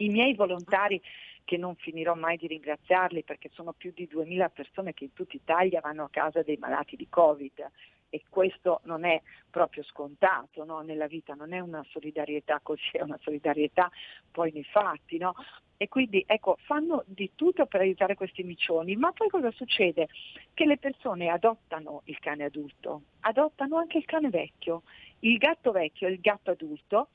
I 0.00 0.08
miei 0.08 0.34
volontari 0.34 1.00
che 1.44 1.58
non 1.58 1.74
finirò 1.76 2.14
mai 2.14 2.38
di 2.38 2.46
ringraziarli 2.46 3.22
perché 3.22 3.50
sono 3.52 3.72
più 3.72 3.92
di 3.94 4.06
2000 4.06 4.48
persone 4.48 4.94
che 4.94 5.04
in 5.04 5.12
tutta 5.12 5.36
Italia 5.36 5.80
vanno 5.80 6.04
a 6.04 6.10
casa 6.10 6.42
dei 6.42 6.56
malati 6.56 6.96
di 6.96 7.06
Covid 7.08 7.70
e 8.08 8.22
questo 8.28 8.80
non 8.84 9.04
è 9.04 9.20
proprio 9.50 9.82
scontato 9.84 10.64
no? 10.64 10.80
nella 10.80 11.06
vita, 11.06 11.34
non 11.34 11.52
è 11.52 11.60
una 11.60 11.84
solidarietà 11.90 12.60
così, 12.62 12.90
è 12.92 13.02
una 13.02 13.18
solidarietà 13.20 13.90
poi 14.30 14.52
nei 14.52 14.64
fatti. 14.64 15.18
No? 15.18 15.34
E 15.76 15.88
quindi 15.88 16.24
ecco, 16.26 16.56
fanno 16.62 17.04
di 17.06 17.32
tutto 17.34 17.66
per 17.66 17.80
aiutare 17.80 18.14
questi 18.14 18.42
micioni, 18.42 18.96
ma 18.96 19.12
poi 19.12 19.28
cosa 19.28 19.50
succede? 19.50 20.08
Che 20.54 20.64
le 20.64 20.78
persone 20.78 21.28
adottano 21.28 22.02
il 22.04 22.18
cane 22.18 22.44
adulto, 22.44 23.02
adottano 23.20 23.76
anche 23.76 23.98
il 23.98 24.04
cane 24.06 24.30
vecchio, 24.30 24.82
il 25.20 25.36
gatto 25.36 25.72
vecchio 25.72 26.08
e 26.08 26.12
il 26.12 26.20
gatto 26.20 26.50
adulto 26.50 27.08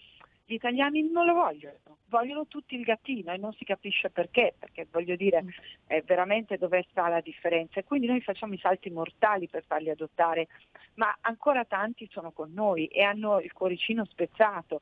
gli 0.46 0.54
italiani 0.54 1.10
non 1.10 1.26
lo 1.26 1.34
vogliono, 1.34 1.98
vogliono 2.08 2.46
tutti 2.48 2.76
il 2.76 2.84
gattino 2.84 3.34
e 3.34 3.38
non 3.38 3.52
si 3.54 3.66
capisce 3.66 4.12
perché, 4.12 4.54
perché 4.58 4.88
voglio 4.92 5.16
dire 5.16 5.44
è 5.88 6.02
veramente 6.04 6.58
dove 6.58 6.86
sta 6.92 7.08
la 7.08 7.20
differenza. 7.20 7.80
E 7.80 7.84
quindi 7.84 8.06
noi 8.06 8.22
facciamo 8.22 8.54
i 8.54 8.60
salti 8.60 8.92
mortali 8.92 9.48
per 9.48 9.64
farli 9.66 9.90
adottare, 9.90 10.48
ma 10.96 11.16
ancora 11.22 11.66
tanti 11.66 12.08
sono 12.12 12.32
con 12.32 12.54
noi 12.54 12.86
e 12.88 13.02
hanno 13.02 13.40
il 13.40 13.52
cuoricino 13.54 14.06
spezzato. 14.06 14.82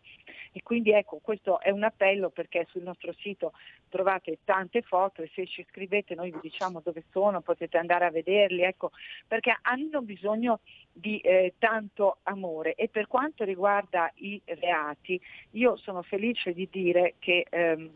E 0.52 0.62
quindi 0.62 0.92
ecco 0.92 1.20
questo 1.24 1.62
è 1.62 1.70
un 1.70 1.84
appello 1.84 2.30
perché 2.30 2.68
sul 2.70 2.84
nostro 2.84 3.14
sito 3.14 3.54
trovate 3.88 4.40
tante 4.44 4.82
foto 4.82 5.22
e 5.22 5.32
se 5.34 5.46
ci 5.48 5.66
scrivete 5.70 6.14
noi 6.14 6.32
vi 6.32 6.40
diciamo 6.42 6.82
dove 6.84 7.06
sono, 7.12 7.42
potete 7.42 7.78
andare 7.78 8.06
a 8.06 8.12
vederli, 8.12 8.64
ecco, 8.64 8.92
perché 9.28 9.58
hanno 9.62 10.02
bisogno 10.02 10.60
di 10.94 11.18
eh, 11.20 11.56
tanto 11.58 12.20
amore. 12.24 12.76
E 12.76 12.88
per 12.88 13.08
quanto 13.08 13.44
riguarda 13.44 14.12
i 14.16 14.40
reati 14.46 15.20
io 15.52 15.76
sono 15.76 16.04
felice 16.04 16.54
di 16.54 16.68
dire 16.72 17.16
che 17.20 17.46
ehm, 17.50 17.92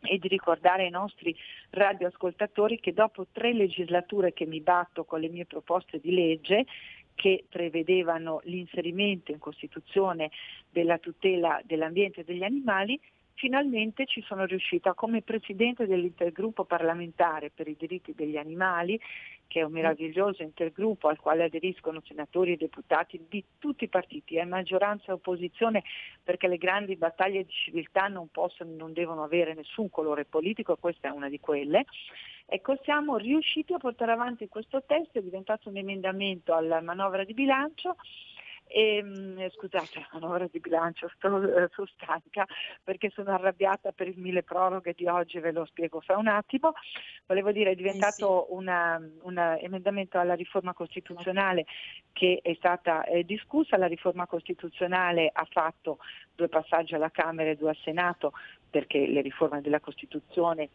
e 0.00 0.18
di 0.18 0.28
ricordare 0.28 0.84
ai 0.84 0.90
nostri 0.90 1.34
radioascoltatori 1.70 2.78
che 2.78 2.92
dopo 2.92 3.26
tre 3.32 3.52
legislature 3.52 4.32
che 4.32 4.46
mi 4.46 4.60
batto 4.60 5.04
con 5.04 5.20
le 5.20 5.28
mie 5.28 5.44
proposte 5.44 5.98
di 5.98 6.14
legge 6.14 6.66
che 7.16 7.44
prevedevano 7.48 8.40
l'inserimento 8.44 9.32
in 9.32 9.38
Costituzione 9.38 10.30
della 10.70 10.98
tutela 10.98 11.60
dell'ambiente 11.64 12.20
e 12.20 12.24
degli 12.24 12.44
animali, 12.44 12.98
finalmente 13.38 14.04
ci 14.04 14.20
sono 14.22 14.44
riuscita 14.44 14.94
come 14.94 15.22
Presidente 15.22 15.86
dell'intergruppo 15.86 16.64
parlamentare 16.64 17.50
per 17.50 17.68
i 17.68 17.76
diritti 17.78 18.12
degli 18.12 18.36
animali, 18.36 19.00
che 19.46 19.60
è 19.60 19.62
un 19.62 19.72
meraviglioso 19.72 20.42
intergruppo 20.42 21.08
al 21.08 21.18
quale 21.18 21.44
aderiscono 21.44 22.02
senatori 22.04 22.52
e 22.52 22.56
deputati 22.56 23.24
di 23.28 23.42
tutti 23.58 23.84
i 23.84 23.88
partiti, 23.88 24.36
è 24.36 24.44
maggioranza 24.44 25.06
e 25.08 25.12
opposizione 25.12 25.84
perché 26.22 26.48
le 26.48 26.58
grandi 26.58 26.96
battaglie 26.96 27.44
di 27.44 27.52
civiltà 27.52 28.08
non 28.08 28.28
possono, 28.28 28.74
non 28.74 28.92
devono 28.92 29.22
avere 29.22 29.54
nessun 29.54 29.88
colore 29.88 30.24
politico, 30.24 30.76
questa 30.76 31.08
è 31.08 31.12
una 31.12 31.28
di 31.28 31.38
quelle. 31.38 31.86
Ecco, 32.44 32.76
siamo 32.82 33.16
riusciti 33.18 33.72
a 33.72 33.78
portare 33.78 34.12
avanti 34.12 34.48
questo 34.48 34.82
testo, 34.84 35.18
è 35.18 35.22
diventato 35.22 35.68
un 35.68 35.76
emendamento 35.76 36.54
alla 36.54 36.80
manovra 36.80 37.22
di 37.22 37.34
bilancio 37.34 37.94
e, 38.68 38.96
ehm, 38.96 39.50
scusate, 39.50 40.06
un'ora 40.12 40.46
di 40.50 40.60
bilancio, 40.60 41.10
sto, 41.14 41.42
eh, 41.42 41.68
sono 41.72 41.86
stanca 41.86 42.46
perché 42.82 43.10
sono 43.10 43.32
arrabbiata 43.32 43.92
per 43.92 44.08
il 44.08 44.18
mille 44.18 44.42
proroghe 44.42 44.92
di 44.96 45.06
oggi, 45.06 45.40
ve 45.40 45.52
lo 45.52 45.64
spiego 45.64 46.00
fra 46.00 46.16
un 46.16 46.28
attimo. 46.28 46.72
Volevo 47.26 47.50
dire, 47.50 47.72
è 47.72 47.74
diventato 47.74 48.44
eh 48.44 48.46
sì. 48.48 49.20
un 49.22 49.58
emendamento 49.60 50.18
alla 50.18 50.34
riforma 50.34 50.72
costituzionale 50.74 51.66
che 52.12 52.40
è 52.42 52.54
stata 52.54 53.04
eh, 53.04 53.24
discussa. 53.24 53.76
La 53.76 53.86
riforma 53.86 54.26
costituzionale 54.26 55.30
ha 55.32 55.46
fatto 55.50 55.98
due 56.34 56.48
passaggi 56.48 56.94
alla 56.94 57.10
Camera 57.10 57.50
e 57.50 57.56
due 57.56 57.70
al 57.70 57.78
Senato 57.82 58.32
perché 58.70 59.06
le 59.06 59.22
riforme 59.22 59.60
della 59.60 59.80
Costituzione 59.80 60.68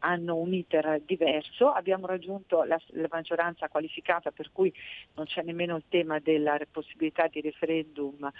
hanno 0.00 0.36
un 0.36 0.52
iter 0.52 1.00
diverso, 1.04 1.70
abbiamo 1.70 2.06
raggiunto 2.06 2.62
la, 2.62 2.80
la, 2.88 3.08
maggioranza 3.10 3.68
qualificata 3.68 4.30
per 4.30 4.50
cui 4.52 4.72
non 5.14 5.26
c'è 5.26 5.42
nemmeno 5.42 5.76
il 5.76 5.84
tema 5.88 6.18
della 6.18 6.58
possibilità 6.70 7.26
di 7.26 7.40
referendum 7.40 8.30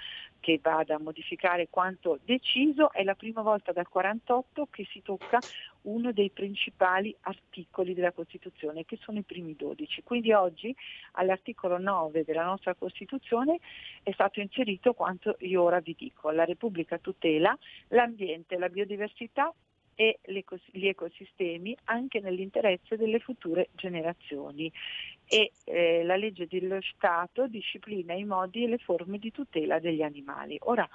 che 0.40 0.60
vada 0.62 0.94
a 0.94 1.00
modificare 1.00 1.68
quanto 1.68 2.18
deciso, 2.24 2.92
è 2.92 3.02
la 3.02 3.14
prima 3.14 3.42
volta 3.42 3.72
dal 3.72 3.88
48 3.88 4.68
che 4.70 4.86
si 4.90 5.02
tocca 5.02 5.38
uno 5.82 6.12
dei 6.12 6.30
principali 6.30 7.14
articoli 7.22 7.94
della 7.94 8.12
Costituzione 8.12 8.84
che 8.84 8.98
sono 9.00 9.18
i 9.18 9.22
primi 9.22 9.56
12. 9.56 10.02
Quindi 10.02 10.32
oggi 10.32 10.74
all'articolo 11.12 11.78
9 11.78 12.24
della 12.24 12.44
nostra 12.44 12.74
Costituzione 12.74 13.58
è 14.02 14.12
stato 14.12 14.40
inserito 14.40 14.92
quanto 14.92 15.36
io 15.40 15.62
ora 15.62 15.80
vi 15.80 15.94
dico. 15.96 16.30
La 16.30 16.44
Repubblica 16.44 16.98
tutela 16.98 17.56
l'ambiente, 17.88 18.58
la 18.58 18.68
biodiversità 18.68 19.52
e 20.00 20.20
gli 20.22 20.86
ecosistemi 20.86 21.76
anche 21.86 22.20
nell'interesse 22.20 22.96
delle 22.96 23.18
future 23.18 23.70
generazioni 23.72 24.70
e 25.26 25.54
eh, 25.64 26.04
la 26.04 26.14
legge 26.14 26.46
dello 26.46 26.78
Stato 26.94 27.48
disciplina 27.48 28.14
i 28.14 28.24
modi 28.24 28.62
e 28.62 28.68
le 28.68 28.78
forme 28.78 29.18
di 29.18 29.32
tutela 29.32 29.80
degli 29.80 30.02
animali. 30.02 30.56
Ora, 30.60 30.88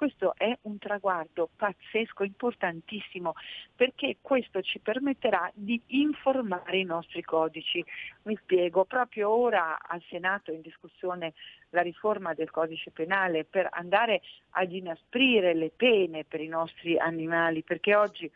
questo 0.00 0.32
è 0.34 0.56
un 0.62 0.78
traguardo 0.78 1.50
pazzesco, 1.54 2.24
importantissimo, 2.24 3.34
perché 3.76 4.16
questo 4.22 4.62
ci 4.62 4.78
permetterà 4.78 5.52
di 5.52 5.78
informare 5.88 6.78
i 6.78 6.84
nostri 6.84 7.20
codici. 7.20 7.84
Mi 8.22 8.34
spiego, 8.36 8.86
proprio 8.86 9.28
ora 9.28 9.78
al 9.78 10.02
Senato 10.08 10.52
è 10.52 10.54
in 10.54 10.62
discussione 10.62 11.34
la 11.68 11.82
riforma 11.82 12.32
del 12.32 12.50
codice 12.50 12.90
penale 12.92 13.44
per 13.44 13.68
andare 13.70 14.22
ad 14.52 14.72
inasprire 14.72 15.52
le 15.52 15.70
pene 15.70 16.24
per 16.24 16.40
i 16.40 16.48
nostri 16.48 16.96
animali, 16.96 17.62
perché 17.62 17.94
oggi 17.94 18.32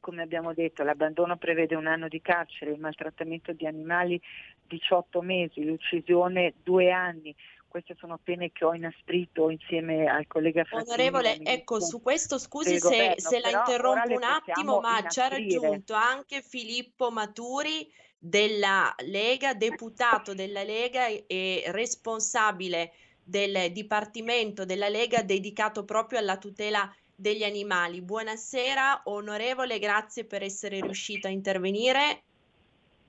come 0.00 0.20
abbiamo 0.20 0.52
detto, 0.52 0.82
l'abbandono 0.82 1.36
prevede 1.36 1.76
un 1.76 1.86
anno 1.86 2.08
di 2.08 2.20
carcere, 2.20 2.72
il 2.72 2.80
maltrattamento 2.80 3.52
di 3.52 3.66
animali 3.66 4.20
18 4.66 5.22
mesi, 5.22 5.64
l'uccisione 5.64 6.54
due 6.62 6.90
anni, 6.90 7.34
queste 7.74 7.96
sono 7.98 8.20
pene 8.22 8.52
che 8.52 8.64
ho 8.64 8.72
inasprito 8.72 9.50
insieme 9.50 10.06
al 10.06 10.28
collega 10.28 10.62
Frattini. 10.62 10.92
Onorevole, 10.92 11.40
ecco, 11.40 11.80
su 11.80 12.00
questo 12.00 12.38
scusi 12.38 12.78
se, 12.78 12.80
governo, 12.80 13.14
se 13.16 13.40
la 13.40 13.50
interrompo 13.50 14.14
un 14.14 14.22
attimo, 14.22 14.78
ma 14.78 15.04
ci 15.08 15.18
ha 15.18 15.26
raggiunto 15.26 15.92
anche 15.92 16.40
Filippo 16.40 17.10
Maturi 17.10 17.92
della 18.16 18.94
Lega, 18.98 19.54
deputato 19.54 20.34
della 20.34 20.62
Lega 20.62 21.08
e 21.08 21.64
responsabile 21.66 22.92
del 23.24 23.72
Dipartimento 23.72 24.64
della 24.64 24.88
Lega 24.88 25.24
dedicato 25.24 25.84
proprio 25.84 26.20
alla 26.20 26.38
tutela 26.38 26.88
degli 27.12 27.42
animali. 27.42 28.02
Buonasera, 28.02 29.02
onorevole, 29.06 29.80
grazie 29.80 30.24
per 30.24 30.44
essere 30.44 30.80
riuscito 30.80 31.26
a 31.26 31.30
intervenire. 31.30 32.22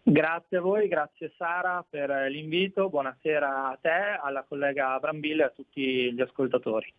Grazie 0.07 0.57
a 0.57 0.61
voi, 0.61 0.87
grazie 0.87 1.33
Sara 1.35 1.83
per 1.89 2.11
l'invito, 2.29 2.89
buonasera 2.89 3.69
a 3.71 3.77
te, 3.81 4.19
alla 4.21 4.43
collega 4.43 4.99
Brambilla 4.99 5.45
e 5.45 5.47
a 5.47 5.49
tutti 5.49 6.13
gli 6.13 6.21
ascoltatori. 6.21 6.93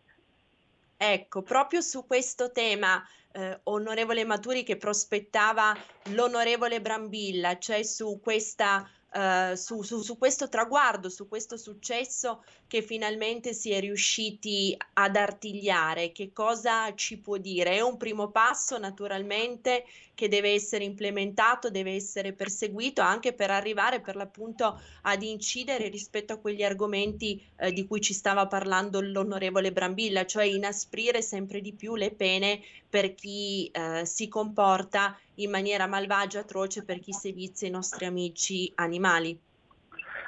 Ecco, 0.97 1.41
proprio 1.41 1.79
su 1.79 2.05
questo 2.05 2.51
tema, 2.51 3.01
eh, 3.31 3.61
onorevole 3.63 4.25
Maturi, 4.25 4.63
che 4.63 4.75
prospettava 4.75 5.73
l'onorevole 6.15 6.81
Brambilla, 6.81 7.57
cioè 7.57 7.81
su 7.83 8.19
questa 8.21 8.85
Uh, 9.09 9.55
su, 9.55 9.83
su, 9.83 10.01
su, 10.01 10.17
questo 10.17 10.49
traguardo, 10.49 11.09
su 11.09 11.29
questo 11.29 11.55
successo 11.55 12.43
che 12.67 12.81
finalmente 12.81 13.53
si 13.53 13.71
è 13.71 13.79
riusciti 13.79 14.75
ad 14.93 15.15
artigliare. 15.15 16.11
Che 16.11 16.33
cosa 16.33 16.93
ci 16.93 17.17
può 17.17 17.37
dire? 17.37 17.77
È 17.77 17.81
un 17.81 17.95
primo 17.95 18.29
passo 18.29 18.77
naturalmente 18.77 19.85
che 20.13 20.27
deve 20.27 20.51
essere 20.51 20.83
implementato, 20.83 21.69
deve 21.69 21.93
essere 21.93 22.33
perseguito 22.33 23.01
anche 23.01 23.33
per 23.33 23.49
arrivare 23.49 24.01
per 24.01 24.17
l'appunto 24.17 24.79
ad 25.03 25.23
incidere 25.23 25.87
rispetto 25.87 26.33
a 26.33 26.37
quegli 26.37 26.63
argomenti 26.63 27.41
uh, 27.59 27.69
di 27.71 27.87
cui 27.87 28.01
ci 28.01 28.13
stava 28.13 28.45
parlando 28.45 28.99
l'onorevole 28.99 29.71
Brambilla, 29.71 30.25
cioè 30.25 30.43
inasprire 30.43 31.21
sempre 31.21 31.61
di 31.61 31.71
più 31.71 31.95
le 31.95 32.11
pene 32.11 32.61
per 32.89 33.13
chi 33.13 33.71
uh, 33.73 34.03
si 34.03 34.27
comporta 34.27 35.17
in 35.35 35.49
maniera 35.49 35.87
malvagia, 35.87 36.39
atroce 36.39 36.83
per 36.83 36.99
chi 36.99 37.11
sevizia 37.11 37.67
i 37.67 37.71
nostri 37.71 38.05
amici 38.05 38.71
animali. 38.75 39.39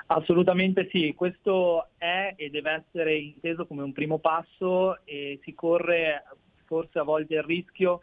Assolutamente 0.07 0.87
sì, 0.91 1.13
questo 1.15 1.89
è 1.97 2.33
e 2.35 2.49
deve 2.49 2.83
essere 2.83 3.15
inteso 3.15 3.67
come 3.67 3.83
un 3.83 3.91
primo 3.91 4.17
passo 4.17 5.05
e 5.05 5.39
si 5.43 5.53
corre 5.53 6.23
forse 6.65 6.99
a 6.99 7.03
volte 7.03 7.35
il 7.35 7.43
rischio 7.43 8.01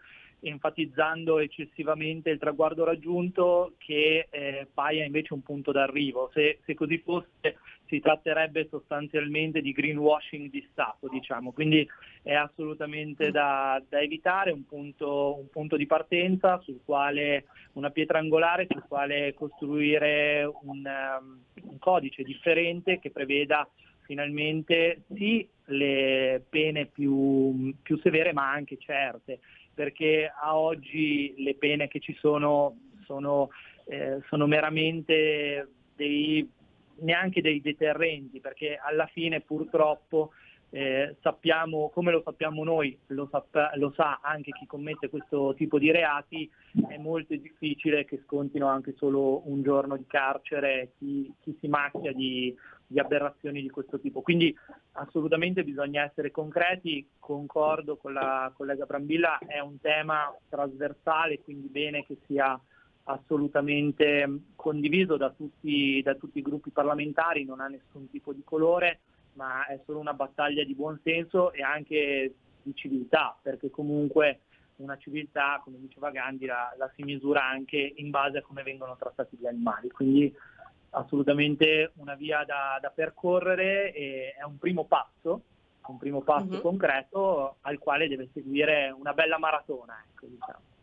enfatizzando 0.49 1.39
eccessivamente 1.39 2.31
il 2.31 2.39
traguardo 2.39 2.85
raggiunto 2.85 3.75
che 3.79 4.29
eh, 4.31 4.67
paia 4.73 5.05
invece 5.05 5.35
un 5.35 5.43
punto 5.43 5.73
d'arrivo. 5.73 6.31
Se, 6.33 6.61
se, 6.65 6.75
così 6.75 6.99
fosse 6.99 7.59
si 7.87 8.01
tratterebbe 8.01 8.67
sostanzialmente 8.69 9.61
di 9.61 9.73
greenwashing 9.73 10.51
di 10.51 10.67
Stato, 10.71 11.09
diciamo. 11.09 11.53
quindi 11.53 11.87
è 12.23 12.35
assolutamente 12.35 13.31
da, 13.31 13.83
da 13.89 14.01
evitare 14.01 14.51
un 14.51 14.67
punto, 14.67 15.39
un 15.39 15.49
punto, 15.49 15.77
di 15.77 15.87
partenza 15.87 16.61
sul 16.61 16.81
quale 16.85 17.45
una 17.73 17.91
pietra 17.91 18.19
angolare 18.19 18.67
sul 18.69 18.85
quale 18.89 19.35
costruire 19.35 20.45
un, 20.63 20.85
um, 20.85 21.41
un 21.63 21.79
codice 21.79 22.23
differente 22.23 22.99
che 22.99 23.11
preveda 23.11 23.69
finalmente 24.07 25.03
sì 25.15 25.47
le 25.67 26.45
pene 26.49 26.87
più, 26.87 27.75
più 27.83 27.99
severe 27.99 28.33
ma 28.33 28.51
anche 28.51 28.79
certe 28.79 29.41
perché 29.77 30.33
a 30.35 30.57
oggi 30.57 31.35
le 31.37 31.55
pene 31.55 31.87
che 31.87 32.01
ci 32.01 32.17
sono 32.19 32.79
sono, 33.05 33.51
eh, 33.85 34.21
sono 34.29 34.47
meramente 34.47 35.69
dei, 35.95 36.49
neanche 37.01 37.41
dei 37.43 37.61
deterrenti, 37.61 38.41
perché 38.41 38.79
alla 38.83 39.07
fine 39.07 39.41
purtroppo 39.41 40.33
eh, 40.71 41.17
sappiamo, 41.21 41.91
come 41.91 42.11
lo 42.13 42.23
sappiamo 42.25 42.65
noi, 42.65 42.99
lo, 43.09 43.29
sap- 43.31 43.75
lo, 43.77 43.93
sa 43.95 44.21
anche 44.23 44.51
chi 44.51 44.67
commette 44.67 45.09
questo 45.09 45.55
tipo 45.55 45.79
di 45.79 45.91
reati, 45.91 46.51
è 46.89 46.99
molto 46.99 47.35
difficile 47.37 48.05
che 48.05 48.23
scontino 48.25 48.67
anche 48.67 48.95
solo 48.97 49.49
un 49.49 49.63
giorno 49.63 49.97
di 49.97 50.07
carcere 50.07 50.93
chi, 50.99 51.33
chi 51.41 51.57
si 51.61 51.69
macchia 51.69 52.13
di, 52.13 52.55
di 52.87 52.99
aberrazioni 52.99 53.63
di 53.63 53.71
questo 53.71 53.99
tipo. 54.01 54.23
Quindi 54.23 54.55
assolutamente 54.93 55.65
bisogna 55.65 56.03
essere 56.03 56.31
concreti, 56.31 57.09
concordo 57.19 57.97
con 57.97 58.13
la 58.13 58.53
collega 58.55 58.87
Brambilla, 58.87 59.39
è 59.39 59.61
un 59.61 59.81
tema 59.81 60.35
trasversale, 60.49 61.41
quindi 61.41 61.69
bene 61.69 62.05
che 62.05 62.19
sia 62.27 62.59
assolutamente 63.09 64.41
condiviso 64.57 65.17
da 65.17 65.31
tutti, 65.31 66.03
da 66.03 66.15
tutti 66.15 66.39
i 66.39 66.43
gruppi 66.43 66.71
parlamentari, 66.71 67.45
non 67.45 67.61
ha 67.61 67.69
nessun 67.69 68.11
tipo 68.11 68.33
di 68.33 68.43
colore, 68.45 69.01
ma 69.37 69.67
è 69.67 69.81
solo 69.85 70.01
una 70.01 70.15
battaglia 70.15 70.65
di 70.65 70.75
buonsenso 70.75 71.53
e 71.53 71.63
anche 71.63 72.35
di 72.63 72.75
civiltà, 72.75 73.39
perché 73.41 73.71
comunque 73.71 74.41
una 74.77 74.99
civiltà, 74.99 75.61
come 75.63 75.79
diceva 75.79 76.11
Gandhi, 76.11 76.47
la, 76.47 76.75
la 76.77 76.91
si 76.95 77.03
misura 77.03 77.45
anche 77.45 77.95
in 77.97 78.11
base 78.11 78.39
a 78.39 78.43
come 78.43 78.63
vengono 78.63 78.97
trattati 78.97 79.37
gli 79.37 79.47
animali. 79.47 79.89
Quindi 79.91 80.35
assolutamente 80.91 81.93
una 81.97 82.15
via 82.15 82.45
da, 82.45 82.79
da 82.81 82.91
percorrere 82.91 83.93
e 83.93 84.35
è 84.39 84.43
un 84.43 84.59
primo 84.59 84.85
passo, 84.85 85.43
un 85.87 85.99
primo 85.99 86.23
passo 86.23 86.55
uh-huh. 86.55 86.61
concreto 86.61 87.57
al 87.61 87.79
quale 87.79 88.09
deve 88.09 88.29
seguire 88.33 88.91
una 88.91 89.13
bella 89.13 89.39
maratona. 89.39 90.03
Ecco, 90.11 90.27
diciamo. 90.27 90.75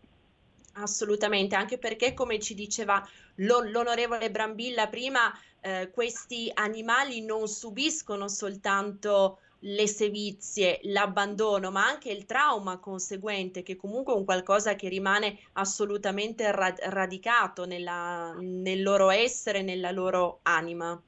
Assolutamente, 0.76 1.56
anche 1.56 1.78
perché 1.78 2.14
come 2.14 2.40
ci 2.40 2.56
diceva 2.56 3.06
l'on- 3.36 3.70
l'onorevole 3.70 4.32
Brambilla 4.32 4.88
prima, 4.88 5.32
eh, 5.64 5.90
questi 5.92 6.52
animali 6.54 7.24
non 7.24 7.48
subiscono 7.48 8.28
soltanto 8.28 9.40
le 9.66 9.88
sevizie, 9.88 10.80
l'abbandono, 10.84 11.72
ma 11.72 11.86
anche 11.86 12.12
il 12.12 12.26
trauma 12.26 12.80
conseguente, 12.80 13.64
che 13.64 13.78
comunque 13.78 14.14
è 14.14 14.18
un 14.18 14.26
qualcosa 14.26 14.76
che 14.76 14.90
rimane 14.90 15.40
assolutamente 15.54 16.52
ra- 16.52 16.76
radicato 16.90 17.66
nella, 17.66 18.36
nel 18.40 18.82
loro 18.82 19.10
essere, 19.10 19.62
nella 19.62 19.92
loro 19.92 20.40
anima. 20.44 21.02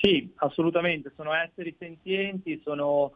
Sì, 0.00 0.32
assolutamente, 0.36 1.12
sono 1.14 1.34
esseri 1.34 1.76
senzienti, 1.78 2.60
sono, 2.64 3.12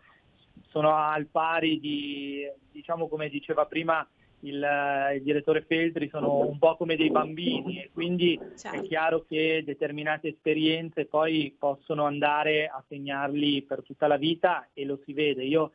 sono 0.68 0.94
al 0.94 1.26
pari 1.26 1.80
di, 1.80 2.46
diciamo 2.70 3.08
come 3.08 3.30
diceva 3.30 3.64
prima, 3.64 4.06
il, 4.40 4.66
il, 5.14 5.22
direttore 5.22 5.62
Feltri 5.62 6.08
sono 6.08 6.46
un 6.46 6.58
po' 6.58 6.76
come 6.76 6.96
dei 6.96 7.10
bambini 7.10 7.82
e 7.82 7.90
quindi 7.92 8.38
certo. 8.56 8.78
è 8.78 8.82
chiaro 8.82 9.24
che 9.26 9.62
determinate 9.64 10.28
esperienze 10.28 11.06
poi 11.06 11.54
possono 11.58 12.04
andare 12.04 12.66
a 12.66 12.82
segnarli 12.86 13.62
per 13.62 13.82
tutta 13.82 14.06
la 14.06 14.16
vita 14.16 14.68
e 14.72 14.84
lo 14.84 15.00
si 15.04 15.12
vede. 15.12 15.44
Io 15.44 15.72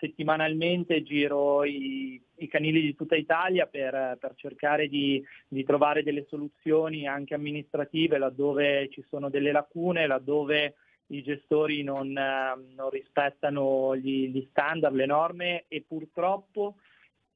settimanalmente 0.00 1.02
giro 1.02 1.62
i, 1.64 2.20
i 2.36 2.48
canili 2.48 2.80
di 2.80 2.94
tutta 2.94 3.16
Italia 3.16 3.66
per, 3.66 4.16
per 4.18 4.32
cercare 4.34 4.88
di, 4.88 5.22
di, 5.46 5.62
trovare 5.62 6.02
delle 6.02 6.24
soluzioni 6.28 7.06
anche 7.06 7.34
amministrative 7.34 8.18
laddove 8.18 8.88
ci 8.88 9.04
sono 9.08 9.28
delle 9.28 9.52
lacune, 9.52 10.06
laddove 10.06 10.74
i 11.08 11.22
gestori 11.22 11.82
non, 11.82 12.10
non 12.12 12.90
rispettano 12.90 13.94
gli, 13.96 14.28
gli 14.28 14.46
standard, 14.50 14.94
le 14.94 15.06
norme 15.06 15.64
e 15.68 15.84
purtroppo 15.86 16.76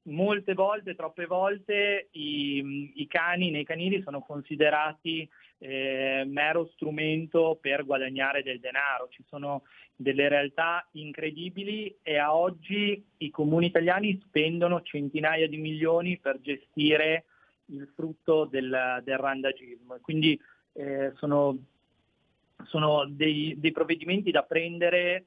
molte 0.05 0.53
volte, 0.53 0.95
troppe 0.95 1.25
volte, 1.25 2.09
i, 2.11 2.91
i 2.95 3.07
cani 3.07 3.49
nei 3.51 3.63
canili 3.63 4.01
sono 4.01 4.21
considerati 4.21 5.27
eh, 5.57 6.23
mero 6.27 6.67
strumento 6.73 7.57
per 7.59 7.85
guadagnare 7.85 8.43
del 8.43 8.59
denaro. 8.59 9.07
Ci 9.09 9.23
sono 9.27 9.63
delle 9.95 10.27
realtà 10.27 10.87
incredibili 10.93 11.97
e 12.01 12.17
a 12.17 12.35
oggi 12.35 13.03
i 13.17 13.29
comuni 13.29 13.67
italiani 13.67 14.19
spendono 14.25 14.81
centinaia 14.81 15.47
di 15.47 15.57
milioni 15.57 16.17
per 16.17 16.39
gestire 16.41 17.25
il 17.67 17.89
frutto 17.95 18.45
del, 18.45 19.01
del 19.03 19.17
randagismo. 19.17 19.97
Quindi 20.01 20.39
eh, 20.73 21.13
sono, 21.15 21.57
sono 22.65 23.05
dei, 23.07 23.55
dei, 23.57 23.71
provvedimenti 23.71 24.31
da 24.31 24.43
prendere 24.43 25.25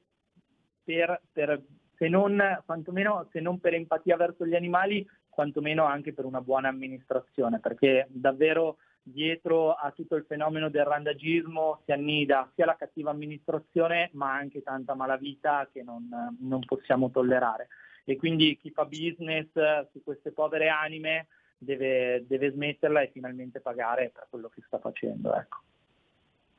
per, 0.83 1.21
per 1.31 1.61
se 1.99 2.07
non, 2.07 2.41
quantomeno, 2.65 3.27
se 3.29 3.41
non 3.41 3.59
per 3.59 3.73
empatia 3.73 4.15
verso 4.15 4.45
gli 4.45 4.55
animali, 4.55 5.05
quantomeno 5.27 5.83
anche 5.83 6.13
per 6.13 6.23
una 6.23 6.39
buona 6.39 6.69
amministrazione, 6.69 7.59
perché 7.59 8.07
davvero 8.09 8.77
dietro 9.03 9.73
a 9.73 9.91
tutto 9.91 10.15
il 10.15 10.23
fenomeno 10.23 10.69
del 10.69 10.85
randagismo 10.85 11.81
si 11.83 11.91
annida 11.91 12.49
sia 12.55 12.65
la 12.65 12.75
cattiva 12.75 13.11
amministrazione 13.11 14.09
ma 14.13 14.33
anche 14.33 14.61
tanta 14.61 14.93
malavita 14.93 15.67
che 15.71 15.83
non, 15.83 16.07
non 16.39 16.59
possiamo 16.65 17.11
tollerare. 17.11 17.67
E 18.05 18.15
quindi 18.15 18.57
chi 18.57 18.71
fa 18.71 18.85
business 18.85 19.49
su 19.91 20.01
queste 20.03 20.31
povere 20.31 20.69
anime 20.69 21.27
deve, 21.57 22.25
deve 22.27 22.51
smetterla 22.51 23.01
e 23.01 23.11
finalmente 23.11 23.59
pagare 23.59 24.11
per 24.13 24.27
quello 24.29 24.47
che 24.47 24.61
sta 24.65 24.79
facendo. 24.79 25.35
Ecco. 25.35 25.57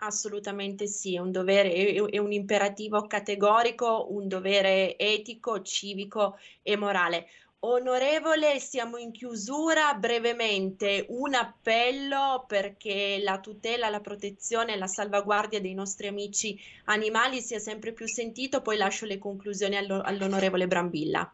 Assolutamente 0.02 0.86
sì, 0.86 1.16
è 1.16 1.18
un 1.18 1.30
dovere, 1.30 1.72
è, 1.74 2.18
un 2.18 2.32
imperativo 2.32 3.06
categorico, 3.06 4.06
un 4.10 4.28
dovere 4.28 4.96
etico, 4.96 5.60
civico 5.60 6.38
e 6.62 6.76
morale. 6.76 7.26
Onorevole, 7.60 8.58
siamo 8.60 8.96
in 8.96 9.10
chiusura. 9.12 9.92
Brevemente, 9.92 11.04
un 11.10 11.34
appello 11.34 12.46
perché 12.48 13.20
la 13.22 13.40
tutela, 13.40 13.90
la 13.90 14.00
protezione 14.00 14.72
e 14.72 14.78
la 14.78 14.86
salvaguardia 14.86 15.60
dei 15.60 15.74
nostri 15.74 16.06
amici 16.06 16.58
animali 16.84 17.42
sia 17.42 17.58
sempre 17.58 17.92
più 17.92 18.06
sentito, 18.06 18.62
poi 18.62 18.78
lascio 18.78 19.04
le 19.04 19.18
conclusioni 19.18 19.76
all'onorevole 19.76 20.66
Brambilla. 20.66 21.30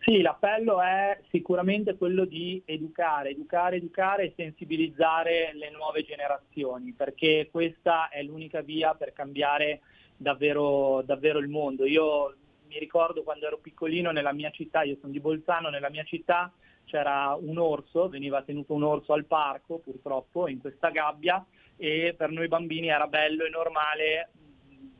Sì, 0.00 0.20
l'appello 0.20 0.80
è 0.80 1.18
sicuramente 1.30 1.96
quello 1.96 2.24
di 2.24 2.62
educare, 2.64 3.30
educare, 3.30 3.76
educare 3.76 4.24
e 4.24 4.32
sensibilizzare 4.36 5.52
le 5.54 5.70
nuove 5.70 6.02
generazioni, 6.04 6.92
perché 6.92 7.48
questa 7.50 8.08
è 8.08 8.22
l'unica 8.22 8.60
via 8.62 8.94
per 8.94 9.12
cambiare 9.12 9.80
davvero, 10.16 11.02
davvero 11.02 11.38
il 11.38 11.48
mondo. 11.48 11.84
Io 11.84 12.34
mi 12.68 12.78
ricordo 12.78 13.22
quando 13.22 13.46
ero 13.46 13.58
piccolino 13.58 14.10
nella 14.10 14.32
mia 14.32 14.50
città, 14.50 14.82
io 14.82 14.96
sono 15.00 15.12
di 15.12 15.20
Bolzano, 15.20 15.68
nella 15.68 15.90
mia 15.90 16.04
città 16.04 16.52
c'era 16.84 17.36
un 17.40 17.58
orso, 17.58 18.08
veniva 18.08 18.42
tenuto 18.42 18.74
un 18.74 18.82
orso 18.82 19.12
al 19.12 19.24
parco 19.24 19.78
purtroppo 19.78 20.48
in 20.48 20.60
questa 20.60 20.90
gabbia 20.90 21.44
e 21.76 22.14
per 22.16 22.30
noi 22.30 22.48
bambini 22.48 22.88
era 22.88 23.06
bello 23.06 23.44
e 23.44 23.48
normale 23.48 24.30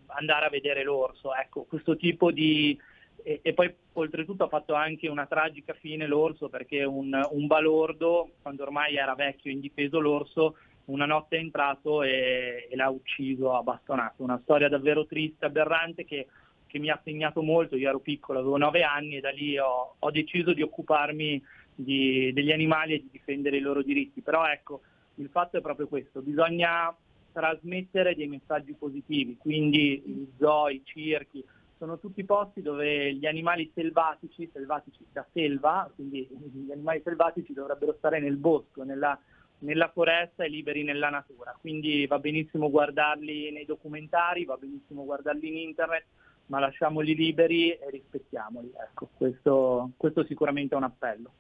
andare 0.07 0.47
a 0.47 0.51
vedere 0.51 0.83
l'orso. 0.83 1.35
Ecco, 1.35 1.65
questo 1.65 1.97
tipo 1.97 2.31
di, 2.31 2.79
e, 3.23 3.41
e, 3.43 3.53
poi 3.53 3.73
oltretutto 3.93 4.45
ha 4.45 4.49
fatto 4.49 4.75
anche 4.75 5.09
una 5.09 5.27
tragica 5.27 5.75
fine 5.75 6.07
l'orso 6.07 6.49
perché 6.49 6.85
un, 6.85 7.19
un 7.31 7.47
balordo, 7.47 8.31
quando 8.43 8.63
ormai 8.63 8.97
era 8.97 9.15
vecchio 9.15 9.51
e 9.51 9.55
indifeso 9.55 9.99
l'orso, 9.99 10.57
una 10.87 11.07
notte 11.07 11.37
è 11.37 11.41
entrato 11.41 12.03
e, 12.03 12.69
e, 12.71 12.77
l'ha 12.77 12.89
ucciso 12.89 13.55
a 13.55 13.63
bastonate. 13.63 14.23
Una 14.23 14.41
storia 14.43 14.69
davvero 14.69 15.07
triste, 15.07 15.45
aberrante 15.45 16.05
che, 16.05 16.27
che, 16.67 16.79
mi 16.79 16.91
ha 16.91 17.01
segnato 17.05 17.43
molto. 17.43 17.77
Io 17.77 17.89
ero 17.89 18.01
piccolo, 18.01 18.41
avevo 18.41 18.57
nove 18.57 18.83
anni 18.83 19.17
e 19.17 19.21
da 19.21 19.31
lì 19.31 19.59
ho, 19.59 19.95
ho 19.99 20.11
deciso 20.11 20.53
di 20.53 20.63
occuparmi 20.63 21.43
di, 21.75 22.33
degli 22.33 22.53
animali 22.53 22.95
e 22.95 23.01
di 23.01 23.09
difendere 23.11 23.57
i 23.57 23.61
loro 23.61 23.83
diritti. 23.83 24.21
Però 24.21 24.47
ecco, 24.47 24.81
il 25.17 25.29
fatto 25.29 25.57
è 25.57 25.61
proprio 25.61 25.87
questo, 25.87 26.21
bisogna 26.21 26.95
trasmettere 27.33 28.15
dei 28.17 28.27
messaggi 28.27 28.73
positivi, 28.73 29.37
quindi 29.37 30.03
i 30.05 30.33
zoo, 30.37 30.69
i 30.69 30.83
circhi, 30.85 31.45
sono 31.81 31.99
tutti 31.99 32.23
posti 32.25 32.61
dove 32.61 33.15
gli 33.15 33.25
animali 33.25 33.73
selvatici, 33.75 34.51
selvatici 34.53 35.03
da 35.11 35.27
selva, 35.33 35.91
quindi 35.95 36.29
gli 36.29 36.71
animali 36.71 37.01
selvatici 37.03 37.55
dovrebbero 37.55 37.95
stare 37.97 38.21
nel 38.21 38.37
bosco, 38.37 38.83
nella, 38.83 39.19
nella 39.61 39.89
foresta 39.89 40.45
e 40.45 40.51
liberi 40.51 40.83
nella 40.83 41.09
natura. 41.09 41.57
Quindi 41.59 42.07
va 42.07 42.19
benissimo 42.19 42.69
guardarli 42.69 43.51
nei 43.51 43.65
documentari, 43.65 44.45
va 44.45 44.59
benissimo 44.59 45.07
guardarli 45.07 45.49
in 45.49 45.57
internet, 45.57 46.05
ma 46.47 46.59
lasciamoli 46.61 47.15
liberi 47.15 47.71
e 47.71 47.89
rispettiamoli. 47.89 48.71
Ecco, 48.79 49.09
questo, 49.17 49.93
questo 49.97 50.23
sicuramente 50.25 50.75
è 50.75 50.77
un 50.77 50.85
appello. 50.85 51.33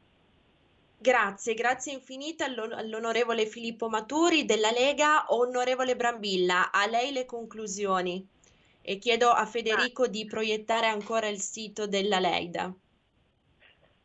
Grazie, 0.97 1.53
grazie 1.53 1.93
infinite 1.93 2.45
all'on- 2.45 2.72
all'onorevole 2.72 3.45
Filippo 3.45 3.91
Maturi 3.91 4.47
della 4.47 4.70
Lega. 4.70 5.26
Onorevole 5.28 5.97
Brambilla, 5.97 6.72
a 6.72 6.86
lei 6.86 7.12
le 7.12 7.26
conclusioni 7.26 8.26
e 8.83 8.99
chiedo 8.99 9.31
a 9.31 9.45
Federico 9.47 10.07
di 10.07 10.24
proiettare 10.24 10.87
ancora 10.87 11.28
il 11.28 11.39
sito 11.39 11.87
della 11.87 12.18
Leida. 12.18 12.72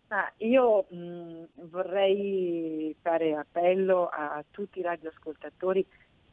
Ah, 0.10 0.32
io 0.38 0.86
mh, 0.90 1.46
vorrei 1.70 2.96
fare 3.02 3.36
appello 3.36 4.08
a 4.08 4.44
tutti 4.52 4.80
i 4.80 4.84
radioascoltatori 4.84 5.86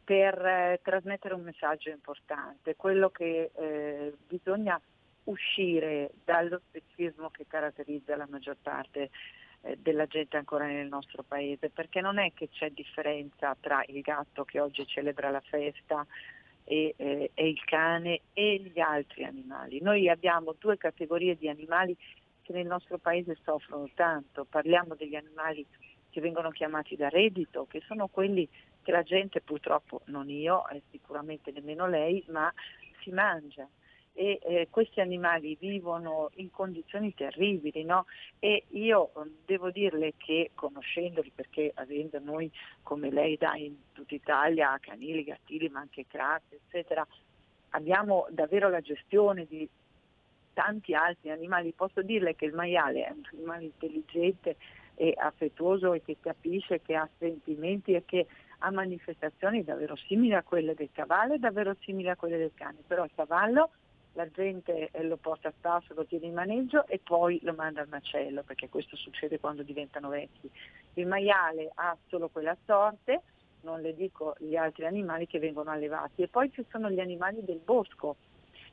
per 0.05 0.45
eh, 0.45 0.81
trasmettere 0.83 1.35
un 1.35 1.43
messaggio 1.43 1.89
importante, 1.91 2.77
quello 2.77 3.11
che 3.11 3.51
eh, 3.55 4.15
bisogna 4.27 4.81
uscire 5.25 6.11
dallo 6.25 6.61
spezismo 6.69 7.31
che 7.31 7.47
caratterizza 7.47 8.17
la 8.17 8.27
maggior 8.29 8.57
parte 8.61 9.11
eh, 9.63 9.79
della 9.81 10.07
gente 10.07 10.37
ancora 10.37 10.67
nel 10.67 10.89
nostro 10.89 11.23
paese, 11.23 11.71
perché 11.71 12.01
non 12.01 12.19
è 12.19 12.33
che 12.35 12.49
c'è 12.51 12.71
differenza 12.71 13.57
tra 13.59 13.83
il 13.87 14.01
gatto 14.01 14.45
che 14.45 14.61
oggi 14.61 14.87
celebra 14.87 15.31
la 15.31 15.41
festa 15.41 16.05
e, 16.65 16.95
eh, 16.97 17.31
e 17.35 17.49
il 17.49 17.63
cane 17.65 18.21
e 18.33 18.61
gli 18.61 18.81
altri 18.81 19.25
animali. 19.25 19.81
Noi 19.81 20.09
abbiamo 20.09 20.55
due 20.59 20.77
categorie 20.77 21.37
di 21.37 21.49
animali 21.49 21.97
che 22.43 22.53
nel 22.53 22.67
nostro 22.67 22.99
paese 22.99 23.37
soffrono 23.43 23.89
tanto, 23.95 24.45
parliamo 24.45 24.95
degli 24.95 25.15
animali 25.15 25.65
che 26.11 26.21
vengono 26.21 26.51
chiamati 26.51 26.97
da 26.97 27.09
reddito, 27.09 27.67
che 27.67 27.81
sono 27.87 28.09
quelli 28.09 28.49
che 28.83 28.93
la 28.93 29.03
gente 29.03 29.41
purtroppo, 29.41 30.03
non 30.07 30.29
io 30.29 30.69
e 30.69 30.83
sicuramente 30.91 31.53
nemmeno 31.53 31.87
lei, 31.87 32.23
ma 32.29 32.53
si 33.01 33.11
mangia 33.11 33.67
e 34.15 34.39
eh, 34.43 34.69
questi 34.71 35.01
animali 35.01 35.57
vivono 35.59 36.31
in 36.35 36.51
condizioni 36.51 37.15
terribili 37.15 37.83
no? 37.85 38.07
e 38.39 38.65
io 38.71 39.13
mm, 39.19 39.29
devo 39.47 39.71
dirle 39.71 40.15
che 40.19 40.51
conoscendoli 40.55 41.33
perché 41.35 41.73
avendo 41.75 42.19
noi 42.19 42.51
come 42.83 43.11
lei 43.11 43.37
da 43.37 43.57
in 43.57 43.75
tutta 43.93 44.15
Italia 44.15 44.79
canili, 44.81 45.25
gattili 45.25 45.69
ma 45.71 45.81
anche 45.81 46.07
crati 46.07 46.57
eccetera 46.67 47.07
abbiamo 47.71 48.27
davvero 48.31 48.69
la 48.69 48.81
gestione 48.81 49.47
di 49.47 49.67
tanti 50.53 50.95
altri 50.95 51.31
animali 51.31 51.73
posso 51.73 52.03
dirle 52.03 52.37
che 52.37 52.45
il 52.45 52.53
maiale 52.53 53.07
è 53.07 53.11
un 53.11 53.23
animale 53.33 53.65
intelligente 53.65 54.57
e 54.95 55.15
affettuoso 55.17 55.95
e 55.95 56.03
che 56.03 56.19
capisce, 56.21 56.83
che 56.83 56.95
ha 56.95 57.09
sentimenti 57.19 57.95
e 57.95 58.05
che 58.05 58.27
ha 58.59 58.71
manifestazioni 58.71 59.65
davvero 59.65 59.97
simili 59.97 60.35
a 60.35 60.43
quelle 60.43 60.75
del 60.75 60.91
cavallo 60.93 61.33
e 61.33 61.39
davvero 61.39 61.75
simili 61.81 62.11
a 62.11 62.17
quelle 62.17 62.37
del 62.37 62.53
cane 62.55 62.79
però 62.87 63.05
il 63.05 63.11
cavallo 63.15 63.71
la 64.15 64.29
gente 64.31 64.91
eh, 64.91 65.03
lo 65.05 65.17
porta 65.17 65.49
a 65.49 65.53
spasso, 65.57 65.95
lo 65.95 66.05
tiene 66.05 66.27
in 66.27 66.35
maneggio 66.35 66.87
e 66.87 67.01
poi 67.03 67.41
lo 67.43 67.55
manda 67.55 67.81
al 67.81 67.89
macello, 67.89 68.43
perché 68.43 68.69
questo 68.69 68.97
succede 68.97 69.41
quando 69.41 69.63
diventano 69.63 70.09
vecchi. 70.09 70.51
Il 70.95 71.07
maiale 71.07 71.71
ha 71.75 71.97
solo 72.09 72.29
quella 72.29 72.57
sorte, 72.67 73.23
non 73.63 73.81
le 73.81 73.95
dico 73.95 74.35
gli 74.39 74.57
altri 74.57 74.87
animali 74.87 75.27
che 75.27 75.39
vengono 75.39 75.71
allevati. 75.71 76.23
E 76.23 76.29
poi 76.29 76.51
ci 76.53 76.65
sono 76.71 76.91
gli 76.91 77.01
animali 77.01 77.43
del 77.45 77.61
bosco 77.65 78.17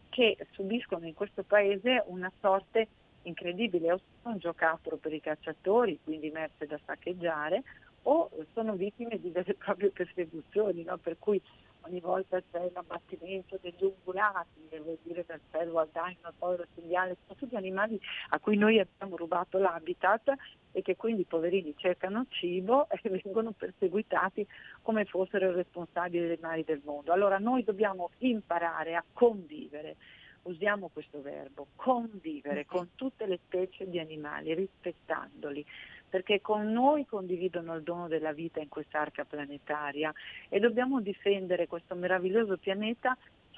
che 0.10 0.38
subiscono 0.52 1.06
in 1.06 1.14
questo 1.14 1.44
paese 1.44 2.04
una 2.08 2.32
sorte 2.40 2.88
incredibile, 3.24 4.00
sono 4.22 4.34
un 4.34 4.40
giocattolo 4.40 4.98
per 4.98 5.14
i 5.14 5.22
cacciatori, 5.22 6.00
quindi 6.04 6.32
merce 6.32 6.66
da 6.66 6.80
saccheggiare, 6.86 7.64
o 8.10 8.30
sono 8.54 8.74
vittime 8.74 9.20
di 9.20 9.30
vere 9.30 9.52
e 9.52 9.56
proprie 9.56 9.92
persecuzioni, 9.92 10.84
no? 10.84 10.98
per 10.98 11.18
cui 11.20 11.40
ogni 11.82 12.00
volta 12.00 12.42
c'è 12.52 12.72
l'abbattimento 12.74 13.58
degli 13.62 13.84
ungulati, 13.84 14.68
vuol 14.82 14.98
dire 15.04 15.24
dal 15.28 15.40
cervo 15.52 15.80
al 15.80 15.90
daino, 15.92 16.20
al 16.22 16.34
povero 16.38 16.66
cinghiale, 16.74 17.18
sono 17.26 17.38
tutti 17.38 17.56
animali 17.56 18.00
a 18.30 18.40
cui 18.40 18.58
noi 18.58 18.80
abbiamo 18.80 19.16
rubato 19.16 19.60
l'habitat 19.60 20.34
e 20.72 20.82
che 20.82 20.96
quindi 20.96 21.22
i 21.22 21.26
poverini 21.26 21.76
cercano 21.78 22.26
cibo 22.30 22.88
e 22.90 23.00
vengono 23.24 23.52
perseguitati 23.52 24.46
come 24.82 25.06
fossero 25.06 25.52
responsabili 25.52 26.28
dei 26.28 26.40
mali 26.42 26.64
del 26.64 26.82
mondo. 26.84 27.14
Allora 27.14 27.38
noi 27.38 27.64
dobbiamo 27.64 28.10
imparare 28.20 28.96
a 28.96 29.04
convivere 29.14 29.98
usiamo 30.44 30.90
questo 30.92 31.22
verbo, 31.22 31.68
convivere 31.76 32.66
con 32.66 32.90
tutte 32.96 33.26
le 33.26 33.40
specie 33.46 33.88
di 33.88 34.00
animali, 34.00 34.54
rispettandoli, 34.54 35.66
perché 36.10 36.42
con 36.42 36.72
noi 36.72 37.06
condividono 37.06 37.76
il 37.76 37.84
dono 37.84 38.08
della 38.08 38.34
vita 38.34 38.60
in 38.60 38.68
quest'arca 38.68 39.26
planetaria 39.26 40.14
e 40.50 40.60
dobbiamo 40.60 41.00
difendere 41.02 41.68
questo 41.68 41.96
meraviglioso 41.96 42.58
pianeta 42.58 43.18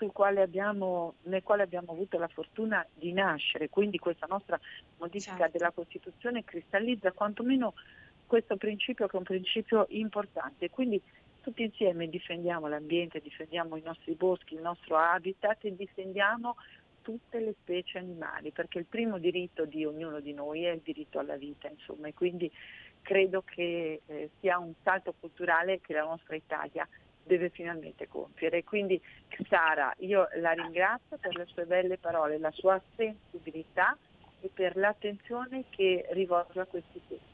quale 0.09 0.41
abbiamo, 0.41 1.15
nel 1.23 1.43
quale 1.43 1.63
abbiamo 1.63 1.91
avuto 1.91 2.17
la 2.17 2.27
fortuna 2.27 2.83
di 2.93 3.13
nascere, 3.13 3.69
quindi 3.69 3.99
questa 3.99 4.25
nostra 4.27 4.59
modifica 4.97 5.37
certo. 5.37 5.57
della 5.57 5.71
Costituzione 5.71 6.43
cristallizza 6.43 7.11
quantomeno 7.11 7.73
questo 8.25 8.55
principio 8.55 9.07
che 9.07 9.15
è 9.15 9.19
un 9.19 9.25
principio 9.25 9.85
importante. 9.89 10.69
Quindi 10.69 11.01
tutti 11.41 11.63
insieme 11.63 12.07
difendiamo 12.07 12.67
l'ambiente, 12.67 13.19
difendiamo 13.19 13.75
i 13.75 13.81
nostri 13.81 14.13
boschi, 14.13 14.53
il 14.53 14.61
nostro 14.61 14.95
habitat 14.95 15.65
e 15.65 15.75
difendiamo 15.75 16.55
tutte 17.01 17.39
le 17.39 17.55
specie 17.61 17.97
animali, 17.97 18.51
perché 18.51 18.79
il 18.79 18.85
primo 18.85 19.17
diritto 19.17 19.65
di 19.65 19.85
ognuno 19.85 20.19
di 20.19 20.33
noi 20.33 20.63
è 20.63 20.71
il 20.71 20.81
diritto 20.81 21.19
alla 21.19 21.37
vita, 21.37 21.67
insomma, 21.67 22.07
e 22.07 22.13
quindi 22.13 22.51
credo 23.01 23.41
che 23.43 24.01
eh, 24.05 24.29
sia 24.39 24.57
un 24.57 24.73
salto 24.83 25.13
culturale 25.19 25.81
che 25.81 25.93
la 25.93 26.03
nostra 26.03 26.35
Italia 26.35 26.87
deve 27.23 27.49
finalmente 27.49 28.07
compiere. 28.07 28.63
Quindi 28.63 29.01
Sara, 29.47 29.93
io 29.99 30.27
la 30.35 30.51
ringrazio 30.51 31.17
per 31.17 31.35
le 31.35 31.45
sue 31.45 31.65
belle 31.65 31.97
parole, 31.97 32.37
la 32.37 32.51
sua 32.51 32.81
sensibilità 32.95 33.97
e 34.41 34.49
per 34.53 34.75
l'attenzione 34.75 35.65
che 35.69 36.05
rivolge 36.11 36.59
a 36.59 36.65
questi 36.65 37.01
temi. 37.07 37.29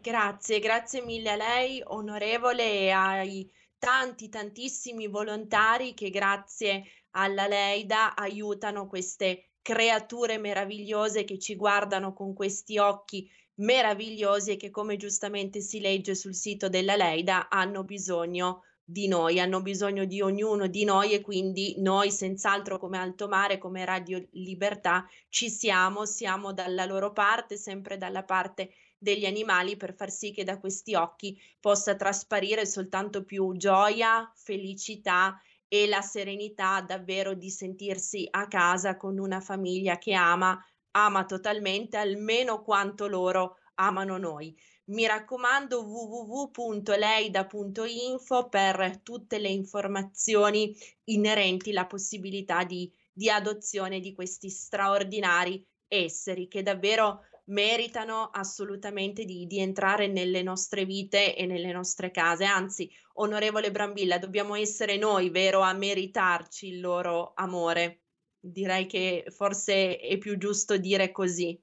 Grazie, 0.00 0.60
grazie 0.60 1.02
mille 1.02 1.32
a 1.32 1.36
lei, 1.36 1.82
onorevole, 1.84 2.62
e 2.62 2.90
ai 2.90 3.50
tanti, 3.78 4.28
tantissimi 4.28 5.08
volontari 5.08 5.94
che 5.94 6.10
grazie 6.10 6.84
alla 7.16 7.46
Leida 7.46 8.14
aiutano 8.14 8.86
queste 8.86 9.48
creature 9.62 10.38
meravigliose 10.38 11.24
che 11.24 11.38
ci 11.38 11.56
guardano 11.56 12.12
con 12.12 12.34
questi 12.34 12.78
occhi 12.78 13.28
meravigliosi 13.56 14.52
e 14.52 14.56
che 14.56 14.70
come 14.70 14.96
giustamente 14.96 15.60
si 15.60 15.80
legge 15.80 16.14
sul 16.14 16.34
sito 16.34 16.68
della 16.68 16.94
Leida 16.94 17.48
hanno 17.48 17.82
bisogno 17.84 18.62
di 18.84 19.08
noi, 19.08 19.40
hanno 19.40 19.62
bisogno 19.62 20.04
di 20.04 20.20
ognuno 20.20 20.68
di 20.68 20.84
noi 20.84 21.12
e 21.12 21.20
quindi 21.20 21.74
noi 21.78 22.12
senz'altro 22.12 22.78
come 22.78 22.98
Alto 22.98 23.26
Mare, 23.26 23.58
come 23.58 23.84
Radio 23.84 24.24
Libertà 24.32 25.08
ci 25.28 25.50
siamo, 25.50 26.04
siamo 26.04 26.52
dalla 26.52 26.84
loro 26.84 27.12
parte, 27.12 27.56
sempre 27.56 27.96
dalla 27.96 28.22
parte 28.22 28.70
degli 28.98 29.24
animali 29.24 29.76
per 29.76 29.94
far 29.94 30.10
sì 30.10 30.30
che 30.30 30.44
da 30.44 30.60
questi 30.60 30.94
occhi 30.94 31.36
possa 31.58 31.96
trasparire 31.96 32.64
soltanto 32.66 33.24
più 33.24 33.56
gioia, 33.56 34.30
felicità 34.36 35.40
e 35.68 35.86
la 35.86 36.00
serenità 36.00 36.80
davvero 36.80 37.34
di 37.34 37.50
sentirsi 37.50 38.26
a 38.30 38.46
casa 38.46 38.96
con 38.96 39.18
una 39.18 39.40
famiglia 39.40 39.98
che 39.98 40.14
ama, 40.14 40.58
ama 40.92 41.24
totalmente 41.24 41.96
almeno 41.96 42.62
quanto 42.62 43.06
loro 43.06 43.56
amano 43.74 44.16
noi. 44.16 44.56
Mi 44.86 45.06
raccomando 45.06 45.82
www.leida.info 45.82 48.48
per 48.48 49.00
tutte 49.02 49.38
le 49.38 49.48
informazioni 49.48 50.74
inerenti 51.04 51.70
alla 51.70 51.86
possibilità 51.86 52.62
di, 52.62 52.90
di 53.12 53.28
adozione 53.28 54.00
di 54.00 54.14
questi 54.14 54.48
straordinari 54.48 55.66
esseri 55.88 56.48
che 56.48 56.62
davvero 56.62 57.22
meritano 57.46 58.30
assolutamente 58.32 59.24
di, 59.24 59.46
di, 59.46 59.60
entrare 59.60 60.08
nelle 60.08 60.42
nostre 60.42 60.84
vite 60.84 61.36
e 61.36 61.46
nelle 61.46 61.72
nostre 61.72 62.10
case. 62.10 62.44
Anzi, 62.44 62.90
onorevole 63.14 63.70
Brambilla, 63.70 64.18
dobbiamo 64.18 64.54
essere 64.54 64.96
noi, 64.96 65.30
vero, 65.30 65.60
a 65.60 65.72
meritarci 65.72 66.68
il 66.68 66.80
loro 66.80 67.32
amore. 67.34 68.00
Direi 68.38 68.86
che 68.86 69.24
forse 69.28 69.98
è 69.98 70.18
più 70.18 70.38
giusto 70.38 70.76
dire 70.76 71.12
così. 71.12 71.60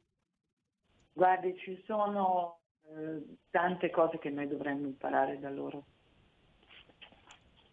Guardi, 1.11 1.55
ci 1.59 1.81
sono 1.85 2.61
eh, 2.87 3.37
tante 3.49 3.89
cose 3.89 4.19
che 4.19 4.29
noi 4.29 4.47
dovremmo 4.47 4.87
imparare 4.87 5.39
da 5.39 5.49
loro. 5.49 5.85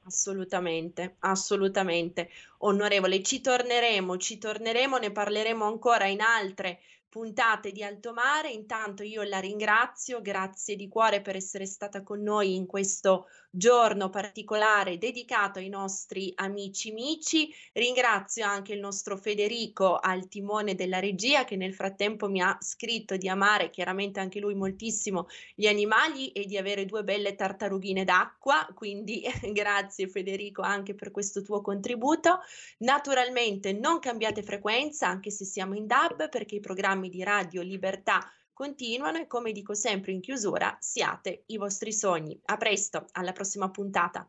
Assolutamente, 0.04 1.16
assolutamente. 1.20 2.30
Onorevole, 2.58 3.22
ci 3.22 3.40
torneremo, 3.40 4.16
ci 4.16 4.38
torneremo, 4.38 4.96
ne 4.96 5.12
parleremo 5.12 5.64
ancora 5.64 6.06
in 6.06 6.20
altre 6.20 6.80
puntate 7.10 7.72
di 7.72 7.82
Alto 7.82 8.14
Mare. 8.14 8.50
Intanto 8.50 9.02
io 9.02 9.22
la 9.24 9.40
ringrazio, 9.40 10.22
grazie 10.22 10.76
di 10.76 10.88
cuore 10.88 11.20
per 11.20 11.36
essere 11.36 11.66
stata 11.66 12.02
con 12.02 12.22
noi 12.22 12.54
in 12.54 12.64
questo 12.64 13.26
giorno 13.50 14.10
particolare 14.10 14.96
dedicato 14.96 15.58
ai 15.58 15.68
nostri 15.68 16.32
amici 16.36 16.92
mici. 16.92 17.52
Ringrazio 17.72 18.46
anche 18.46 18.72
il 18.72 18.80
nostro 18.80 19.16
Federico 19.16 19.96
al 19.96 20.28
timone 20.28 20.74
della 20.74 21.00
regia 21.00 21.44
che 21.44 21.56
nel 21.56 21.74
frattempo 21.74 22.28
mi 22.28 22.40
ha 22.40 22.56
scritto 22.60 23.16
di 23.16 23.28
amare 23.28 23.70
chiaramente 23.70 24.20
anche 24.20 24.38
lui 24.38 24.54
moltissimo 24.54 25.26
gli 25.54 25.66
animali 25.66 26.30
e 26.32 26.44
di 26.44 26.56
avere 26.56 26.86
due 26.86 27.02
belle 27.02 27.34
tartarughine 27.34 28.04
d'acqua, 28.04 28.68
quindi 28.74 29.22
grazie 29.52 30.08
Federico 30.08 30.62
anche 30.62 30.94
per 30.94 31.10
questo 31.10 31.42
tuo 31.42 31.60
contributo. 31.60 32.40
Naturalmente 32.78 33.72
non 33.72 33.98
cambiate 33.98 34.42
frequenza 34.42 35.08
anche 35.08 35.30
se 35.30 35.44
siamo 35.44 35.74
in 35.74 35.86
DAB 35.86 36.28
perché 36.28 36.56
i 36.56 36.60
programmi 36.60 37.08
di 37.08 37.22
Radio 37.22 37.62
Libertà 37.62 38.30
continuano 38.52 39.18
e 39.18 39.26
come 39.26 39.52
dico 39.52 39.74
sempre 39.74 40.12
in 40.12 40.20
chiusura, 40.20 40.76
siate 40.80 41.44
i 41.46 41.56
vostri 41.56 41.92
sogni. 41.92 42.38
A 42.46 42.56
presto, 42.56 43.06
alla 43.12 43.32
prossima 43.32 43.70
puntata. 43.70 44.28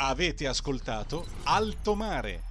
Avete 0.00 0.46
ascoltato 0.46 1.26
Alto 1.44 1.94
Mare 1.94 2.47